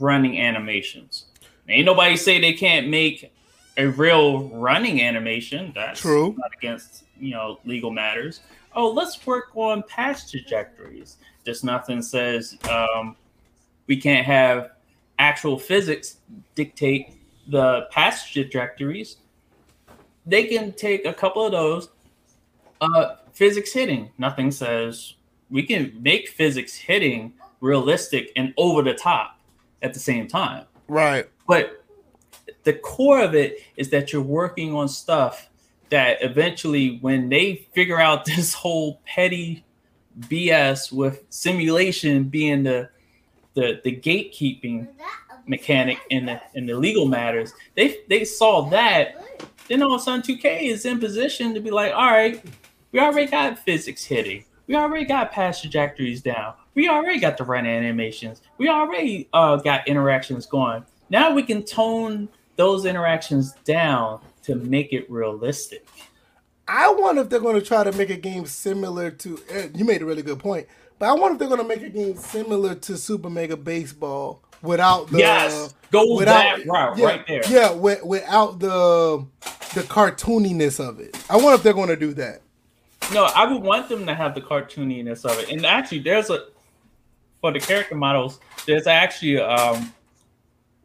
[0.00, 1.26] running animations.
[1.68, 3.32] Ain't nobody say they can't make
[3.76, 5.70] a real running animation.
[5.76, 6.34] That's true.
[6.36, 8.40] Not against you know legal matters.
[8.74, 11.18] Oh, let's work on pass trajectories.
[11.46, 13.14] Just nothing says um,
[13.86, 14.72] we can't have
[15.20, 16.16] actual physics
[16.56, 17.12] dictate
[17.46, 19.18] the pass trajectories
[20.28, 21.88] they can take a couple of those.
[22.80, 24.10] Uh, physics hitting.
[24.18, 25.14] Nothing says
[25.50, 29.38] we can make physics hitting realistic and over the top
[29.82, 30.64] at the same time.
[30.86, 31.28] Right.
[31.46, 31.84] But
[32.64, 35.48] the core of it is that you're working on stuff
[35.90, 39.64] that eventually, when they figure out this whole petty
[40.20, 42.90] BS with simulation being the
[43.54, 44.86] the, the gatekeeping
[45.46, 49.24] mechanic in the in the legal matters, they they saw that
[49.68, 52.42] then all of a sudden, 2K is in position to be like, all right,
[52.92, 54.44] we already got physics hitting.
[54.66, 56.54] We already got pass trajectories down.
[56.74, 58.42] We already got the run animations.
[58.58, 60.84] We already uh, got interactions going.
[61.10, 65.86] Now we can tone those interactions down to make it realistic.
[66.66, 69.40] I wonder if they're going to try to make a game similar to.
[69.50, 70.66] Eh, you made a really good point,
[70.98, 74.42] but I wonder if they're going to make a game similar to Super Mega Baseball
[74.62, 77.42] without the yes, go without, that route yeah, right there.
[77.48, 79.24] Yeah, with, without the
[79.74, 81.16] the cartooniness of it.
[81.28, 82.42] I wonder if they're going to do that.
[83.12, 85.50] No, I would want them to have the cartooniness of it.
[85.50, 86.46] And actually, there's a
[87.40, 88.40] for the character models.
[88.66, 89.92] There's actually um,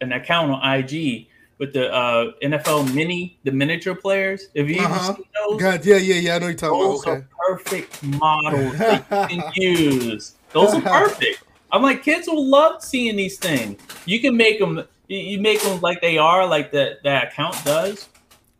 [0.01, 1.27] an account on IG
[1.57, 4.47] with the uh, NFL mini, the miniature players.
[4.53, 5.15] If you uh-huh.
[5.47, 7.17] those, God, yeah, yeah, yeah, I know you're talking those about.
[7.17, 7.25] Okay.
[7.25, 10.35] Are perfect models that you can use.
[10.51, 11.43] Those are perfect.
[11.71, 13.81] I'm like, kids will love seeing these things.
[14.05, 18.09] You can make them, you make them like they are, like that that account does.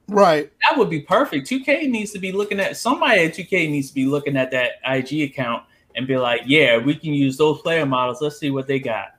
[0.07, 0.51] Right.
[0.67, 1.49] That would be perfect.
[1.49, 4.73] 2K needs to be looking at somebody at 2K needs to be looking at that
[4.85, 5.63] IG account
[5.95, 8.21] and be like, yeah, we can use those player models.
[8.21, 9.15] Let's see what they got.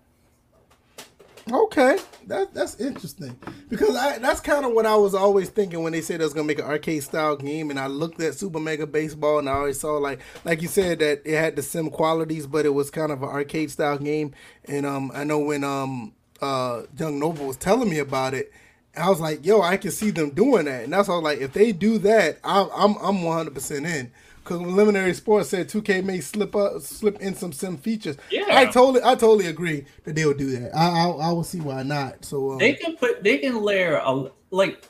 [1.52, 3.38] Okay, that that's interesting
[3.68, 6.32] because I, that's kind of what I was always thinking when they said they was
[6.32, 9.52] gonna make an arcade style game, and I looked at Super Mega Baseball and I
[9.52, 12.90] always saw like like you said that it had the sim qualities, but it was
[12.90, 14.32] kind of an arcade style game.
[14.64, 18.50] And um, I know when um uh Young Noble was telling me about it,
[18.96, 21.22] I was like, yo, I can see them doing that, and that's all.
[21.22, 24.10] Like, if they do that, I'm I'm I'm 100 percent in.
[24.44, 28.18] Because preliminary Sports said 2K may slip up, slip in some sim features.
[28.30, 30.76] Yeah, I totally, I totally agree that they will do that.
[30.76, 32.26] I, I, I will see why not.
[32.26, 34.84] So um, they can put, they can layer a like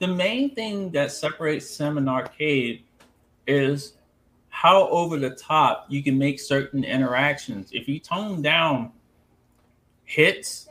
[0.00, 2.82] the main thing that separates sim and arcade
[3.46, 3.94] is
[4.48, 7.70] how over the top you can make certain interactions.
[7.72, 8.90] If you tone down
[10.04, 10.67] hits,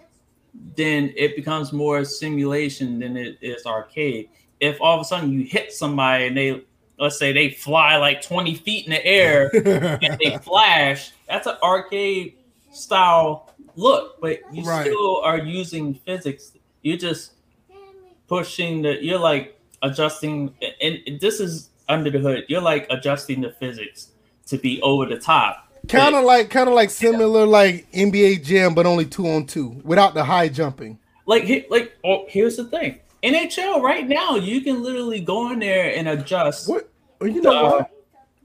[0.75, 4.29] then it becomes more simulation than it is arcade.
[4.59, 6.63] If all of a sudden you hit somebody and they
[6.99, 9.51] let's say they fly like 20 feet in the air
[10.01, 12.35] and they flash, that's an arcade
[12.71, 14.85] style look, but you Right.
[14.85, 16.53] still are using physics.
[16.81, 17.33] You're just
[18.27, 19.03] pushing the.
[19.03, 22.45] You're like adjusting, and and this is under the hood.
[22.47, 24.09] You're like adjusting the physics
[24.47, 25.66] to be over the top.
[25.87, 29.79] Kind of like, kind of like similar like NBA Jam, but only two on two
[29.83, 30.99] without the high jumping.
[31.25, 35.93] like like oh, here's the thing nhl right now you can literally go in there
[35.95, 36.89] and adjust What?
[37.19, 37.91] oh, You know Uh, what?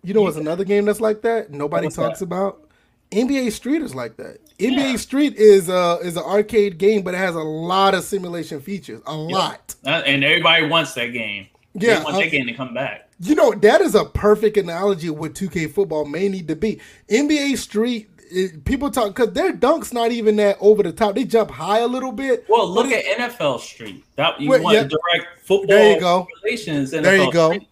[0.03, 1.51] You know what's another game that's like that?
[1.51, 2.25] Nobody talks that?
[2.25, 2.69] about.
[3.13, 4.39] NBA Street is like that.
[4.59, 4.97] NBA Yeah.
[4.97, 9.03] Street is a is an arcade game, but it has a lot of simulation features.
[9.07, 9.75] A lot.
[9.85, 13.09] Uh, and everybody wants that game Yeah, they want uh, that game to come back
[13.23, 16.81] You know, that is a perfect analogy of what 2K football may need to be.
[17.09, 21.15] NBA Street, it, people talk because their dunks not even that over the top.
[21.15, 22.45] They jump high a little bit.
[22.49, 24.83] well look at nfl street that you want yeah.
[24.85, 26.27] direct football There you go.
[26.43, 27.51] relations There you go.
[27.53, 27.69] Street.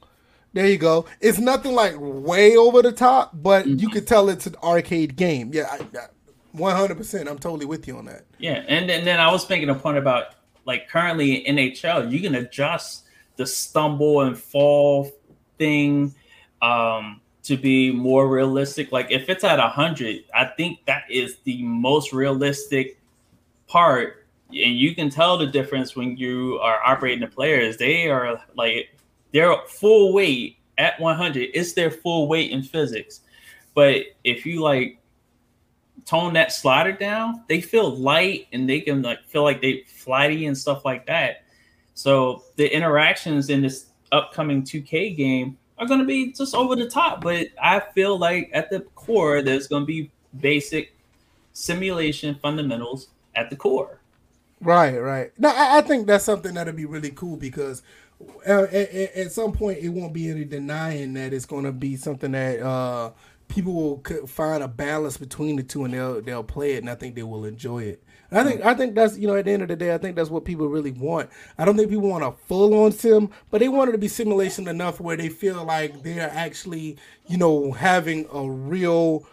[0.53, 1.07] There you go.
[1.21, 3.79] It's nothing like way over the top, but Mm-hmm.
[3.79, 5.51] you could tell it's an arcade game.
[5.55, 5.79] Yeah,
[6.53, 7.29] one hundred percent.
[7.29, 8.25] I'm totally with you on that.
[8.39, 10.35] yeah and, and then i was making a point about
[10.67, 13.05] like currently in nhl you can adjust
[13.37, 15.11] the stumble and fall
[15.61, 16.15] thing
[16.63, 21.63] um to be more realistic like if it's at 100 i think that is the
[21.63, 23.01] most realistic
[23.71, 24.27] part.
[24.49, 27.77] And you can tell the difference when you are operating the players.
[27.77, 28.91] They are like
[29.33, 33.21] they're full weight at 100 it's their full weight in physics.
[33.75, 34.99] But if you like
[36.05, 40.47] tone that slider down they feel light and they can like feel like they flighty
[40.47, 41.45] and stuff like that.
[41.95, 46.89] So the interactions in this upcoming 2k game are going to be just over the
[46.89, 50.11] top but i feel like at the core there's going to be
[50.41, 50.95] basic
[51.53, 54.01] simulation fundamentals at the core
[54.61, 55.33] Right, right.
[55.39, 57.83] No, I, think that's something that'll be really cool because
[58.47, 61.73] uh, at, at, at some point it won't be any denying that it's going to
[61.73, 63.11] be something that uh,
[63.49, 66.95] people will find a balance between the two and they'll they'll play it and I
[66.95, 68.03] think they will enjoy it.
[68.33, 70.17] I think I think that's you know at the end of the day I think
[70.17, 71.31] that's what people really want.
[71.59, 74.09] I don't think people want a full on sim, but they want it to be
[74.09, 76.97] simulation enough where they feel like they're actually
[77.27, 79.27] you know having a real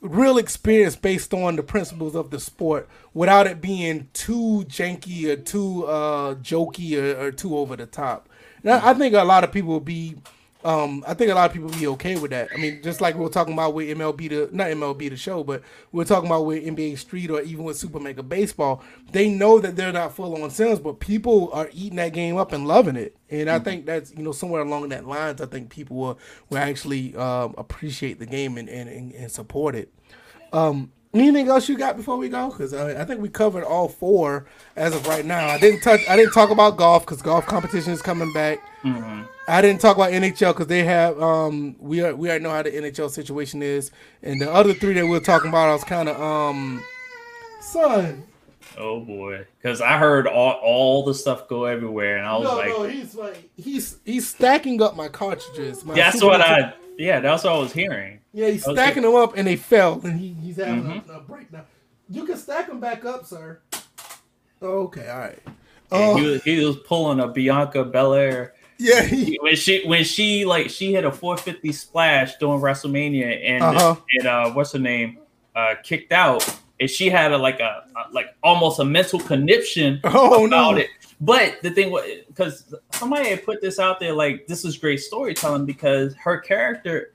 [0.00, 5.36] real experience based on the principles of the sport without it being too janky or
[5.36, 8.28] too uh, jokey or, or too over the top.
[8.64, 10.16] I, I think a lot of people will be,
[10.62, 12.48] um, I think a lot of people be okay with that.
[12.52, 15.42] I mean, just like we are talking about with MLB, the not MLB the show,
[15.42, 18.82] but we are talking about with NBA Street or even with Super Mega Baseball.
[19.10, 22.52] They know that they're not full on sims, but people are eating that game up
[22.52, 23.16] and loving it.
[23.30, 26.18] And I think that's you know somewhere along that lines, I think people will
[26.50, 29.92] will actually um, appreciate the game and, and, and, and support it.
[30.52, 32.50] Um, anything else you got before we go?
[32.50, 34.46] Because I, I think we covered all four
[34.76, 35.48] as of right now.
[35.48, 36.00] I didn't touch.
[36.08, 38.60] I didn't talk about golf because golf competition is coming back.
[38.82, 39.26] Mhm.
[39.48, 41.20] I didn't talk about NHL because they have.
[41.20, 43.90] Um, we are we already know how the NHL situation is,
[44.22, 46.82] and the other three that we are talking about, I was kind of um,
[47.60, 48.22] son.
[48.80, 52.56] Oh boy because i heard all, all the stuff go everywhere and i was No,
[52.56, 55.84] like no, he's like he's he's stacking up my cartridges.
[55.84, 59.36] My that's what i yeah that's what i was hearing Yeah, he's stacking them up
[59.36, 61.10] and they fell, and he, he's having Mm-hmm.
[61.10, 61.64] a, a breakdown.
[62.08, 63.60] You can stack them back up, sir.
[64.62, 65.38] Okay, all right.
[65.92, 70.44] Oh, he, was, he was pulling a bianca belair yeah, he, when she when she
[70.44, 73.96] like she hit a 450 splash during WrestleMania and Uh-huh.
[74.18, 75.18] and uh what's her name
[75.56, 76.48] uh kicked out
[76.80, 80.80] and she had a like a, a- like almost a mental conniption Oh, about no.
[80.80, 80.88] it.
[81.20, 85.00] But the thing was because somebody had put this out there like this is great
[85.00, 87.12] storytelling because her character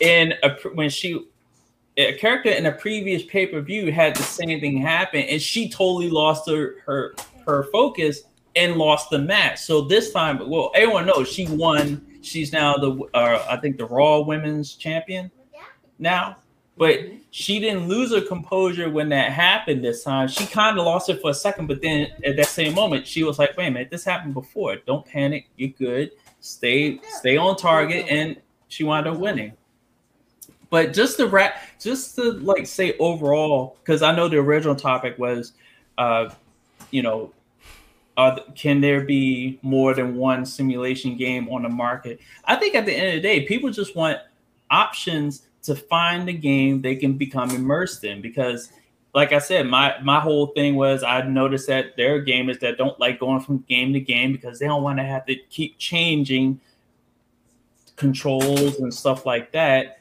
[0.00, 1.26] in a, when she
[1.96, 5.68] a character in a previous pay per view had the same thing happen and she
[5.68, 7.14] totally lost her her
[7.46, 8.22] her focus
[8.56, 9.58] and lost the match.
[9.60, 12.06] So this time, well, everyone knows she won.
[12.22, 15.28] She's now the uh, I think the Raw Women's Champion
[15.98, 16.36] now.
[16.76, 20.26] But she didn't lose her composure when that happened this time.
[20.26, 23.22] She kind of lost it for a second, but then at that same moment, she
[23.22, 24.76] was like, "Wait a minute, this happened before.
[24.84, 25.48] Don't panic.
[25.56, 26.10] You're good.
[26.40, 28.36] Stay, stay on target." And
[28.68, 29.52] she wound up winning.
[30.68, 35.16] But just to wrap, just to like say overall, because I know the original topic
[35.16, 35.52] was,
[35.98, 36.30] uh,
[36.90, 37.32] you know,
[38.16, 42.20] uh, can there be more than one simulation game on the market?
[42.44, 44.18] I think at the end of the day, people just want
[44.70, 48.22] options to find the game they can become immersed in.
[48.22, 48.70] Because,
[49.14, 52.78] like I said, my my whole thing was I noticed that there are gamers that
[52.78, 55.78] don't like going from game to game because they don't want to have to keep
[55.78, 56.60] changing
[57.96, 60.00] controls and stuff like that.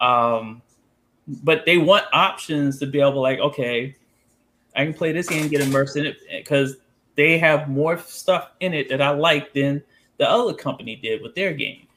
[0.00, 0.62] Um,
[1.26, 3.96] but they want options to be able to like, okay,
[4.74, 6.76] I can play this game, get immersed in it because
[7.16, 9.82] they have more stuff in it that I like than
[10.18, 11.87] the other company did with their game.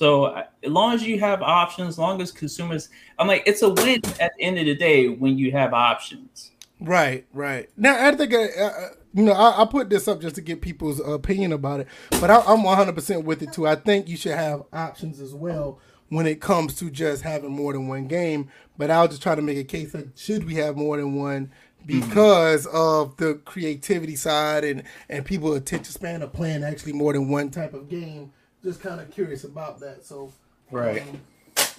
[0.00, 3.68] So as long as you have options, as long as consumers, I'm like, it's a
[3.68, 6.52] win at the end of the day when you have options.
[6.80, 7.68] Right, right.
[7.76, 10.62] Now I think uh, uh, you know I, I, put this up just to get
[10.62, 13.66] people's opinion about it, but I, I'm 100 percent with it too.
[13.66, 15.78] I think you should have options as well
[16.08, 18.48] when it comes to just having more than one game.
[18.78, 21.50] But I'll just try to make a case that should we have more than one
[21.84, 22.74] because mm-hmm.
[22.74, 27.50] of the creativity side and and people attention span of playing actually more than one
[27.50, 28.32] type of game.
[28.62, 30.04] Just kind of curious about that.
[30.04, 30.32] So
[30.70, 31.20] right, um,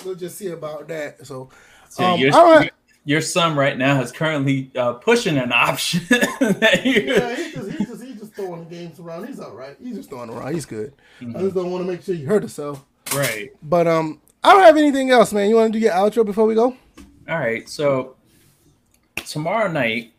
[0.06, 1.26] we'll just see about that.
[1.26, 1.50] So,
[1.90, 2.72] so um, your, all right.
[3.06, 6.02] your son right now is currently uh, pushing an option.
[6.12, 9.28] yeah, he just, he just he just throwing the games around.
[9.28, 9.76] He's all right.
[9.82, 10.54] He's just throwing around.
[10.54, 10.94] He's good.
[11.20, 11.38] Mm-hmm.
[11.38, 12.84] I just don't want to make sure you hurt yourself.
[13.14, 13.52] Right.
[13.62, 15.50] But um, I don't have anything else, man.
[15.50, 16.76] You want to do your outro before we go?
[17.30, 17.68] All right.
[17.70, 18.16] So
[19.16, 20.14] tomorrow night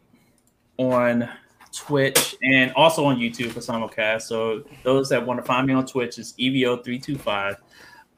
[0.78, 1.28] on
[1.72, 4.22] Twitch and also on YouTube for simulcast.
[4.22, 7.56] So those that want to find me on Twitch is EVO325.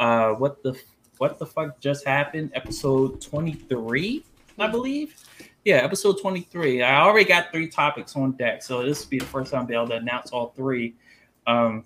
[0.00, 0.78] Uh what the
[1.18, 2.50] what the fuck just happened?
[2.54, 4.24] Episode 23,
[4.58, 5.14] I believe.
[5.64, 6.82] Yeah, episode 23.
[6.82, 8.62] I already got three topics on deck.
[8.62, 10.94] So this will be the first time I'll be able to announce all three.
[11.46, 11.84] Um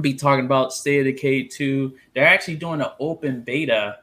[0.00, 1.96] be talking about State of Decay 2.
[2.14, 3.98] They're actually doing an open beta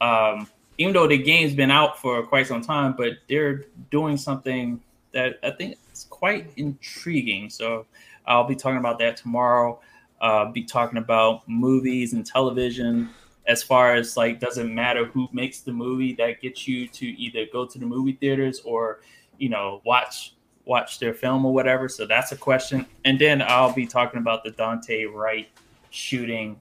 [0.00, 0.48] um
[0.78, 4.80] even though the game's been out for quite some time, but they're doing something
[5.12, 7.50] that I think is quite intriguing.
[7.50, 7.86] So
[8.26, 9.80] I'll be talking about that tomorrow.
[10.20, 13.10] Uh, be talking about movies and television.
[13.46, 17.46] As far as like doesn't matter who makes the movie that gets you to either
[17.52, 19.00] go to the movie theaters or
[19.38, 20.34] you know watch
[20.66, 21.88] watch their film or whatever?
[21.88, 22.86] So that's a question.
[23.04, 25.48] And then i'll be talking about the Daunte Wright
[25.90, 26.58] shooting.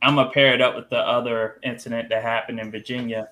[0.00, 3.28] I'm gonna pair it up with the other incident that happened in virginia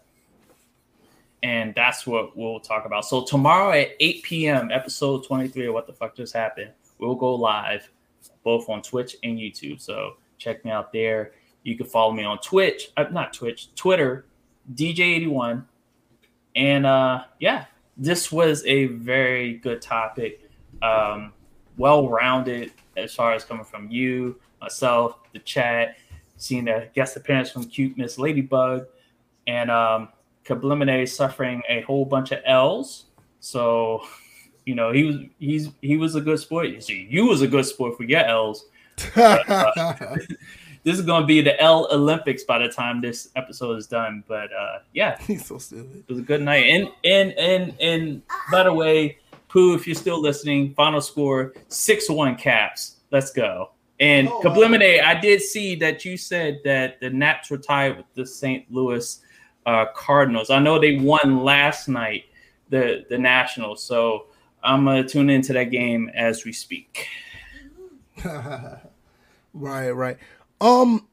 [1.42, 3.04] and that's what we'll talk about.
[3.04, 7.34] So tomorrow at 8 p.m., episode 23 of What the Fuck Just Happened, we'll go
[7.34, 7.90] live
[8.44, 9.80] both on Twitch and YouTube.
[9.80, 11.32] So check me out there.
[11.62, 14.26] You can follow me on Twitch, uh, not Twitch, Twitter,
[14.74, 15.64] DJ81.
[16.56, 20.50] And uh, yeah, this was a very good topic,
[20.82, 21.32] um,
[21.76, 25.96] well rounded as far as coming from you, myself, the chat,
[26.36, 28.86] seeing the guest appearance from Cute Miss Ladybug,
[29.46, 30.08] and um,
[30.44, 33.04] Kablimine suffering a whole bunch of L's.
[33.40, 34.02] So,
[34.66, 36.68] you know, he was he's he was a good sport.
[36.68, 38.66] You see, you was a good sport for your L's.
[39.14, 40.16] But, uh,
[40.82, 44.24] this is going to be the L Olympics by the time this episode is done.
[44.26, 46.04] But uh, yeah, he's so stupid.
[46.08, 46.66] It was a good night.
[46.66, 49.18] And and and and by the way,
[49.48, 52.96] Pooh, if you're still listening, final score six one caps.
[53.10, 53.70] Let's go.
[53.98, 58.06] And oh, Kablimine, I did see that you said that the Nats were tied with
[58.14, 58.64] the St.
[58.72, 59.20] Louis
[59.70, 60.50] uh, Cardinals.
[60.50, 62.24] I know they won last night,
[62.70, 63.82] the the Nationals.
[63.82, 64.26] So
[64.62, 67.06] I'm gonna tune into that game as we speak.
[69.54, 70.18] right, right.
[70.60, 71.06] Um,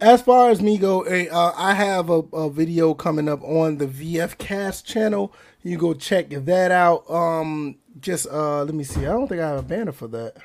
[0.00, 3.86] as far as me go, uh, I have a, a, video coming up on the
[3.86, 5.32] VF Cast channel.
[5.62, 7.08] You go check that out.
[7.10, 9.00] Um, just uh, let me see.
[9.00, 10.36] I don't think I have a banner for that,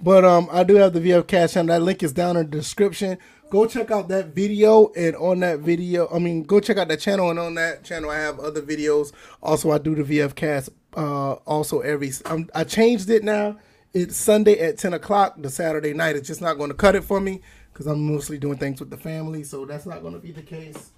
[0.00, 1.74] but um, I do have the VF Cast channel.
[1.74, 3.18] That link is down in the description
[3.54, 6.98] go check out that video and on that video i mean go check out that
[6.98, 9.12] channel and on that channel i have other videos.
[9.40, 13.56] Also i do the vf cast uh also every I'm, i changed it now.
[13.92, 16.16] It's sunday at 10 o'clock the saturday night.
[16.16, 18.90] It's just not going to cut it for me because i'm mostly doing things with
[18.90, 20.90] the family so that's not going to be the case.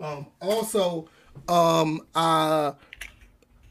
[0.00, 1.08] Um also
[1.48, 2.72] um uh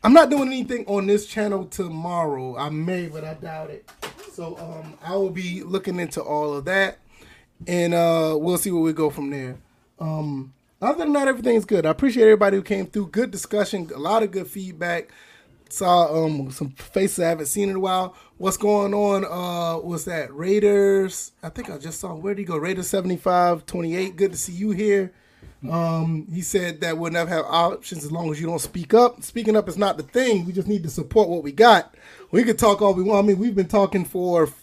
[0.06, 2.56] i'm not doing anything on this channel tomorrow.
[2.56, 3.91] I may but i doubt it.
[4.32, 6.99] So um i will be looking into all of that
[7.67, 9.57] and uh, we'll see where we go from there.
[9.99, 11.85] Um, other than that, everything's good.
[11.85, 13.07] I appreciate everybody who came through.
[13.07, 15.11] Good discussion, a lot of good feedback.
[15.69, 18.13] Saw um some faces I haven't seen in a while.
[18.38, 19.23] What's going on?
[19.23, 20.33] Uh, what's that?
[20.33, 21.31] Raiders.
[21.41, 22.13] I think I just saw.
[22.13, 22.57] Where did he go?
[22.57, 24.17] Raiders 75, 28.
[24.17, 25.13] Good to see you here.
[25.69, 29.23] Um, he said that we'll never have options as long as you don't speak up.
[29.23, 30.45] Speaking up is not the thing.
[30.45, 31.95] We just need to support what we got.
[32.31, 33.23] We could talk all we want.
[33.23, 34.60] I mean, we've been talking for 16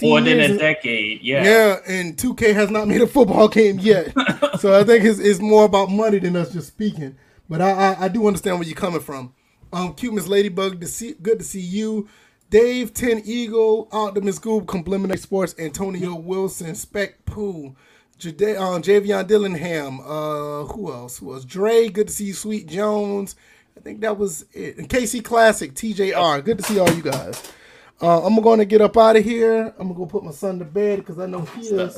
[0.00, 1.22] more than a decade.
[1.22, 1.44] Yeah.
[1.44, 4.12] Yeah, and 2K has not made a football game yet.
[4.60, 7.16] so I think it's, it's more about money than us just speaking.
[7.48, 9.34] But I, I, I do understand where you're coming from.
[9.72, 12.08] Um, cute Miss Ladybug, to see, good to see you.
[12.50, 17.76] Dave, Ten Eagle, Optimus Goob, Complementary Sports, Antonio Wilson, Spec Pooh,
[18.16, 21.18] Jade, um, Javion Dillingham, uh, who else?
[21.18, 21.44] Who else?
[21.44, 23.36] Dre, good to see you, Sweet Jones.
[23.76, 24.78] I think that was it.
[24.78, 27.52] And KC Classic, TJR, good to see all you guys.
[28.00, 29.74] Uh, I'm going to get up out of here.
[29.78, 31.96] I'm gonna go put my son to bed because I know he is.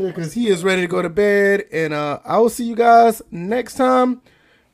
[0.00, 1.64] Yeah, because he is ready to go to bed.
[1.72, 4.20] And uh, I will see you guys next time.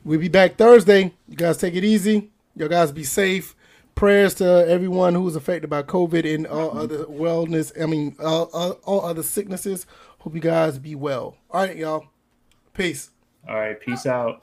[0.05, 1.15] We'll be back Thursday.
[1.29, 2.31] You guys take it easy.
[2.57, 3.55] You guys be safe.
[3.95, 7.71] prayers to everyone who was affected by COVID and all other wellness.
[7.81, 9.87] I mean, all other sicknesses.
[10.19, 11.37] Hope you guys be well.
[11.51, 12.07] All right, y'all.
[12.75, 13.11] Peace.
[13.49, 14.43] All right, peace out.